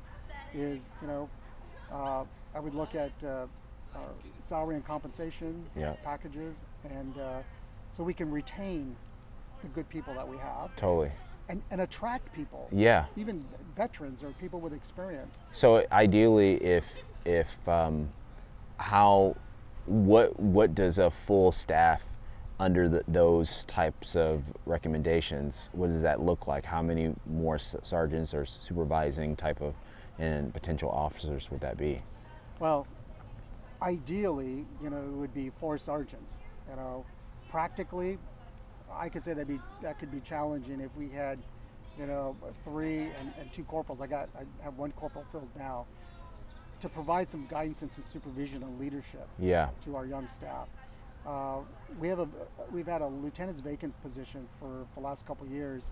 is, 0.54 0.90
you 1.02 1.08
know, 1.08 1.30
uh, 1.92 2.24
I 2.56 2.60
would 2.60 2.76
look 2.76 2.96
at 2.96 3.12
uh, 3.24 3.46
our 3.96 4.10
salary 4.40 4.76
and 4.76 4.86
compensation 4.86 5.66
Yeah. 5.76 5.94
packages 6.04 6.64
and 6.90 7.18
uh, 7.18 7.40
so 7.92 8.04
we 8.04 8.14
can 8.14 8.32
retain 8.32 8.96
the 9.62 9.68
good 9.70 9.88
people 9.90 10.14
that 10.16 10.28
we 10.28 10.38
have 10.38 10.76
Totally. 10.76 11.12
and, 11.48 11.62
and 11.72 11.82
attract 11.82 12.34
people 12.34 12.68
Yeah. 12.72 13.06
even 13.16 13.46
veterans 13.76 14.24
or 14.24 14.32
people 14.42 14.60
with 14.60 14.74
experience. 14.74 15.40
So 15.52 15.86
ideally, 15.92 16.56
if 16.64 16.86
if 17.26 17.68
um, 17.70 18.10
how 18.78 19.36
what 19.86 20.38
what 20.40 20.76
does 20.76 20.98
a 20.98 21.10
full 21.10 21.52
staff 21.52 22.06
under 22.64 22.88
the, 22.88 23.04
those 23.08 23.66
types 23.66 24.16
of 24.16 24.42
recommendations? 24.66 25.70
What 25.74 25.88
does 25.88 26.02
that 26.02 26.22
look 26.22 26.48
like? 26.48 26.66
How 26.66 26.82
many 26.82 27.14
more 27.26 27.56
s- 27.56 27.76
sergeants 27.84 28.34
or 28.34 28.46
supervising 28.46 29.36
type 29.36 29.62
of 29.62 29.76
and 30.20 30.54
potential 30.54 30.90
officers 30.90 31.50
would 31.52 31.60
that 31.62 31.78
be? 31.78 32.00
Well, 32.60 32.88
ideally, 33.82 34.66
you 34.82 34.90
know, 34.90 34.98
it 34.98 35.12
would 35.12 35.34
be 35.34 35.50
four 35.50 35.78
sergeants. 35.78 36.38
You 36.70 36.78
know, 36.78 37.06
practically, 37.50 38.18
I 38.92 39.10
could 39.10 39.26
say 39.26 39.34
that 39.34 39.48
be 39.48 39.60
that 39.82 40.00
could 40.00 40.12
be 40.12 40.22
challenging 40.22 40.80
if 40.80 40.96
we 40.96 41.10
had 41.10 41.40
you 42.00 42.08
know, 42.08 42.36
three 42.64 43.02
and, 43.20 43.32
and 43.40 43.52
two 43.54 43.64
corporals. 43.64 44.02
I 44.02 44.08
got 44.08 44.28
I 44.36 44.64
have 44.64 44.78
one 44.78 44.92
corporal 44.94 45.26
filled 45.32 45.50
now 45.58 45.86
to 46.80 46.90
provide 46.90 47.30
some 47.30 47.46
guidance 47.48 47.82
and 47.84 47.92
some 47.92 48.04
supervision 48.04 48.64
and 48.64 48.80
leadership 48.80 49.28
Yeah. 49.40 49.70
to 49.86 49.96
our 49.96 50.06
young 50.06 50.28
staff. 50.28 50.68
Uh, 51.26 51.60
we 52.00 52.08
have 52.08 52.20
a 52.20 52.28
we've 52.72 52.88
had 52.88 53.02
a 53.02 53.08
lieutenant's 53.08 53.62
vacant 53.62 54.00
position 54.02 54.48
for 54.60 54.86
the 54.96 55.00
last 55.00 55.26
couple 55.26 55.46
of 55.46 55.52
years. 55.52 55.92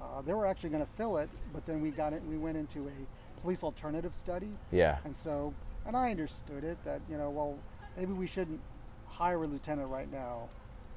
Uh, 0.00 0.20
they 0.22 0.32
were 0.32 0.46
actually 0.46 0.70
going 0.70 0.84
to 0.84 0.90
fill 0.92 1.18
it, 1.18 1.28
but 1.52 1.64
then 1.66 1.80
we 1.80 1.90
got 1.90 2.12
it. 2.12 2.22
We 2.28 2.36
went 2.38 2.56
into 2.56 2.88
a 2.88 3.40
police 3.40 3.62
alternative 3.62 4.14
study, 4.14 4.50
Yeah. 4.70 4.98
and 5.04 5.14
so 5.14 5.52
and 5.86 5.96
I 5.96 6.10
understood 6.10 6.64
it 6.64 6.78
that 6.84 7.00
you 7.10 7.18
know 7.18 7.28
well 7.30 7.58
maybe 7.96 8.12
we 8.12 8.26
shouldn't 8.26 8.60
hire 9.08 9.42
a 9.42 9.46
lieutenant 9.46 9.88
right 9.90 10.10
now 10.10 10.48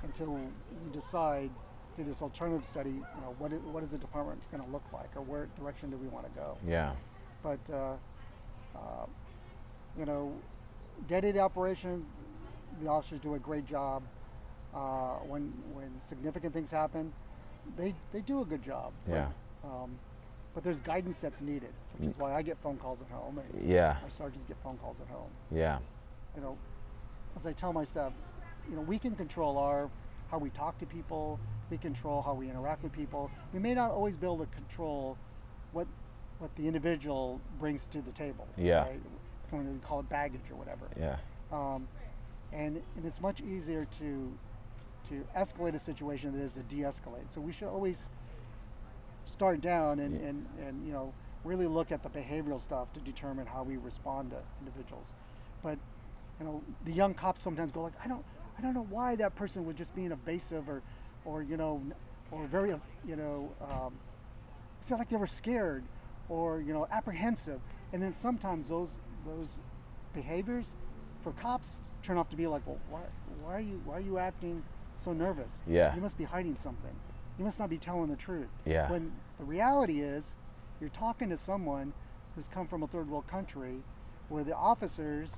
until 0.04 0.28
we 0.28 0.42
decide 0.94 1.50
through 1.96 2.06
this 2.06 2.22
alternative 2.22 2.66
study 2.66 2.92
you 2.92 3.22
know 3.22 3.36
what 3.40 3.52
is, 3.52 3.60
what 3.62 3.82
is 3.84 3.92
the 3.92 3.98
department 3.98 4.40
going 4.52 4.62
to 4.64 4.70
look 4.70 4.84
like 4.94 5.10
or 5.16 5.22
where 5.22 5.48
direction 5.58 5.90
do 5.90 5.98
we 5.98 6.08
want 6.08 6.26
to 6.26 6.32
go 6.40 6.58
Yeah. 6.68 6.92
but 7.42 7.60
uh, 7.74 7.94
uh, 8.78 9.06
you 9.98 10.06
know, 10.06 10.34
day-to-day 11.08 11.40
operations, 11.40 12.08
the 12.82 12.88
officers 12.90 13.20
do 13.20 13.36
a 13.36 13.40
great 13.40 13.66
job. 13.66 14.04
Uh, 14.74 15.16
when 15.28 15.54
when 15.74 15.90
significant 16.00 16.54
things 16.54 16.72
happen, 16.72 17.14
they 17.78 17.94
they 18.12 18.22
do 18.22 18.42
a 18.42 18.46
good 18.46 18.62
job. 18.62 18.92
But, 19.08 19.14
Yeah. 19.16 19.28
um, 19.64 19.98
but 20.54 20.64
there's 20.64 20.80
guidance 20.82 21.20
that's 21.20 21.42
needed, 21.42 21.74
which 21.98 22.10
is 22.10 22.18
why 22.18 22.34
I 22.34 22.42
get 22.42 22.58
phone 22.58 22.78
calls 22.78 23.02
at 23.02 23.10
home, 23.10 23.40
Yeah. 23.62 23.98
our 24.04 24.10
sergeants 24.10 24.46
get 24.48 24.58
phone 24.64 24.78
calls 24.78 25.00
at 25.00 25.08
home. 25.08 25.30
Yeah. 25.52 25.80
You 26.36 26.42
know, 26.42 26.58
as 27.38 27.46
I 27.46 27.54
tell 27.54 27.72
my 27.74 27.86
staff, 27.86 28.12
you 28.70 28.76
know, 28.76 28.82
we 28.82 29.00
can 29.00 29.16
control 29.16 29.58
our 29.58 29.90
how 30.32 30.40
we 30.40 30.50
talk 30.50 30.78
to 30.80 30.86
people. 30.86 31.40
We 31.70 31.78
control 31.78 32.22
how 32.22 32.34
we 32.34 32.50
interact 32.50 32.84
with 32.84 32.92
people. 32.92 33.32
We 33.54 33.60
may 33.60 33.74
not 33.74 33.92
always 33.92 34.18
be 34.18 34.26
able 34.28 34.40
to 34.40 34.48
control 34.48 35.18
what 35.72 35.88
what 36.40 36.54
the 36.58 36.68
individual 36.68 37.40
brings 37.60 37.86
to 37.88 38.02
the 38.02 38.12
table. 38.12 38.46
Yeah. 38.58 38.82
Right? 38.84 39.02
Someone 39.50 39.80
they 39.80 39.88
call 39.88 40.02
it 40.02 40.10
baggage 40.10 40.42
or 40.52 40.56
whatever. 40.58 40.88
Yeah. 41.00 41.18
Um, 41.52 41.88
and 42.56 42.82
and 42.96 43.06
it's 43.06 43.22
much 43.22 43.42
easier 43.42 43.86
to 44.00 44.38
to 45.10 45.26
escalate 45.38 45.76
a 45.76 45.80
situation 45.80 46.32
than 46.32 46.42
it 46.42 46.46
is 46.46 46.54
to 46.54 46.64
de-escalate. 46.64 47.32
So 47.32 47.40
we 47.42 47.52
should 47.54 47.68
always 47.68 48.10
start 49.26 49.62
down 49.62 50.00
and, 50.00 50.16
Yeah. 50.16 50.28
and, 50.28 50.48
and 50.60 50.88
you 50.88 50.94
know 50.94 51.14
really 51.44 51.68
look 51.68 51.92
at 51.92 52.02
the 52.02 52.10
behavioral 52.10 52.60
stuff 52.62 52.92
to 52.94 53.00
determine 53.00 53.46
how 53.48 53.62
we 53.64 53.78
respond 53.78 54.32
to 54.32 54.38
individuals. 54.60 55.08
But 55.62 55.78
you 56.40 56.46
know 56.46 56.64
the 56.86 56.92
young 56.92 57.14
cops 57.14 57.42
sometimes 57.42 57.72
go 57.72 57.82
like 57.82 57.94
I 58.04 58.08
don't 58.08 58.26
I 58.58 58.62
don't 58.62 58.74
know 58.74 58.88
why 58.90 59.16
that 59.18 59.36
person 59.36 59.66
was 59.66 59.76
just 59.76 59.94
being 59.96 60.12
evasive 60.12 60.70
or 60.70 60.82
or 61.24 61.44
you 61.44 61.58
know 61.58 61.82
or 62.32 62.48
very 62.48 62.74
you 63.06 63.16
know 63.16 63.52
um, 63.62 63.94
it's 64.80 64.90
not 64.90 65.00
like 65.00 65.10
they 65.10 65.18
were 65.18 65.28
scared 65.28 65.84
or 66.30 66.62
you 66.62 66.74
know 66.74 66.88
apprehensive 66.92 67.60
and 67.94 68.02
then 68.02 68.12
sometimes 68.14 68.70
those 68.70 69.00
those 69.26 69.60
behaviors 70.14 70.74
for 71.24 71.32
cops 71.32 71.78
turn 72.06 72.18
off 72.18 72.30
to 72.30 72.36
be 72.36 72.48
like 72.48 72.62
well 72.66 72.78
why, 72.90 73.00
why 73.44 73.54
are 73.56 73.60
you 73.60 73.82
why 73.86 73.96
are 73.96 74.00
you 74.02 74.18
acting 74.18 74.64
so 74.98 75.12
nervous 75.14 75.62
Yeah. 75.68 75.94
you 75.96 76.02
must 76.02 76.18
be 76.18 76.24
hiding 76.26 76.56
something 76.56 76.96
you 77.38 77.44
must 77.44 77.60
not 77.60 77.70
be 77.70 77.78
telling 77.78 78.10
the 78.10 78.16
truth 78.16 78.48
Yeah. 78.66 78.90
when 78.90 79.12
the 79.40 79.44
reality 79.44 80.02
is 80.02 80.36
you're 80.80 80.90
talking 80.90 81.30
to 81.30 81.38
someone 81.38 81.94
who's 82.36 82.48
come 82.48 82.68
from 82.68 82.84
a 82.84 82.88
third 82.88 83.10
world 83.10 83.28
country 83.28 83.78
where 84.30 84.44
the 84.44 84.56
officers 84.56 85.38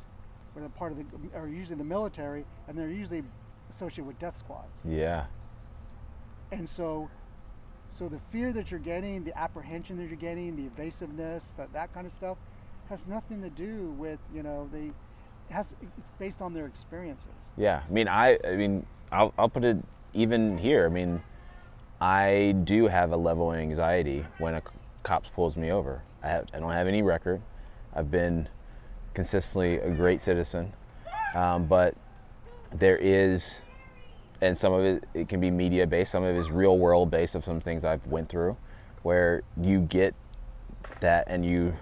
are 0.56 0.62
the 0.62 0.70
part 0.70 0.92
of 0.92 0.98
the 0.98 1.06
are 1.38 1.48
usually 1.48 1.78
the 1.78 1.84
military 1.84 2.46
and 2.68 2.78
they're 2.78 2.90
usually 2.90 3.24
associated 3.70 4.06
with 4.08 4.20
death 4.20 4.38
squads 4.38 4.82
Yeah. 4.86 5.26
and 6.52 6.68
so 6.70 7.10
so 7.90 8.10
the 8.10 8.20
fear 8.20 8.52
that 8.52 8.70
you're 8.72 8.80
getting 8.80 9.24
the 9.24 9.38
apprehension 9.38 9.98
that 9.98 10.08
you're 10.08 10.16
getting 10.18 10.56
the 10.56 10.66
evasiveness 10.66 11.54
that 11.58 11.72
that 11.74 11.94
kind 11.94 12.06
of 12.06 12.12
stuff 12.14 12.38
has 12.90 13.08
nothing 13.08 13.42
to 13.42 13.50
do 13.50 13.96
with 13.98 14.20
you 14.34 14.44
know 14.44 14.70
the 14.72 14.92
has 15.50 15.74
it's 15.82 15.92
based 16.20 16.42
on 16.42 16.54
their 16.54 16.66
experiences 16.66 17.28
Yeah, 17.58 17.82
I 17.88 17.92
mean, 17.92 18.08
I, 18.08 18.38
I 18.46 18.56
mean, 18.56 18.86
I'll, 19.12 19.34
I'll 19.38 19.50
put 19.50 19.64
it 19.64 19.78
even 20.14 20.58
here. 20.58 20.86
I 20.86 20.90
mean, 20.90 21.22
I 22.00 22.56
do 22.64 22.88
have 22.88 23.12
a 23.12 23.18
level 23.18 23.52
of 23.52 23.58
anxiety 23.58 24.26
when 24.38 24.56
a 24.56 24.62
cops 25.04 25.30
pulls 25.30 25.56
me 25.56 25.72
over. 25.72 26.02
I 26.24 26.28
have, 26.28 26.48
I 26.54 26.60
don't 26.60 26.72
have 26.72 26.88
any 26.88 27.02
record. 27.02 27.42
I've 27.94 28.12
been 28.12 28.48
consistently 29.14 29.78
a 29.78 29.90
great 29.90 30.22
citizen, 30.22 30.74
um, 31.34 31.66
but 31.66 31.96
there 32.74 32.98
is, 32.98 33.62
and 34.42 34.56
some 34.56 34.74
of 34.74 34.84
it 34.84 35.06
it 35.14 35.30
can 35.30 35.40
be 35.40 35.50
media 35.50 35.88
based. 35.88 36.12
Some 36.12 36.24
of 36.24 36.36
it 36.36 36.40
is 36.40 36.52
real 36.52 36.78
world 36.78 37.10
based 37.10 37.36
of 37.36 37.44
some 37.44 37.60
things 37.60 37.86
I've 37.86 38.06
went 38.06 38.30
through, 38.30 38.58
where 39.04 39.42
you 39.60 39.82
get 39.82 40.14
that 41.00 41.26
and 41.28 41.46
you 41.46 41.74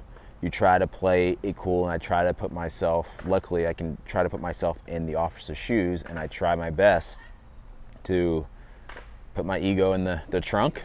you 0.42 0.50
try 0.50 0.78
to 0.78 0.88
play 0.88 1.38
it 1.44 1.56
cool 1.56 1.86
and 1.86 1.94
I 1.94 1.98
try 1.98 2.24
to 2.24 2.34
put 2.34 2.52
myself 2.52 3.10
luckily 3.26 3.68
I 3.68 3.74
can 3.74 3.98
try 4.06 4.24
to 4.24 4.30
put 4.30 4.42
myself 4.42 4.78
in 4.88 5.06
the 5.06 5.16
officer's 5.16 5.58
shoes 5.58 6.04
and 6.04 6.20
I 6.20 6.28
try 6.28 6.56
my 6.56 6.70
best 6.70 7.24
to 8.04 8.46
put 9.34 9.46
my 9.46 9.60
ego 9.60 9.94
in 9.94 10.04
the, 10.04 10.22
the 10.30 10.42
trunk 10.42 10.84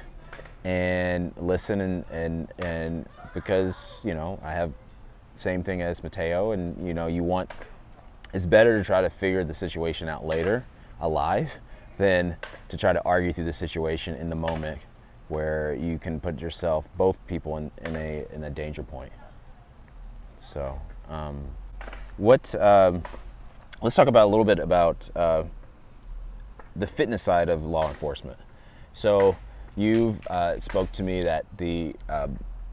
and 0.65 1.33
listen 1.39 1.81
and, 1.81 2.05
and 2.11 2.53
and 2.59 3.09
because 3.35 4.03
you 4.05 4.15
know 4.15 4.39
I 4.43 4.53
have 4.53 4.73
same 5.35 5.63
thing 5.63 5.83
as 5.83 6.03
Mateo 6.03 6.53
and 6.53 6.87
you 6.87 6.95
know 6.95 7.07
you 7.07 7.23
want 7.23 7.49
it's 8.35 8.47
better 8.47 8.79
to 8.79 8.85
try 8.85 9.01
to 9.03 9.11
figure 9.11 9.45
the 9.45 9.55
situation 9.55 10.09
out 10.09 10.25
later 10.25 10.67
alive 11.01 11.61
than 11.99 12.37
to 12.69 12.77
try 12.77 12.93
to 12.93 13.03
argue 13.05 13.33
through 13.33 13.45
the 13.45 13.53
situation 13.53 14.15
in 14.15 14.31
the 14.31 14.37
moment 14.37 14.87
where 15.29 15.75
you 15.75 15.99
can 15.99 16.21
put 16.21 16.41
yourself 16.41 16.89
both 16.97 17.25
people 17.27 17.57
in, 17.57 17.71
in 17.83 17.97
a 17.97 18.27
in 18.33 18.45
a 18.45 18.51
danger 18.51 18.83
point 18.83 19.13
so 20.41 20.81
um, 21.09 21.45
what 22.17 22.55
um, 22.61 23.03
let's 23.83 23.95
talk 23.95 24.09
about 24.09 24.25
a 24.25 24.31
little 24.31 24.45
bit 24.45 24.59
about 24.59 25.09
uh, 25.15 25.45
the 26.75 26.87
fitness 26.87 27.23
side 27.23 27.49
of 27.49 27.65
law 27.65 27.89
enforcement. 27.89 28.39
So 28.93 29.37
you've 29.77 30.27
uh, 30.27 30.59
spoke 30.59 30.91
to 30.93 31.03
me 31.03 31.23
that 31.23 31.45
the 31.57 31.95
uh, 32.09 32.29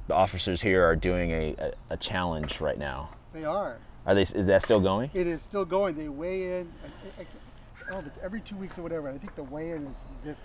the 0.07 0.15
officers 0.15 0.61
here 0.61 0.83
are 0.85 0.95
doing 0.95 1.31
a, 1.31 1.55
a, 1.57 1.71
a 1.91 1.97
challenge 1.97 2.61
right 2.61 2.77
now. 2.77 3.09
They 3.33 3.43
are. 3.43 3.77
Are 4.05 4.15
they 4.15 4.21
is 4.21 4.45
that 4.47 4.63
still 4.63 4.79
going? 4.79 5.11
It 5.13 5.27
is 5.27 5.41
still 5.41 5.65
going. 5.65 5.95
They 5.95 6.09
weigh 6.09 6.59
in. 6.59 6.73
I, 6.83 7.21
I, 7.21 7.25
I 7.87 7.91
don't 7.91 7.91
know 7.91 7.99
if 7.99 8.07
it's 8.07 8.19
every 8.23 8.41
two 8.41 8.55
weeks 8.55 8.77
or 8.79 8.81
whatever. 8.81 9.09
I 9.09 9.17
think 9.17 9.35
the 9.35 9.43
weigh-in 9.43 9.85
is 9.87 9.95
this 10.23 10.39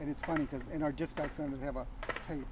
and 0.00 0.10
it's 0.10 0.22
funny 0.22 0.46
because 0.50 0.66
in 0.72 0.82
our 0.82 0.92
dispatch 0.92 1.32
center 1.32 1.56
they 1.56 1.64
have 1.66 1.76
a 1.76 1.86
tape 2.26 2.46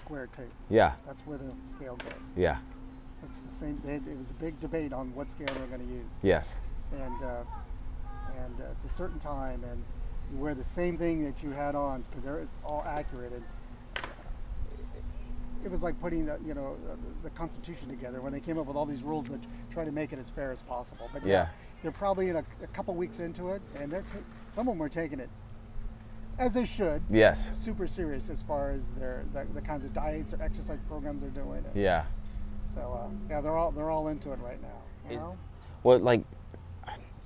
square 0.00 0.28
tape. 0.28 0.52
Yeah. 0.70 0.92
That's 1.06 1.22
where 1.22 1.36
the 1.36 1.52
scale 1.66 1.96
goes. 1.96 2.28
Yeah 2.36 2.58
it's 3.24 3.38
the 3.40 3.50
same 3.52 3.80
they, 3.84 3.94
it 3.96 4.16
was 4.18 4.30
a 4.30 4.34
big 4.34 4.58
debate 4.60 4.92
on 4.92 5.14
what 5.14 5.30
scale 5.30 5.46
they're 5.54 5.66
going 5.66 5.86
to 5.86 5.92
use 5.94 6.12
yes 6.22 6.56
and 6.92 7.22
uh, 7.24 7.42
and 8.44 8.60
uh, 8.60 8.64
it's 8.72 8.84
a 8.84 8.88
certain 8.88 9.18
time, 9.18 9.62
and 9.64 9.82
you 10.32 10.38
wear 10.38 10.54
the 10.54 10.62
same 10.62 10.96
thing 10.96 11.24
that 11.24 11.42
you 11.42 11.50
had 11.50 11.74
on 11.74 12.02
because 12.02 12.24
it's 12.24 12.60
all 12.64 12.84
accurate. 12.86 13.32
And 13.32 13.42
it 15.64 15.70
was 15.70 15.82
like 15.82 16.00
putting 16.00 16.26
the, 16.26 16.38
you 16.46 16.54
know 16.54 16.76
the, 16.86 17.28
the 17.28 17.34
Constitution 17.34 17.88
together 17.88 18.20
when 18.20 18.32
they 18.32 18.40
came 18.40 18.58
up 18.58 18.66
with 18.66 18.76
all 18.76 18.86
these 18.86 19.02
rules 19.02 19.24
that 19.26 19.40
try 19.72 19.84
to 19.84 19.90
make 19.92 20.12
it 20.12 20.18
as 20.18 20.30
fair 20.30 20.52
as 20.52 20.62
possible. 20.62 21.10
But 21.12 21.26
Yeah. 21.26 21.48
they're 21.82 21.90
probably 21.90 22.28
in 22.28 22.36
a, 22.36 22.44
a 22.62 22.66
couple 22.68 22.94
weeks 22.94 23.18
into 23.18 23.50
it, 23.50 23.62
and 23.76 23.90
they're 23.90 24.02
ta- 24.02 24.18
some 24.54 24.68
of 24.68 24.74
them 24.74 24.82
are 24.82 24.88
taking 24.88 25.20
it 25.20 25.28
as 26.38 26.54
they 26.54 26.64
should. 26.64 27.02
yes 27.10 27.58
Super 27.58 27.86
serious 27.88 28.30
as 28.30 28.42
far 28.42 28.70
as 28.70 28.94
their 28.94 29.24
the, 29.32 29.44
the 29.52 29.60
kinds 29.60 29.84
of 29.84 29.92
diets 29.92 30.32
or 30.32 30.40
exercise 30.42 30.78
programs 30.88 31.20
they're 31.22 31.30
doing. 31.30 31.64
Yeah 31.74 32.04
So 32.78 32.92
uh, 32.92 33.08
yeah, 33.28 33.40
they're 33.40 33.56
all 33.56 33.72
they're 33.72 33.90
all 33.90 34.06
into 34.08 34.32
it 34.32 34.38
right 34.38 34.60
now. 34.62 34.68
You 35.10 35.16
Is- 35.16 35.22
know? 35.22 35.36
well 35.82 35.98
like 35.98 36.22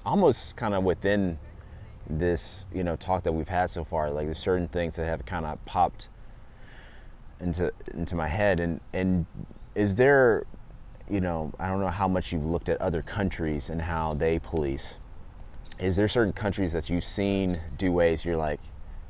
almost 0.04 0.56
kind 0.56 0.74
of 0.74 0.82
within 0.82 1.38
this 2.08 2.66
you 2.72 2.82
know 2.82 2.96
talk 2.96 3.22
that 3.22 3.32
we've 3.32 3.48
had 3.48 3.70
so 3.70 3.84
far 3.84 4.10
like 4.10 4.24
there's 4.26 4.38
certain 4.38 4.68
things 4.68 4.96
that 4.96 5.06
have 5.06 5.24
kind 5.24 5.46
of 5.46 5.64
popped 5.64 6.08
into 7.40 7.72
into 7.94 8.14
my 8.14 8.28
head 8.28 8.60
and 8.60 8.80
and 8.92 9.24
is 9.74 9.94
there 9.94 10.44
you 11.08 11.20
know 11.20 11.52
i 11.58 11.68
don't 11.68 11.80
know 11.80 11.88
how 11.88 12.08
much 12.08 12.32
you've 12.32 12.44
looked 12.44 12.68
at 12.68 12.80
other 12.80 13.00
countries 13.00 13.70
and 13.70 13.80
how 13.80 14.12
they 14.14 14.38
police 14.40 14.98
is 15.78 15.96
there 15.96 16.08
certain 16.08 16.32
countries 16.32 16.72
that 16.72 16.90
you've 16.90 17.04
seen 17.04 17.58
do 17.78 17.92
ways 17.92 18.24
you're 18.24 18.36
like 18.36 18.60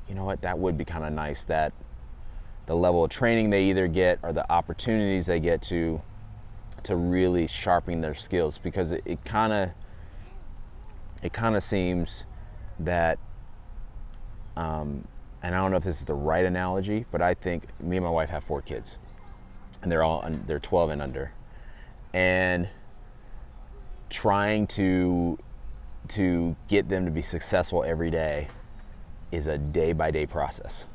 you 0.09 0.15
know 0.15 0.25
what 0.25 0.41
that 0.43 0.59
would 0.59 0.77
be 0.77 0.85
kind 0.85 1.05
of 1.05 1.13
nice 1.13 1.45
that 1.45 1.73
the 2.67 2.77
level 2.77 3.03
of 3.03 3.11
training 3.11 3.49
they 3.51 3.65
either 3.65 3.89
get 3.89 4.19
or 4.23 4.33
the 4.33 4.51
opportunities 4.53 5.27
they 5.27 5.41
get 5.41 5.63
to 5.63 6.01
to 6.85 6.97
really 6.97 7.47
sharpen 7.47 8.01
their 8.01 8.15
skills 8.15 8.59
because 8.59 8.93
it, 8.93 9.25
kind 9.25 9.53
of 9.53 9.71
it 11.23 11.33
kind 11.33 11.57
of 11.57 11.63
seems 11.63 12.25
that 12.81 13.19
um, 14.57 15.07
and 15.43 15.55
I 15.55 15.59
don't 15.59 15.71
know 15.71 15.77
if 15.77 15.85
this 15.85 15.99
is 15.99 16.05
the 16.05 16.15
right 16.15 16.45
analogy, 16.45 17.05
but 17.11 17.21
I 17.23 17.35
think 17.35 17.69
me 17.81 17.97
and 17.97 18.05
my 18.05 18.11
wife 18.11 18.31
have 18.31 18.45
four 18.45 18.63
kids, 18.63 18.99
and 19.83 19.91
they're 19.91 20.03
all 20.03 20.25
they're 20.47 20.61
12 20.61 20.91
and 20.91 21.03
under, 21.03 21.33
and 22.13 22.69
trying 24.11 24.67
to 24.69 25.39
to 26.09 26.57
get 26.69 26.89
them 26.89 27.05
to 27.05 27.11
be 27.11 27.23
successful 27.23 27.83
every 27.85 28.11
day 28.11 28.49
is 29.31 29.47
a 29.47 29.57
day 29.57 29.93
by 29.93 30.11
day 30.11 30.27
process. 30.27 30.87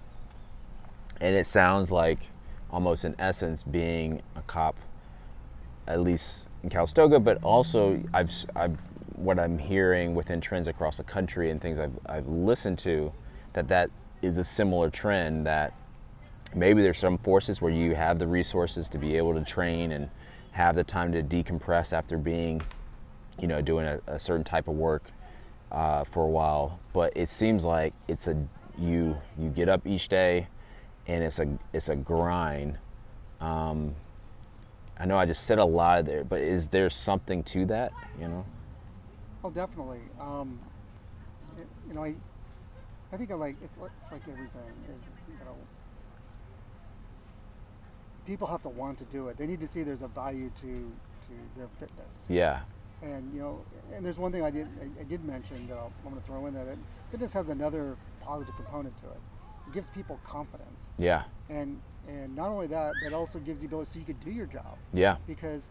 and 1.20 1.36
it 1.36 1.46
sounds 1.46 1.90
like 1.90 2.30
almost 2.70 3.06
in 3.06 3.16
essence 3.18 3.64
being 3.64 4.22
a 4.36 4.42
cop 4.44 4.76
at 5.88 6.02
least 6.02 6.46
in 6.64 6.70
Calistoga, 6.70 7.20
but 7.20 7.44
also 7.44 8.02
I've, 8.14 8.32
I've 8.56 8.78
what 9.16 9.40
I'm 9.40 9.58
hearing 9.58 10.14
within 10.14 10.40
trends 10.40 10.68
across 10.68 10.98
the 10.98 11.04
country 11.04 11.50
and 11.50 11.60
things 11.60 11.80
I've, 11.80 11.98
I've 12.06 12.28
listened 12.28 12.78
to, 12.80 13.12
that 13.54 13.68
that 13.70 13.90
is 14.22 14.38
a 14.38 14.44
similar 14.44 14.90
trend 14.90 15.46
that 15.48 15.74
maybe 16.56 16.82
there's 16.82 17.00
some 17.00 17.18
forces 17.18 17.62
where 17.62 17.72
you 17.72 17.96
have 17.96 18.20
the 18.20 18.28
resources 18.28 18.88
to 18.90 18.98
be 18.98 19.18
able 19.18 19.34
to 19.34 19.44
train 19.44 19.92
and 19.92 20.10
have 20.52 20.76
the 20.76 20.84
time 20.84 21.12
to 21.12 21.24
decompress 21.24 21.94
after 21.94 22.18
being, 22.18 22.62
you 23.40 23.48
know, 23.48 23.62
doing 23.62 23.86
a, 23.86 24.00
a 24.08 24.20
certain 24.20 24.44
type 24.44 24.68
of 24.68 24.76
work 24.76 25.12
uh, 25.72 26.04
for 26.04 26.24
a 26.24 26.30
while. 26.30 26.80
But 26.94 27.14
it 27.16 27.30
seems 27.30 27.64
like 27.64 27.94
it's 28.08 28.28
a 28.28 28.36
you 28.78 29.18
you 29.40 29.50
get 29.50 29.70
up 29.70 29.86
each 29.86 30.08
day, 30.08 30.48
and 31.08 31.24
it's 31.24 31.40
a 31.40 31.48
it's 31.74 31.90
a 31.90 31.96
grind. 31.96 32.78
Um, 33.42 33.96
I 35.00 35.06
know 35.06 35.18
I 35.18 35.26
just 35.26 35.43
said 35.43 35.60
a 35.60 35.66
lot 35.66 36.06
there, 36.06 36.24
but 36.24 36.41
is 36.41 36.68
there 36.70 36.89
something 36.89 37.43
to 37.43 37.66
that? 37.68 37.91
You 38.20 38.28
know? 38.28 38.45
Oh, 39.43 39.50
definitely. 39.52 40.02
Um, 40.20 40.60
it- 41.58 41.68
you 41.88 41.93
know, 41.93 42.04
I, 42.04 42.16
I 43.12 43.18
think 43.18 43.32
I 43.32 43.36
like 43.36 43.56
it's 43.64 43.78
like, 43.78 43.91
it's 44.02 44.12
like 44.12 44.22
everything 44.24 44.74
is 44.95 45.04
you 45.30 45.45
know. 45.45 45.56
People 48.26 48.48
have 48.48 48.62
to 48.64 48.70
want 48.70 48.98
to 48.98 49.06
do 49.06 49.30
it. 49.30 49.38
They 49.38 49.48
need 49.48 49.62
to 49.62 49.68
see 49.68 49.84
there's 49.84 50.02
a 50.02 50.08
value 50.10 50.50
to 50.62 50.91
to 51.28 51.34
their 51.58 51.68
fitness. 51.80 52.26
Yeah. 52.28 52.60
And 53.02 53.32
you 53.34 53.39
know, 53.39 53.62
and 53.93 54.04
there's 54.06 54.18
one 54.18 54.32
thing 54.32 54.43
I 54.43 54.50
did 54.50 54.68
I, 54.82 55.02
I 55.02 55.04
did 55.04 55.24
mention 55.24 55.68
that 55.68 55.78
I'll, 55.78 55.93
I'm 56.06 56.12
going 56.12 56.22
to 56.22 56.28
throw 56.28 56.45
in 56.48 56.54
that 56.56 56.68
it, 56.68 56.78
fitness 57.12 57.32
has 57.34 57.50
another 57.50 57.95
positive 58.22 58.56
component 58.56 58.98
to 58.98 59.06
it. 59.06 59.20
It 59.68 59.74
gives 59.74 59.89
people 59.89 60.20
confidence, 60.26 60.89
Yeah. 60.98 61.24
and 61.50 61.80
and 62.08 62.36
not 62.36 62.49
only 62.49 62.68
that, 62.68 62.93
but 63.03 63.14
also 63.14 63.39
gives 63.39 63.62
you 63.62 63.68
ability 63.68 63.91
so 63.91 63.99
you 63.99 64.05
could 64.05 64.20
do 64.22 64.32
your 64.32 64.45
job. 64.45 64.78
Yeah. 64.93 65.18
Because 65.28 65.70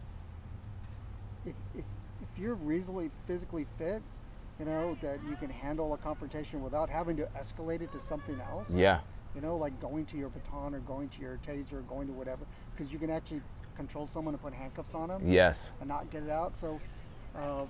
if 1.44 1.54
if 1.74 1.84
if 2.20 2.38
you're 2.38 2.54
reasonably 2.54 3.10
physically 3.26 3.66
fit, 3.78 4.02
you 4.58 4.64
know 4.64 4.96
that 5.02 5.18
you 5.28 5.36
can 5.36 5.50
handle 5.50 5.94
a 5.94 5.98
confrontation 5.98 6.62
without 6.62 6.88
having 6.88 7.16
to 7.16 7.26
escalate 7.38 7.80
it 7.82 7.92
to 7.92 8.00
something 8.00 8.40
else. 8.40 8.70
Yeah. 8.70 9.00
You 9.34 9.40
know, 9.42 9.56
like 9.56 9.78
going 9.80 10.06
to 10.06 10.16
your 10.16 10.30
baton 10.30 10.74
or 10.74 10.80
going 10.80 11.08
to 11.10 11.20
your 11.20 11.38
taser 11.46 11.74
or 11.74 11.80
going 11.82 12.06
to 12.06 12.12
whatever, 12.14 12.44
because 12.74 12.90
you 12.92 12.98
can 12.98 13.10
actually 13.10 13.42
control 13.76 14.06
someone 14.06 14.32
and 14.32 14.42
put 14.42 14.54
handcuffs 14.54 14.94
on 14.94 15.08
them 15.08 15.20
Yes. 15.30 15.72
and 15.80 15.88
not 15.88 16.10
get 16.10 16.22
it 16.22 16.30
out. 16.30 16.54
So, 16.54 16.80
uh, 17.36 17.64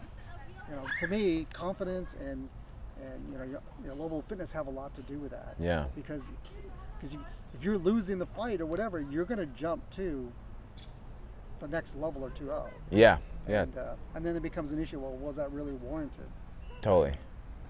you 0.70 0.76
know, 0.76 0.82
to 1.00 1.08
me, 1.08 1.46
confidence 1.52 2.14
and 2.20 2.48
and 3.02 3.30
you 3.30 3.36
know 3.38 3.44
your, 3.44 3.60
your 3.84 3.94
level 3.94 4.20
of 4.20 4.24
fitness 4.26 4.52
have 4.52 4.68
a 4.68 4.70
lot 4.70 4.94
to 4.94 5.02
do 5.02 5.18
with 5.18 5.32
that. 5.32 5.56
Yeah. 5.60 5.86
Because 5.94 6.30
because 6.96 7.12
you, 7.12 7.24
if 7.54 7.64
you're 7.64 7.78
losing 7.78 8.18
the 8.18 8.26
fight 8.26 8.60
or 8.60 8.66
whatever, 8.66 9.00
you're 9.00 9.24
going 9.24 9.38
to 9.38 9.46
jump 9.46 9.88
to 9.90 10.30
the 11.60 11.68
next 11.68 11.96
level 11.96 12.22
or 12.22 12.30
two 12.30 12.50
up. 12.50 12.72
Yeah. 12.90 13.18
Yeah. 13.48 13.62
And, 13.62 13.78
uh, 13.78 13.94
and 14.14 14.26
then 14.26 14.36
it 14.36 14.42
becomes 14.42 14.72
an 14.72 14.82
issue. 14.82 14.98
Well, 14.98 15.12
was 15.12 15.36
that 15.36 15.52
really 15.52 15.72
warranted? 15.72 16.26
Totally, 16.80 17.14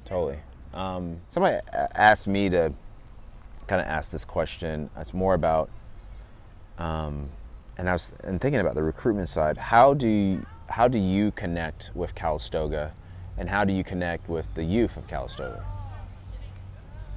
totally. 0.05 0.39
Um, 0.73 1.21
somebody 1.29 1.59
asked 1.95 2.27
me 2.27 2.49
to 2.49 2.73
kind 3.67 3.81
of 3.81 3.87
ask 3.87 4.11
this 4.11 4.25
question. 4.25 4.91
It's 4.97 5.13
more 5.13 5.35
about, 5.35 5.71
um, 6.79 7.29
and 7.79 7.89
I 7.89 7.93
was 7.93 8.13
and 8.25 8.41
thinking 8.41 8.61
about 8.61 8.75
the 8.75 8.83
recruitment 8.83 9.29
side. 9.29 9.57
How 9.57 9.95
do 9.95 10.09
you, 10.09 10.47
how 10.69 10.89
do 10.89 10.99
you 10.99 11.31
connect 11.33 11.91
with 11.95 12.15
Calistoga, 12.15 12.93
and 13.39 13.49
how 13.49 13.65
do 13.65 13.73
you 13.73 13.85
connect 13.85 14.29
with 14.29 14.53
the 14.55 14.65
youth 14.65 14.97
of 14.97 15.07
Calistoga? 15.07 15.65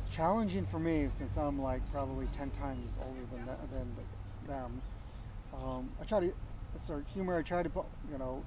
Challenging 0.09 0.65
for 0.65 0.79
me 0.79 1.07
since 1.09 1.37
I'm 1.37 1.61
like 1.61 1.81
probably 1.91 2.27
ten 2.27 2.49
times 2.51 2.97
older 3.05 3.21
than 3.31 3.45
th- 3.45 3.57
than 3.71 3.95
them. 4.47 4.81
Um, 5.53 5.89
I 6.01 6.05
try 6.05 6.19
to 6.19 6.33
sort 6.75 7.01
of 7.01 7.09
humor. 7.09 7.37
I 7.37 7.41
try 7.41 7.63
to 7.63 7.69
you 8.11 8.17
know 8.17 8.43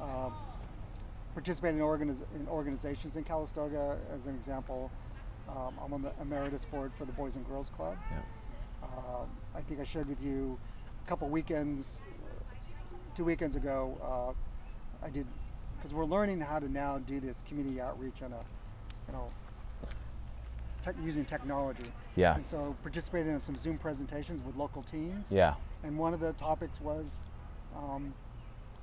uh, 0.00 0.30
participate 1.34 1.74
in, 1.74 1.80
organiz- 1.80 2.24
in 2.34 2.46
organizations 2.48 3.16
in 3.16 3.24
Calistoga. 3.24 3.98
As 4.14 4.26
an 4.26 4.34
example, 4.34 4.90
um, 5.48 5.74
I'm 5.82 5.92
on 5.92 6.02
the 6.02 6.12
emeritus 6.20 6.64
board 6.64 6.92
for 6.96 7.04
the 7.04 7.12
Boys 7.12 7.36
and 7.36 7.46
Girls 7.46 7.70
Club. 7.70 7.96
Yeah. 8.10 8.18
Um, 8.82 9.28
I 9.54 9.60
think 9.60 9.80
I 9.80 9.84
shared 9.84 10.08
with 10.08 10.22
you 10.22 10.58
a 11.04 11.08
couple 11.08 11.28
weekends, 11.28 12.02
two 13.14 13.24
weekends 13.24 13.56
ago. 13.56 13.98
Uh, 14.02 15.06
I 15.06 15.10
did 15.10 15.26
because 15.76 15.92
we're 15.92 16.06
learning 16.06 16.40
how 16.40 16.58
to 16.58 16.70
now 16.70 16.98
do 16.98 17.20
this 17.20 17.42
community 17.46 17.80
outreach 17.80 18.22
on 18.22 18.32
a, 18.32 18.38
you 19.06 19.12
know, 19.12 19.30
tech, 20.86 20.94
using 21.04 21.24
technology. 21.24 21.92
Yeah. 22.14 22.36
And 22.36 22.46
so 22.46 22.76
participated 22.82 23.28
in 23.28 23.40
some 23.40 23.56
Zoom 23.56 23.78
presentations 23.78 24.40
with 24.44 24.56
local 24.56 24.82
teams. 24.82 25.26
Yeah. 25.30 25.54
And 25.82 25.98
one 25.98 26.14
of 26.14 26.20
the 26.20 26.32
topics 26.32 26.80
was, 26.80 27.06
um, 27.76 28.14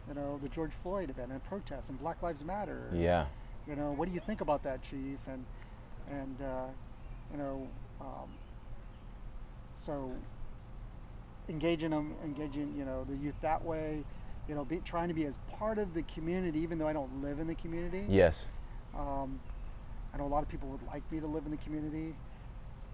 you 0.07 0.13
know, 0.13 0.39
the 0.43 0.49
George 0.49 0.71
Floyd 0.83 1.09
event 1.09 1.31
and 1.31 1.43
protests 1.43 1.89
and 1.89 1.99
Black 1.99 2.21
Lives 2.21 2.43
Matter. 2.43 2.89
Yeah. 2.93 3.25
You 3.67 3.75
know, 3.75 3.91
what 3.93 4.07
do 4.07 4.13
you 4.13 4.19
think 4.19 4.41
about 4.41 4.63
that, 4.63 4.81
Chief? 4.83 5.19
And 5.27 5.45
and 6.09 6.41
uh, 6.41 6.65
you 7.31 7.37
know, 7.37 7.67
um, 8.01 8.29
so 9.77 10.11
engaging 11.47 11.91
them, 11.91 12.15
engaging 12.25 12.73
you 12.77 12.83
know 12.83 13.05
the 13.09 13.15
youth 13.15 13.35
that 13.41 13.63
way. 13.63 14.03
You 14.49 14.55
know, 14.55 14.65
be, 14.65 14.81
trying 14.83 15.07
to 15.07 15.13
be 15.13 15.23
as 15.23 15.35
part 15.57 15.77
of 15.77 15.93
the 15.93 16.01
community, 16.01 16.59
even 16.59 16.77
though 16.77 16.87
I 16.87 16.91
don't 16.91 17.23
live 17.23 17.39
in 17.39 17.47
the 17.47 17.55
community. 17.55 18.03
Yes. 18.09 18.47
Um, 18.93 19.39
I 20.13 20.17
know 20.17 20.25
a 20.25 20.27
lot 20.27 20.43
of 20.43 20.49
people 20.49 20.69
would 20.69 20.85
like 20.87 21.09
me 21.11 21.19
to 21.19 21.27
live 21.27 21.45
in 21.45 21.51
the 21.51 21.57
community, 21.57 22.13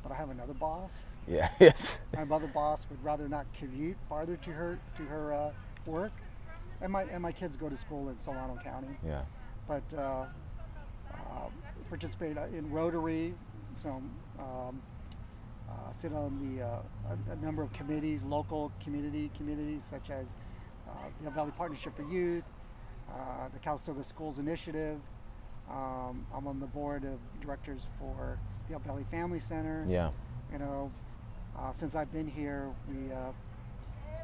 but 0.04 0.12
I 0.12 0.16
have 0.16 0.30
another 0.30 0.54
boss. 0.54 0.94
Yeah. 1.28 1.50
Yes. 1.60 2.00
My 2.16 2.24
other 2.24 2.48
boss 2.48 2.86
would 2.90 3.04
rather 3.04 3.28
not 3.28 3.46
commute 3.54 3.98
farther 4.08 4.38
to 4.38 4.52
her 4.52 4.80
to 4.96 5.04
her 5.04 5.34
uh, 5.34 5.52
work, 5.86 6.14
and 6.82 6.92
my 6.92 7.04
and 7.04 7.22
my 7.22 7.32
kids 7.32 7.58
go 7.58 7.70
to 7.70 7.78
school 7.78 8.10
in 8.10 8.18
Solano 8.20 8.58
County. 8.64 8.96
Yeah. 9.06 9.24
But 9.68 9.84
uh, 9.96 10.26
uh, 11.14 11.16
participate 11.90 12.38
in 12.38 12.72
Rotary, 12.72 13.34
so 13.82 14.02
um, 14.40 14.82
uh, 15.70 15.92
sit 15.94 16.14
on 16.14 16.56
the 16.56 16.64
uh, 16.64 16.80
a, 17.10 17.34
a 17.34 17.36
number 17.46 17.62
of 17.62 17.72
committees, 17.74 18.24
local 18.24 18.72
community 18.84 19.30
communities 19.38 19.84
such 19.88 20.10
as 20.10 20.36
uh, 20.88 20.94
the 21.24 21.30
Valley 21.30 21.52
Partnership 21.58 21.96
for 21.96 22.04
Youth, 22.04 22.46
uh, 23.12 23.50
the 23.54 23.60
Calistoga 23.60 24.04
Schools 24.04 24.40
Initiative. 24.40 25.00
Um, 25.70 26.26
I'm 26.36 26.48
on 26.48 26.60
the 26.60 26.66
board 26.66 27.04
of 27.04 27.20
directors 27.42 27.82
for 28.00 28.40
the 28.68 28.76
UpValley 28.76 29.06
Family 29.10 29.40
Center. 29.40 29.86
Yeah. 29.88 30.10
You 30.52 30.60
know, 30.60 30.92
uh, 31.58 31.72
since 31.72 31.94
I've 31.96 32.12
been 32.12 32.28
here, 32.28 32.70
we 32.90 33.12
uh, 33.14 33.32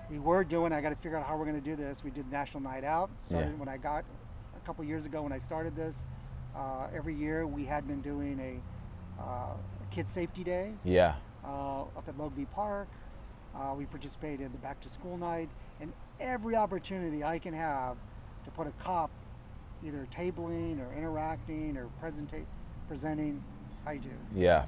we 0.10 0.20
were 0.20 0.44
doing. 0.44 0.72
I 0.74 0.82
got 0.82 0.90
to 0.90 0.96
figure 0.96 1.18
out 1.18 1.26
how 1.26 1.38
we're 1.38 1.46
going 1.46 1.62
to 1.62 1.66
do 1.70 1.76
this. 1.76 2.04
We 2.04 2.10
did 2.12 2.32
National 2.32 2.62
Night 2.62 2.84
Out. 2.84 3.10
Started 3.24 3.52
Yeah. 3.52 3.56
when 3.60 3.70
I 3.70 3.78
got 3.78 4.04
a 4.56 4.66
couple 4.66 4.84
years 4.84 5.06
ago 5.06 5.22
when 5.22 5.32
I 5.32 5.40
started 5.40 5.76
this. 5.76 6.06
Uh, 6.56 6.88
every 6.96 7.14
year 7.14 7.46
we 7.46 7.66
had 7.66 7.86
been 7.88 8.02
doing 8.02 8.40
a, 8.40 9.22
uh, 9.22 9.26
a 9.26 9.94
Kid 9.94 10.10
Safety 10.10 10.44
Day 10.44 10.72
Yeah. 10.86 11.16
uh, 11.44 11.82
up 11.82 12.08
at 12.08 12.18
Logvy 12.18 12.50
Park. 12.52 12.88
Uh, 13.56 13.74
we 13.78 13.86
participated 13.86 14.42
in 14.42 14.52
the 14.52 14.58
Back 14.60 14.80
to 14.82 14.90
School 14.90 15.18
Night, 15.18 15.50
and 15.82 15.92
every 16.20 16.56
opportunity 16.56 17.24
I 17.24 17.40
can 17.40 17.54
have 17.54 17.98
to 18.46 18.52
put 18.52 18.68
a 18.68 18.72
cop 18.82 19.10
either 19.84 20.08
tabling 20.16 20.80
or 20.80 20.94
interacting 20.96 21.78
or 21.78 21.90
presenta- 22.02 22.46
presenting, 22.88 23.44
I 23.86 23.98
do. 23.98 24.10
Yeah, 24.36 24.66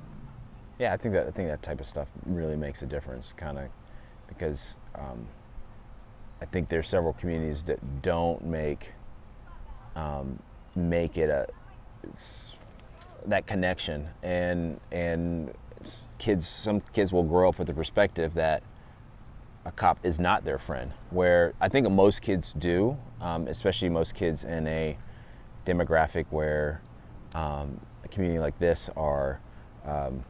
yeah. 0.79 0.93
I 0.93 0.97
think 0.97 1.13
that 1.13 1.27
I 1.27 1.31
think 1.31 1.49
that 1.49 1.61
type 1.61 1.79
of 1.79 1.85
stuff 1.85 2.07
really 2.25 2.55
makes 2.55 2.81
a 2.83 2.85
difference, 2.85 3.33
kind 3.33 3.57
of, 3.57 3.65
because 4.27 4.77
um, 4.95 5.27
I 6.41 6.45
think 6.45 6.69
there's 6.69 6.87
several 6.87 7.13
communities 7.13 7.63
that 7.63 8.01
don't 8.01 8.43
make 8.43 8.93
um, 9.95 10.39
make 10.75 11.17
it 11.17 11.29
a 11.29 11.47
that 13.25 13.47
connection, 13.47 14.07
and 14.23 14.79
and 14.91 15.53
kids 16.17 16.47
some 16.47 16.81
kids 16.93 17.11
will 17.11 17.23
grow 17.23 17.49
up 17.49 17.57
with 17.57 17.67
the 17.67 17.73
perspective 17.73 18.33
that 18.35 18.63
a 19.65 19.71
cop 19.71 19.99
is 20.03 20.19
not 20.19 20.43
their 20.45 20.57
friend. 20.57 20.91
Where 21.09 21.53
I 21.59 21.69
think 21.69 21.89
most 21.89 22.21
kids 22.21 22.53
do, 22.53 22.97
um, 23.21 23.47
especially 23.47 23.89
most 23.89 24.15
kids 24.15 24.43
in 24.43 24.67
a 24.67 24.97
demographic 25.65 26.25
where 26.29 26.81
um, 27.35 27.79
a 28.03 28.07
community 28.07 28.39
like 28.39 28.57
this 28.59 28.89
are 28.95 29.39
um, 29.85 30.23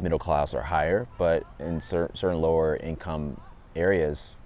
middle 0.00 0.18
class 0.18 0.54
or 0.54 0.62
higher, 0.62 1.06
but 1.18 1.44
in 1.58 1.80
cer- 1.80 2.10
certain 2.14 2.40
lower 2.40 2.76
income 2.76 3.38
areas, 3.76 4.36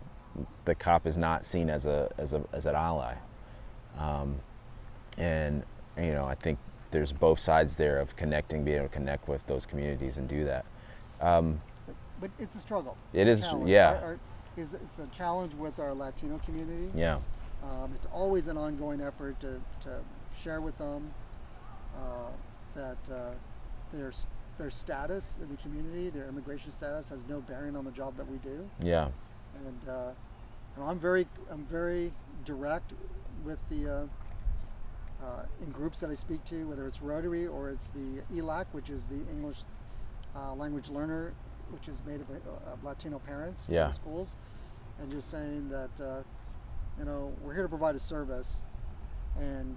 the 0.64 0.74
cop 0.74 1.06
is 1.06 1.16
not 1.16 1.44
seen 1.44 1.70
as 1.70 1.86
a 1.86 2.10
as 2.18 2.34
a 2.34 2.42
as 2.52 2.66
an 2.66 2.74
ally. 2.74 3.14
Um, 3.98 4.36
and 5.16 5.62
you 5.96 6.12
know, 6.12 6.26
I 6.26 6.34
think 6.34 6.58
there's 6.90 7.12
both 7.12 7.38
sides 7.38 7.74
there 7.76 7.98
of 7.98 8.14
connecting, 8.16 8.64
being 8.64 8.78
able 8.78 8.88
to 8.88 8.92
connect 8.94 9.28
with 9.28 9.46
those 9.46 9.64
communities 9.66 10.18
and 10.18 10.28
do 10.28 10.44
that. 10.44 10.64
Um, 11.20 11.60
But 12.20 12.30
it's 12.38 12.54
a 12.54 12.60
struggle. 12.60 12.96
It 13.12 13.26
It's 13.28 13.42
is, 13.42 13.54
yeah. 13.64 13.88
Our- 13.88 13.96
our- 14.04 14.18
is- 14.56 14.74
it's 14.74 14.98
a 14.98 15.06
challenge 15.08 15.54
with 15.54 15.78
our 15.78 15.92
Latino 15.94 16.38
community. 16.44 16.90
yeah, 16.94 17.18
Um, 17.62 17.92
it's 17.94 18.06
always 18.12 18.48
an 18.48 18.56
ongoing 18.56 19.00
effort 19.00 19.40
to, 19.40 19.60
to 19.84 20.00
share 20.42 20.60
with 20.60 20.76
them 20.78 21.12
uh, 21.96 22.30
that 22.74 22.98
uh, 23.14 23.30
there's 23.92 24.26
their 24.58 24.70
status 24.70 25.38
in 25.42 25.50
the 25.50 25.56
community, 25.56 26.08
their 26.08 26.28
immigration 26.28 26.70
status, 26.70 27.08
has 27.10 27.20
no 27.28 27.40
bearing 27.40 27.76
on 27.76 27.84
the 27.84 27.90
job 27.90 28.16
that 28.16 28.30
we 28.30 28.38
do. 28.38 28.68
Yeah. 28.82 29.08
And, 29.66 29.88
uh, 29.88 30.10
and 30.76 30.84
I'm 30.84 30.98
very 30.98 31.26
I'm 31.50 31.64
very 31.64 32.12
direct 32.44 32.92
with 33.44 33.58
the 33.70 33.88
uh, 33.88 35.24
uh, 35.24 35.42
in 35.62 35.70
groups 35.70 36.00
that 36.00 36.10
I 36.10 36.14
speak 36.14 36.44
to, 36.46 36.68
whether 36.68 36.86
it's 36.86 37.00
Rotary 37.02 37.46
or 37.46 37.70
it's 37.70 37.88
the 37.88 38.22
ELAC, 38.34 38.66
which 38.72 38.90
is 38.90 39.06
the 39.06 39.20
English 39.30 39.58
uh, 40.34 40.54
language 40.54 40.88
learner, 40.90 41.32
which 41.70 41.88
is 41.88 41.96
made 42.06 42.20
of, 42.20 42.30
of 42.70 42.84
Latino 42.84 43.18
parents 43.18 43.66
Yeah. 43.68 43.86
the 43.86 43.92
schools, 43.92 44.36
and 45.00 45.10
just 45.10 45.30
saying 45.30 45.70
that 45.70 46.04
uh, 46.04 46.22
you 46.98 47.04
know 47.04 47.32
we're 47.42 47.54
here 47.54 47.62
to 47.62 47.68
provide 47.68 47.94
a 47.94 47.98
service, 48.00 48.62
and 49.38 49.76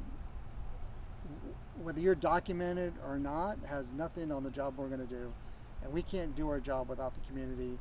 whether 1.82 2.00
you're 2.00 2.16
documented 2.16 2.94
or 3.08 3.18
not 3.18 3.58
has 3.68 3.92
nothing 3.92 4.32
on 4.32 4.44
the 4.44 4.50
job 4.50 4.74
we're 4.78 4.88
going 4.88 5.00
to 5.00 5.06
do, 5.06 5.32
and 5.84 5.94
we 5.94 6.02
can't 6.02 6.36
do 6.36 6.50
our 6.50 6.60
job 6.60 6.90
without 6.90 7.14
the 7.14 7.22
community. 7.28 7.78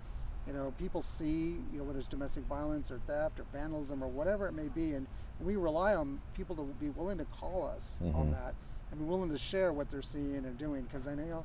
You 0.47 0.53
know, 0.53 0.73
people 0.79 1.03
see 1.03 1.57
you 1.73 1.79
know 1.79 1.85
whether 1.85 1.99
it's 1.99 2.09
domestic 2.09 2.45
violence 2.45 2.91
or 2.91 3.01
theft 3.07 3.39
or 3.41 3.45
vandalism 3.53 4.03
or 4.03 4.09
whatever 4.09 4.47
it 4.47 4.53
may 4.53 4.69
be, 4.69 4.93
and 4.93 5.07
we 5.41 5.57
rely 5.57 5.95
on 5.95 6.21
people 6.35 6.57
to 6.57 6.63
be 6.81 6.89
willing 6.89 7.19
to 7.19 7.25
call 7.27 7.71
us 7.75 7.99
on 8.15 8.31
that 8.33 8.55
and 8.91 9.01
be 9.01 9.07
willing 9.07 9.31
to 9.31 9.39
share 9.39 9.73
what 9.73 9.91
they're 9.91 10.03
seeing 10.03 10.37
and 10.37 10.59
doing 10.59 10.83
because 10.83 11.07
I 11.07 11.15
know 11.15 11.45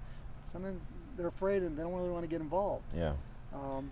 sometimes 0.52 0.82
they're 1.18 1.28
afraid 1.28 1.64
and 1.64 1.78
they 1.78 1.84
don't 1.84 1.94
really 1.94 2.10
want 2.10 2.24
to 2.24 2.28
get 2.28 2.42
involved. 2.42 2.86
Yeah. 2.96 3.14
Um, 3.54 3.92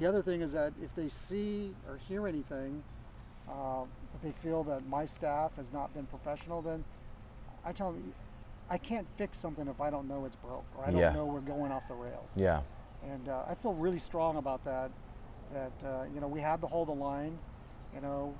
the 0.00 0.06
other 0.06 0.22
thing 0.22 0.40
is 0.40 0.52
that 0.52 0.72
if 0.82 0.94
they 0.96 1.08
see 1.08 1.74
or 1.86 1.98
hear 2.08 2.26
anything, 2.26 2.82
uh, 3.48 3.82
that 4.12 4.22
they 4.22 4.32
feel 4.32 4.64
that 4.64 4.88
my 4.88 5.04
staff 5.06 5.54
has 5.56 5.72
not 5.72 5.92
been 5.94 6.06
professional, 6.06 6.62
then 6.62 6.84
I 7.64 7.72
tell 7.72 7.92
them, 7.92 8.14
I 8.70 8.78
can't 8.78 9.06
fix 9.16 9.38
something 9.38 9.68
if 9.68 9.80
I 9.80 9.90
don't 9.90 10.08
know 10.08 10.24
it's 10.24 10.36
broke 10.36 10.64
or 10.76 10.84
I 10.86 10.90
don't 10.90 11.00
Yeah. 11.00 11.12
know 11.12 11.26
we're 11.26 11.40
going 11.40 11.70
off 11.70 11.86
the 11.86 11.94
rails. 11.94 12.30
Yeah. 12.34 12.62
And 13.06 13.28
uh, 13.28 13.42
I 13.48 13.54
feel 13.54 13.74
really 13.74 13.98
strong 13.98 14.36
about 14.36 14.64
that. 14.64 14.90
That 15.52 15.72
uh, 15.88 16.04
you 16.14 16.20
know 16.20 16.28
we 16.28 16.40
had 16.40 16.60
to 16.60 16.66
hold 16.68 16.88
the 16.88 16.92
line. 16.94 17.36
You 17.94 18.00
know, 18.00 18.34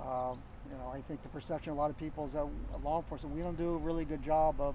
um, 0.00 0.38
you 0.70 0.76
know 0.76 0.90
I 0.92 1.00
think 1.02 1.22
the 1.22 1.28
perception 1.28 1.70
of 1.70 1.78
a 1.78 1.80
lot 1.80 1.90
of 1.90 1.96
people 1.98 2.26
is 2.26 2.32
that 2.32 2.46
law 2.82 2.98
enforcement 2.98 3.34
we 3.36 3.42
don't 3.42 3.56
do 3.56 3.74
a 3.74 3.76
really 3.78 4.04
good 4.04 4.22
job 4.24 4.60
of 4.60 4.74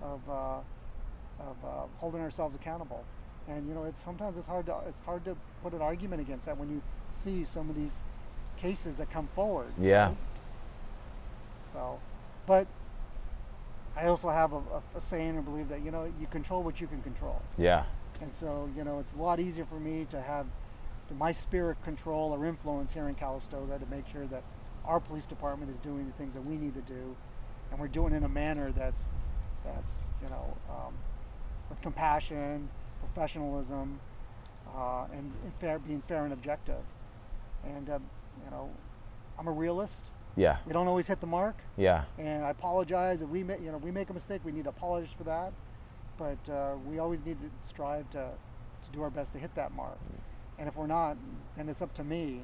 of 0.00 0.20
uh, 0.30 0.58
of 1.40 1.56
uh, 1.64 1.68
holding 1.98 2.20
ourselves 2.20 2.54
accountable. 2.54 3.04
And 3.48 3.68
you 3.68 3.74
know, 3.74 3.84
it's 3.84 4.02
sometimes 4.02 4.36
it's 4.36 4.46
hard 4.46 4.66
to 4.66 4.76
it's 4.88 5.00
hard 5.00 5.24
to 5.24 5.36
put 5.62 5.72
an 5.72 5.80
argument 5.80 6.20
against 6.20 6.46
that 6.46 6.58
when 6.58 6.68
you 6.68 6.82
see 7.10 7.44
some 7.44 7.70
of 7.70 7.76
these 7.76 7.98
cases 8.56 8.96
that 8.96 9.10
come 9.10 9.28
forward. 9.28 9.72
Yeah. 9.80 10.08
right? 10.08 10.16
So, 11.72 12.00
but 12.46 12.66
I 13.96 14.06
also 14.06 14.30
have 14.30 14.52
a, 14.52 14.56
a, 14.56 14.82
a 14.96 15.00
saying 15.00 15.36
and 15.36 15.44
believe 15.44 15.68
that 15.68 15.84
you 15.84 15.90
know 15.90 16.12
you 16.20 16.26
control 16.26 16.62
what 16.62 16.80
you 16.80 16.86
can 16.86 17.02
control. 17.02 17.40
Yeah. 17.56 17.84
And 18.20 18.32
so, 18.32 18.68
you 18.76 18.82
know, 18.82 18.98
it's 18.98 19.12
a 19.12 19.16
lot 19.16 19.40
easier 19.40 19.66
for 19.66 19.78
me 19.78 20.06
to 20.10 20.20
have 20.20 20.46
to 21.08 21.14
my 21.14 21.32
spirit 21.32 21.82
control 21.84 22.32
or 22.32 22.46
influence 22.46 22.92
here 22.92 23.08
in 23.08 23.14
Calistoga 23.14 23.78
to 23.78 23.86
make 23.86 24.06
sure 24.10 24.26
that 24.26 24.42
our 24.84 25.00
police 25.00 25.26
department 25.26 25.70
is 25.70 25.78
doing 25.78 26.06
the 26.06 26.12
things 26.12 26.34
that 26.34 26.44
we 26.44 26.56
need 26.56 26.74
to 26.74 26.80
do, 26.80 27.16
and 27.70 27.80
we're 27.80 27.88
doing 27.88 28.12
it 28.12 28.16
in 28.16 28.24
a 28.24 28.28
manner 28.28 28.72
that's 28.72 29.02
that's 29.64 30.04
you 30.22 30.28
know 30.28 30.56
um, 30.70 30.94
with 31.68 31.80
compassion, 31.82 32.68
professionalism, 33.00 34.00
uh, 34.76 35.04
and, 35.12 35.32
and 35.44 35.54
fair, 35.60 35.78
being 35.78 36.02
fair 36.02 36.24
and 36.24 36.32
objective. 36.32 36.82
And 37.64 37.88
um, 37.90 38.02
you 38.44 38.50
know, 38.50 38.70
I'm 39.38 39.46
a 39.48 39.52
realist. 39.52 39.98
Yeah. 40.36 40.58
We 40.66 40.72
don't 40.74 40.86
always 40.86 41.06
hit 41.06 41.20
the 41.20 41.26
mark 41.26 41.56
Yeah. 41.78 42.04
and 42.18 42.44
I 42.44 42.50
apologize 42.50 43.22
if 43.22 43.28
we 43.30 43.42
make 43.42 43.58
you 43.62 43.72
know 43.72 43.78
we 43.78 43.90
make 43.90 44.10
a 44.10 44.12
mistake. 44.12 44.42
We 44.44 44.52
need 44.52 44.64
to 44.64 44.70
apologize 44.70 45.10
for 45.16 45.24
that, 45.24 45.52
but 46.18 46.52
uh, 46.52 46.74
we 46.86 46.98
always 46.98 47.24
need 47.24 47.38
to 47.40 47.46
strive 47.66 48.10
to 48.10 48.28
to 48.84 48.90
do 48.92 49.02
our 49.02 49.10
best 49.10 49.32
to 49.32 49.38
hit 49.38 49.54
that 49.54 49.72
mark. 49.74 49.98
And 50.58 50.68
if 50.68 50.76
we're 50.76 50.86
not, 50.86 51.16
then 51.56 51.68
it's 51.68 51.80
up 51.82 51.94
to 51.94 52.04
me 52.04 52.42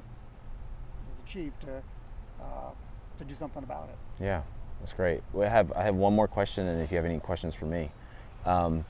as 1.11 1.19
a 1.23 1.27
chief 1.27 1.57
to 1.59 1.83
uh, 2.41 2.71
to 3.19 3.23
do 3.25 3.35
something 3.35 3.63
about 3.63 3.89
it. 3.89 4.23
Yeah. 4.23 4.41
That's 4.79 4.93
great. 4.93 5.21
We 5.31 5.45
have 5.45 5.71
I 5.73 5.83
have 5.83 5.95
one 5.95 6.13
more 6.15 6.27
question, 6.27 6.67
and 6.67 6.81
if 6.81 6.91
you 6.91 6.97
have 6.97 7.05
any 7.05 7.19
questions 7.19 7.53
for 7.53 7.65
me, 7.67 7.91
um, 8.45 8.83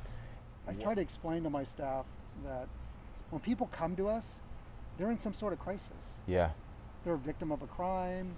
I 0.67 0.73
try 0.73 0.95
to 0.95 1.01
explain 1.01 1.43
to 1.43 1.49
my 1.49 1.63
staff 1.63 2.05
that 2.45 2.67
when 3.29 3.41
people 3.41 3.67
come 3.71 3.95
to 3.97 4.07
us, 4.07 4.39
they're 4.97 5.11
in 5.11 5.19
some 5.19 5.33
sort 5.33 5.53
of 5.53 5.59
crisis. 5.59 6.13
yeah. 6.27 6.51
They're 7.03 7.15
a 7.15 7.17
victim 7.17 7.51
of 7.51 7.61
a 7.61 7.67
crime. 7.67 8.35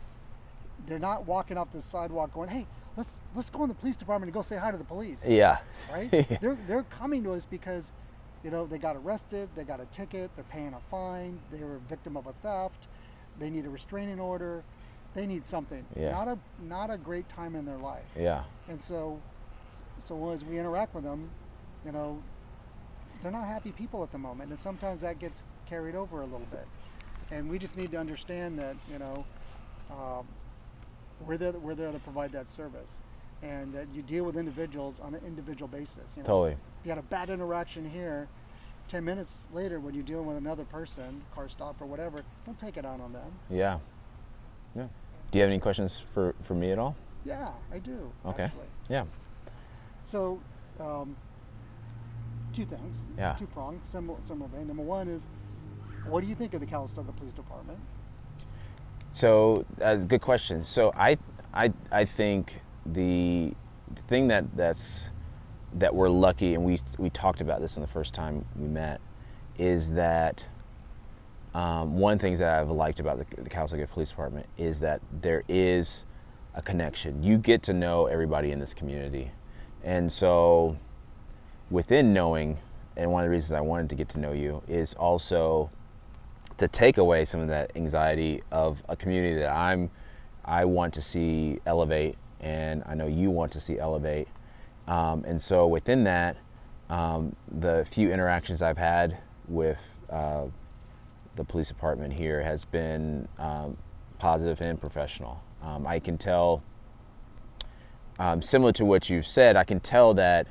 They're 0.87 0.97
not 0.97 1.27
walking 1.27 1.55
off 1.55 1.71
the 1.71 1.81
sidewalk 1.81 2.33
going, 2.33 2.49
"Hey, 2.49 2.65
let's 2.97 3.19
let's 3.35 3.51
go 3.51 3.61
in 3.61 3.69
the 3.69 3.75
police 3.75 3.95
department 3.95 4.29
and 4.29 4.33
go 4.33 4.41
say 4.41 4.57
hi 4.57 4.71
to 4.71 4.77
the 4.77 4.83
police." 4.83 5.19
Yeah. 5.23 5.59
right? 5.93 6.09
they're 6.41 6.57
they're 6.67 6.81
coming 6.83 7.23
to 7.25 7.33
us 7.33 7.45
because, 7.45 7.91
you 8.43 8.49
know, 8.49 8.65
they 8.65 8.79
got 8.79 8.95
arrested, 8.95 9.49
they 9.55 9.63
got 9.63 9.79
a 9.79 9.85
ticket, 9.85 10.31
they're 10.35 10.43
paying 10.45 10.73
a 10.73 10.79
fine, 10.89 11.39
they 11.51 11.59
were 11.59 11.75
a 11.75 11.79
victim 11.87 12.17
of 12.17 12.25
a 12.25 12.33
theft, 12.41 12.87
they 13.39 13.51
need 13.51 13.65
a 13.67 13.69
restraining 13.69 14.19
order, 14.19 14.63
they 15.13 15.27
need 15.27 15.45
something. 15.45 15.85
Yeah. 15.95 16.09
Not 16.11 16.27
a 16.27 16.37
not 16.63 16.89
a 16.89 16.97
great 16.97 17.29
time 17.29 17.55
in 17.55 17.65
their 17.65 17.77
life. 17.77 18.07
Yeah. 18.17 18.45
And 18.67 18.81
so, 18.81 19.21
so 20.03 20.31
as 20.31 20.43
we 20.43 20.57
interact 20.57 20.95
with 20.95 21.03
them, 21.03 21.29
you 21.85 21.91
know, 21.91 22.21
they're 23.21 23.31
not 23.31 23.47
happy 23.47 23.71
people 23.71 24.03
at 24.03 24.11
the 24.11 24.17
moment, 24.17 24.49
and 24.49 24.59
sometimes 24.59 25.01
that 25.01 25.19
gets 25.19 25.43
carried 25.67 25.95
over 25.95 26.21
a 26.21 26.25
little 26.25 26.47
bit. 26.51 26.67
And 27.31 27.49
we 27.49 27.57
just 27.57 27.77
need 27.77 27.91
to 27.91 27.97
understand 27.97 28.59
that, 28.59 28.75
you 28.91 28.99
know, 28.99 29.25
um, 29.91 30.27
we're 31.25 31.37
there. 31.37 31.51
We're 31.53 31.75
there 31.75 31.91
to 31.91 31.99
provide 31.99 32.31
that 32.33 32.49
service, 32.49 32.99
and 33.41 33.73
that 33.73 33.87
you 33.93 34.01
deal 34.01 34.23
with 34.23 34.35
individuals 34.35 34.99
on 34.99 35.15
an 35.15 35.21
individual 35.25 35.67
basis. 35.67 36.11
You 36.15 36.23
know, 36.23 36.27
Totally. 36.27 36.57
You 36.83 36.89
had 36.89 36.97
a 36.97 37.03
bad 37.03 37.29
interaction 37.29 37.89
here, 37.89 38.27
ten 38.87 39.05
minutes 39.05 39.39
later, 39.53 39.79
when 39.79 39.93
you're 39.93 40.03
dealing 40.03 40.25
with 40.25 40.37
another 40.37 40.65
person, 40.65 41.23
car 41.33 41.49
stop 41.49 41.81
or 41.81 41.85
whatever, 41.85 42.23
don't 42.45 42.59
take 42.59 42.77
it 42.77 42.85
out 42.85 42.99
on 42.99 43.13
them. 43.13 43.31
Yeah. 43.49 43.79
Yeah. 44.75 44.87
Do 45.31 45.37
you 45.39 45.41
have 45.41 45.49
any 45.49 45.59
questions 45.59 45.97
for 45.99 46.35
for 46.43 46.53
me 46.53 46.71
at 46.71 46.79
all? 46.79 46.95
Yeah, 47.25 47.49
I 47.73 47.79
do. 47.79 48.11
Okay. 48.25 48.43
Actually. 48.43 48.67
Yeah. 48.87 49.05
So, 50.03 50.39
um, 50.79 51.15
two 52.55 52.65
things. 52.65 52.97
Yeah. 53.17 53.33
Two 53.33 53.47
pronged, 53.47 53.81
similar, 53.83 54.17
similar 54.21 54.49
vein. 54.49 54.67
Number 54.67 54.83
one 54.83 55.07
is, 55.07 55.27
what 56.07 56.21
do 56.21 56.27
you 56.27 56.35
think 56.35 56.53
of 56.53 56.61
the 56.61 56.65
Calistoga 56.65 57.11
Police 57.11 57.33
Department? 57.33 57.79
So 59.11 59.65
that's 59.77 60.03
a 60.03 60.07
good 60.07 60.21
question. 60.21 60.63
So 60.63 60.91
I, 60.95 61.17
I, 61.53 61.71
I 61.91 62.05
think 62.05 62.61
the 62.85 63.53
thing 64.07 64.27
that 64.27 64.55
that's 64.55 65.09
that 65.73 65.93
we're 65.93 66.09
lucky, 66.09 66.53
and 66.53 66.63
we 66.63 66.79
we 66.97 67.09
talked 67.09 67.41
about 67.41 67.59
this 67.59 67.75
in 67.75 67.81
the 67.81 67.87
first 67.87 68.13
time 68.13 68.45
we 68.55 68.67
met, 68.67 69.01
is 69.57 69.91
that 69.93 70.45
um, 71.53 71.97
one 71.97 72.13
of 72.13 72.19
the 72.19 72.23
things 72.23 72.39
that 72.39 72.59
I've 72.59 72.69
liked 72.69 72.99
about 72.99 73.19
the, 73.19 73.41
the 73.41 73.49
Calistoga 73.49 73.87
Police 73.87 74.09
Department 74.09 74.45
is 74.57 74.79
that 74.81 75.01
there 75.21 75.43
is 75.47 76.03
a 76.53 76.61
connection. 76.61 77.23
You 77.23 77.37
get 77.37 77.63
to 77.63 77.73
know 77.73 78.05
everybody 78.05 78.51
in 78.51 78.59
this 78.59 78.73
community, 78.73 79.31
and 79.83 80.11
so 80.11 80.77
within 81.69 82.13
knowing, 82.13 82.57
and 82.97 83.11
one 83.11 83.23
of 83.23 83.27
the 83.27 83.31
reasons 83.31 83.51
I 83.53 83.61
wanted 83.61 83.89
to 83.89 83.95
get 83.95 84.09
to 84.09 84.19
know 84.19 84.31
you 84.31 84.61
is 84.67 84.93
also 84.93 85.69
to 86.57 86.67
take 86.67 86.97
away 86.97 87.25
some 87.25 87.41
of 87.41 87.47
that 87.49 87.71
anxiety 87.75 88.41
of 88.51 88.81
a 88.87 88.95
community 88.95 89.35
that 89.35 89.51
I'm 89.51 89.89
I 90.45 90.65
want 90.65 90.93
to 90.93 91.01
see 91.01 91.59
elevate 91.65 92.15
and 92.39 92.83
I 92.85 92.93
know 92.93 93.07
you 93.07 93.31
want 93.31 93.51
to 93.53 93.59
see 93.59 93.79
elevate. 93.79 94.27
Um, 94.87 95.23
and 95.25 95.41
so 95.41 95.65
within 95.65 96.03
that 96.03 96.37
um, 96.89 97.35
the 97.47 97.85
few 97.89 98.11
interactions 98.11 98.61
I've 98.61 98.77
had 98.77 99.17
with 99.47 99.79
uh, 100.09 100.43
the 101.35 101.43
police 101.43 101.67
department 101.67 102.13
here 102.13 102.41
has 102.41 102.63
been 102.63 103.27
um, 103.39 103.75
positive 104.19 104.61
and 104.61 104.79
professional. 104.79 105.41
Um, 105.63 105.87
I 105.87 105.99
can 105.99 106.17
tell 106.17 106.61
um, 108.19 108.41
similar 108.41 108.71
to 108.73 108.85
what 108.85 109.09
you've 109.09 109.27
said 109.27 109.57
I 109.57 109.63
can 109.63 109.79
tell 109.79 110.13
that 110.13 110.47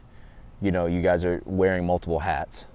you 0.61 0.73
know 0.73 0.87
you 0.87 1.03
guys 1.03 1.25
are 1.25 1.43
wearing 1.45 1.87
multiple 1.87 2.19
hats 2.19 2.67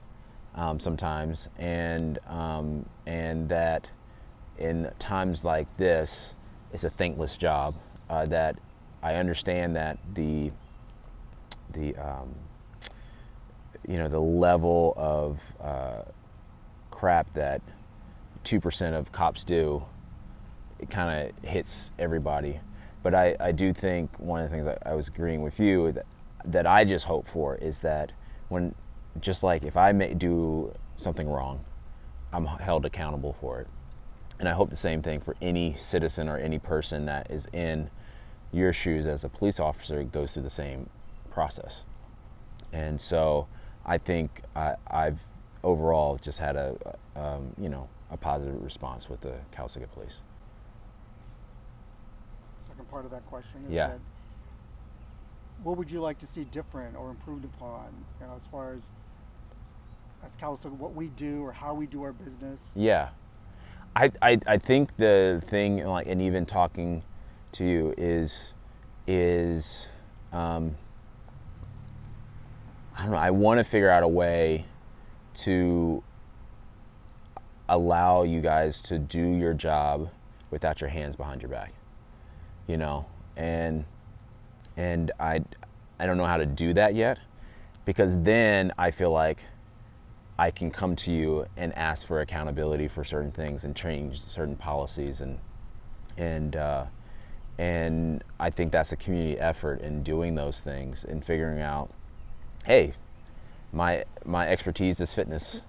um, 0.55 0.79
sometimes, 0.79 1.49
and 1.57 2.19
um, 2.27 2.85
and 3.05 3.47
that 3.49 3.89
in 4.57 4.91
times 4.99 5.43
like 5.43 5.67
this, 5.77 6.35
it's 6.73 6.83
a 6.83 6.89
thankless 6.89 7.37
job. 7.37 7.75
Uh, 8.09 8.25
that 8.25 8.57
I 9.03 9.15
understand 9.15 9.75
that 9.75 9.97
the 10.13 10.51
the 11.73 11.95
um, 11.95 12.33
you 13.87 13.97
know 13.97 14.07
the 14.07 14.19
level 14.19 14.93
of 14.97 15.39
uh, 15.61 16.01
crap 16.91 17.33
that 17.33 17.61
two 18.43 18.59
percent 18.59 18.95
of 18.95 19.11
cops 19.11 19.43
do, 19.43 19.83
it 20.79 20.89
kind 20.89 21.29
of 21.29 21.49
hits 21.49 21.91
everybody. 21.99 22.59
But 23.01 23.15
I, 23.15 23.35
I 23.39 23.51
do 23.53 23.71
think 23.71 24.09
one 24.19 24.41
of 24.41 24.49
the 24.49 24.55
things 24.55 24.67
I, 24.67 24.77
I 24.91 24.93
was 24.93 25.07
agreeing 25.07 25.41
with 25.41 25.59
you 25.59 25.93
that 25.93 26.05
that 26.45 26.65
I 26.67 26.83
just 26.85 27.05
hope 27.05 27.27
for 27.27 27.55
is 27.55 27.79
that 27.81 28.11
when 28.49 28.75
just 29.19 29.43
like 29.43 29.63
if 29.63 29.75
I 29.77 29.91
may 29.91 30.13
do 30.13 30.73
something 30.95 31.27
wrong, 31.29 31.63
I'm 32.31 32.45
held 32.45 32.85
accountable 32.85 33.33
for 33.33 33.59
it. 33.61 33.67
And 34.39 34.47
I 34.47 34.53
hope 34.53 34.69
the 34.69 34.75
same 34.75 35.01
thing 35.01 35.19
for 35.19 35.35
any 35.41 35.73
citizen 35.75 36.29
or 36.29 36.37
any 36.37 36.59
person 36.59 37.05
that 37.05 37.29
is 37.29 37.47
in 37.51 37.89
your 38.51 38.71
shoes 38.71 39.05
as 39.05 39.23
a 39.23 39.29
police 39.29 39.59
officer 39.59 40.03
goes 40.03 40.33
through 40.33 40.43
the 40.43 40.49
same 40.49 40.89
process. 41.29 41.83
And 42.71 42.99
so 42.99 43.47
I 43.85 43.97
think 43.97 44.41
I, 44.55 44.75
I've 44.87 45.23
overall 45.63 46.17
just 46.17 46.39
had 46.39 46.55
a, 46.55 46.75
um, 47.15 47.53
you 47.59 47.69
know, 47.69 47.89
a 48.11 48.17
positive 48.17 48.63
response 48.63 49.09
with 49.09 49.21
the 49.21 49.33
Calistoga 49.51 49.87
Police. 49.87 50.21
Second 52.61 52.89
part 52.89 53.05
of 53.05 53.11
that 53.11 53.25
question 53.27 53.65
is 53.67 53.71
Yeah. 53.71 53.87
that 53.89 53.99
what 55.63 55.77
would 55.77 55.91
you 55.91 55.99
like 55.99 56.17
to 56.19 56.27
see 56.27 56.45
different 56.45 56.95
or 56.95 57.09
improved 57.09 57.45
upon, 57.45 57.87
you 58.19 58.27
know, 58.27 58.33
as 58.35 58.45
far 58.47 58.73
as 58.73 58.91
as 60.23 60.35
Calistoga, 60.35 60.75
what 60.75 60.93
we 60.95 61.07
do 61.09 61.41
or 61.41 61.51
how 61.51 61.73
we 61.73 61.85
do 61.85 62.03
our 62.03 62.11
business? 62.11 62.61
Yeah, 62.75 63.09
I, 63.95 64.11
I, 64.21 64.39
I 64.47 64.57
think 64.57 64.95
the 64.97 65.41
thing 65.47 65.85
like 65.85 66.07
and 66.07 66.21
even 66.21 66.45
talking 66.45 67.03
to 67.53 67.63
you 67.63 67.93
is 67.97 68.53
is 69.07 69.87
um, 70.31 70.75
I 72.95 73.03
don't 73.03 73.11
know. 73.11 73.17
I 73.17 73.31
want 73.31 73.59
to 73.59 73.63
figure 73.63 73.89
out 73.89 74.03
a 74.03 74.07
way 74.07 74.65
to 75.35 76.03
allow 77.67 78.23
you 78.23 78.41
guys 78.41 78.81
to 78.81 78.99
do 78.99 79.21
your 79.21 79.53
job 79.53 80.09
without 80.51 80.81
your 80.81 80.89
hands 80.89 81.15
behind 81.15 81.41
your 81.41 81.49
back. 81.49 81.73
You 82.67 82.77
know, 82.77 83.05
and 83.35 83.85
and 84.79 85.11
I 85.19 85.43
I 85.99 86.05
don't 86.05 86.15
know 86.15 86.25
how 86.25 86.37
to 86.37 86.45
do 86.45 86.73
that 86.73 86.95
yet 86.95 87.19
because 87.83 88.17
then 88.21 88.71
I 88.77 88.91
feel 88.91 89.11
like 89.11 89.43
I 90.37 90.51
can 90.51 90.71
come 90.71 90.95
to 90.95 91.11
you 91.11 91.45
and 91.57 91.77
ask 91.77 92.07
for 92.07 92.21
accountability 92.21 92.87
for 92.87 93.03
certain 93.03 93.31
things 93.31 93.65
and 93.65 93.75
change 93.75 94.21
certain 94.21 94.55
policies 94.55 95.19
and 95.19 95.37
and 96.17 96.55
uh, 96.55 96.85
and 97.57 98.23
I 98.39 98.49
think 98.49 98.71
that's 98.71 98.93
a 98.93 98.95
community 98.95 99.37
effort 99.37 99.81
in 99.81 100.01
doing 100.01 100.35
those 100.35 100.61
things 100.61 101.03
and 101.03 101.23
figuring 101.23 101.61
out, 101.61 101.91
hey, 102.65 102.93
my 103.73 104.05
my 104.23 104.47
expertise 104.47 105.01
is 105.01 105.13
fitness. 105.13 105.61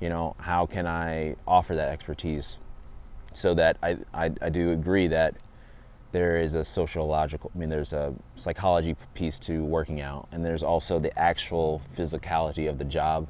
You 0.00 0.08
know, 0.08 0.34
how 0.40 0.66
can 0.66 0.84
I 0.84 1.36
offer 1.46 1.76
that 1.76 1.90
expertise 1.90 2.58
so 3.32 3.54
that 3.54 3.76
I, 3.82 3.98
I, 4.12 4.32
I 4.42 4.48
do 4.48 4.72
agree 4.72 5.06
that 5.08 5.36
there 6.12 6.38
is 6.38 6.54
a 6.54 6.64
sociological, 6.64 7.50
I 7.54 7.58
mean, 7.58 7.68
there's 7.68 7.92
a 7.92 8.14
psychology 8.34 8.96
piece 9.14 9.38
to 9.40 9.64
working 9.64 10.00
out, 10.00 10.28
and 10.32 10.44
there's 10.44 10.62
also 10.62 10.98
the 10.98 11.16
actual 11.18 11.82
physicality 11.94 12.68
of 12.68 12.78
the 12.78 12.84
job. 12.84 13.28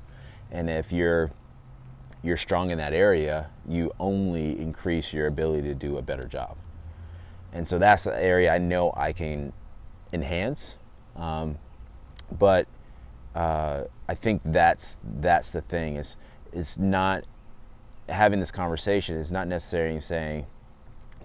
And 0.51 0.71
if 0.71 0.93
you're 0.93 1.31
you're 2.23 2.37
strong 2.37 2.71
in 2.71 2.79
that 2.79 2.93
area, 2.93 3.49
you 3.69 3.93
only 4.01 4.59
increase 4.59 5.13
your 5.13 5.29
ability 5.29 5.69
to 5.69 5.75
do 5.75 5.99
a 5.99 6.03
better 6.03 6.25
job. 6.25 6.57
And 7.53 7.67
so 7.67 7.79
that's 7.79 8.05
the 8.05 8.21
area 8.21 8.53
I 8.53 8.59
know 8.59 8.93
I 8.97 9.13
can 9.13 9.53
enhance. 10.13 10.77
Um, 11.17 11.59
but 12.39 12.67
uh, 13.35 13.85
I 14.09 14.15
think 14.15 14.43
that's 14.45 14.97
that's 15.21 15.53
the 15.53 15.61
thing 15.61 15.97
is 15.97 16.17
is 16.53 16.79
not 16.79 17.25
having 18.09 18.41
this 18.41 18.51
conversation 18.51 19.17
is 19.17 19.31
not 19.31 19.47
necessarily 19.47 20.01
saying 20.01 20.47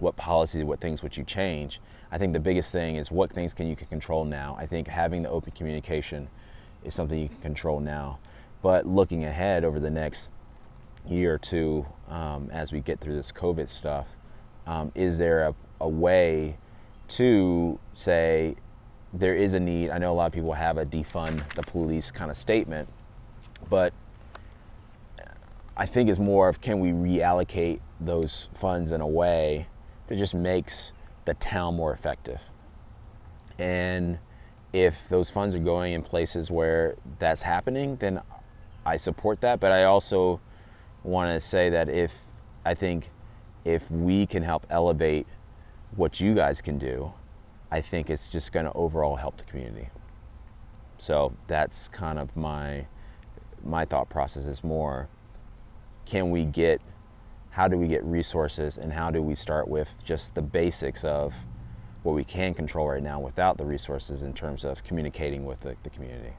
what 0.00 0.16
policies, 0.16 0.64
what 0.64 0.80
things 0.80 1.02
would 1.02 1.16
you 1.16 1.24
change. 1.24 1.80
I 2.10 2.18
think 2.18 2.32
the 2.32 2.40
biggest 2.40 2.72
thing 2.72 2.96
is 2.96 3.10
what 3.10 3.32
things 3.32 3.54
can 3.54 3.66
you 3.66 3.76
can 3.76 3.86
control 3.88 4.24
now. 4.24 4.56
I 4.58 4.66
think 4.66 4.88
having 4.88 5.22
the 5.22 5.30
open 5.30 5.52
communication 5.52 6.28
is 6.84 6.94
something 6.94 7.18
you 7.18 7.28
can 7.28 7.40
control 7.40 7.80
now. 7.80 8.18
But 8.62 8.86
looking 8.86 9.24
ahead 9.24 9.64
over 9.64 9.80
the 9.80 9.90
next 9.90 10.30
year 11.06 11.34
or 11.34 11.38
two, 11.38 11.86
um, 12.08 12.50
as 12.52 12.72
we 12.72 12.80
get 12.80 13.00
through 13.00 13.16
this 13.16 13.32
COVID 13.32 13.68
stuff, 13.68 14.06
um, 14.66 14.92
is 14.94 15.18
there 15.18 15.48
a, 15.48 15.54
a 15.80 15.88
way 15.88 16.56
to 17.08 17.78
say 17.94 18.56
there 19.12 19.34
is 19.34 19.54
a 19.54 19.60
need? 19.60 19.90
I 19.90 19.98
know 19.98 20.12
a 20.12 20.14
lot 20.14 20.26
of 20.26 20.32
people 20.32 20.52
have 20.52 20.78
a 20.78 20.86
defund 20.86 21.52
the 21.54 21.62
police 21.62 22.10
kind 22.10 22.30
of 22.30 22.36
statement, 22.36 22.88
but 23.68 23.92
I 25.76 25.86
think 25.86 26.08
it's 26.08 26.18
more 26.18 26.48
of 26.48 26.60
can 26.60 26.78
we 26.78 26.90
reallocate 26.90 27.80
those 28.00 28.48
funds 28.54 28.92
in 28.92 29.00
a 29.00 29.06
way 29.06 29.66
that 30.06 30.16
just 30.16 30.34
makes 30.34 30.92
the 31.24 31.34
town 31.34 31.74
more 31.74 31.92
effective. 31.92 32.40
And 33.58 34.18
if 34.72 35.08
those 35.08 35.30
funds 35.30 35.54
are 35.54 35.60
going 35.60 35.92
in 35.92 36.02
places 36.02 36.50
where 36.50 36.96
that's 37.18 37.42
happening, 37.42 37.96
then 37.96 38.20
I 38.84 38.96
support 38.96 39.40
that. 39.42 39.60
But 39.60 39.72
I 39.72 39.84
also 39.84 40.40
want 41.02 41.30
to 41.30 41.40
say 41.40 41.70
that 41.70 41.88
if 41.88 42.20
I 42.64 42.74
think 42.74 43.10
if 43.64 43.90
we 43.90 44.26
can 44.26 44.42
help 44.42 44.66
elevate 44.70 45.26
what 45.96 46.20
you 46.20 46.34
guys 46.34 46.60
can 46.60 46.78
do, 46.78 47.12
I 47.70 47.80
think 47.80 48.10
it's 48.10 48.28
just 48.28 48.52
going 48.52 48.66
to 48.66 48.72
overall 48.72 49.16
help 49.16 49.36
the 49.36 49.44
community. 49.44 49.88
So 50.96 51.32
that's 51.46 51.88
kind 51.88 52.18
of 52.18 52.36
my 52.36 52.86
my 53.64 53.84
thought 53.84 54.10
process 54.10 54.44
is 54.44 54.62
more 54.62 55.08
can 56.04 56.30
we 56.30 56.44
get 56.44 56.82
how 57.54 57.68
do 57.68 57.78
we 57.78 57.86
get 57.86 58.02
resources 58.02 58.78
and 58.78 58.92
how 58.92 59.12
do 59.12 59.22
we 59.22 59.32
start 59.32 59.68
with 59.68 60.02
just 60.04 60.34
the 60.34 60.42
basics 60.42 61.04
of 61.04 61.32
what 62.02 62.12
we 62.12 62.24
can 62.24 62.52
control 62.52 62.88
right 62.88 63.02
now 63.02 63.20
without 63.20 63.56
the 63.56 63.64
resources 63.64 64.24
in 64.24 64.34
terms 64.34 64.64
of 64.64 64.82
communicating 64.82 65.44
with 65.44 65.60
the, 65.60 65.76
the 65.84 65.90
community? 65.90 66.32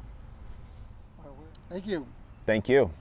Thank 1.69 1.87
you. 1.87 2.05
thank 2.45 2.69
you 2.69 2.91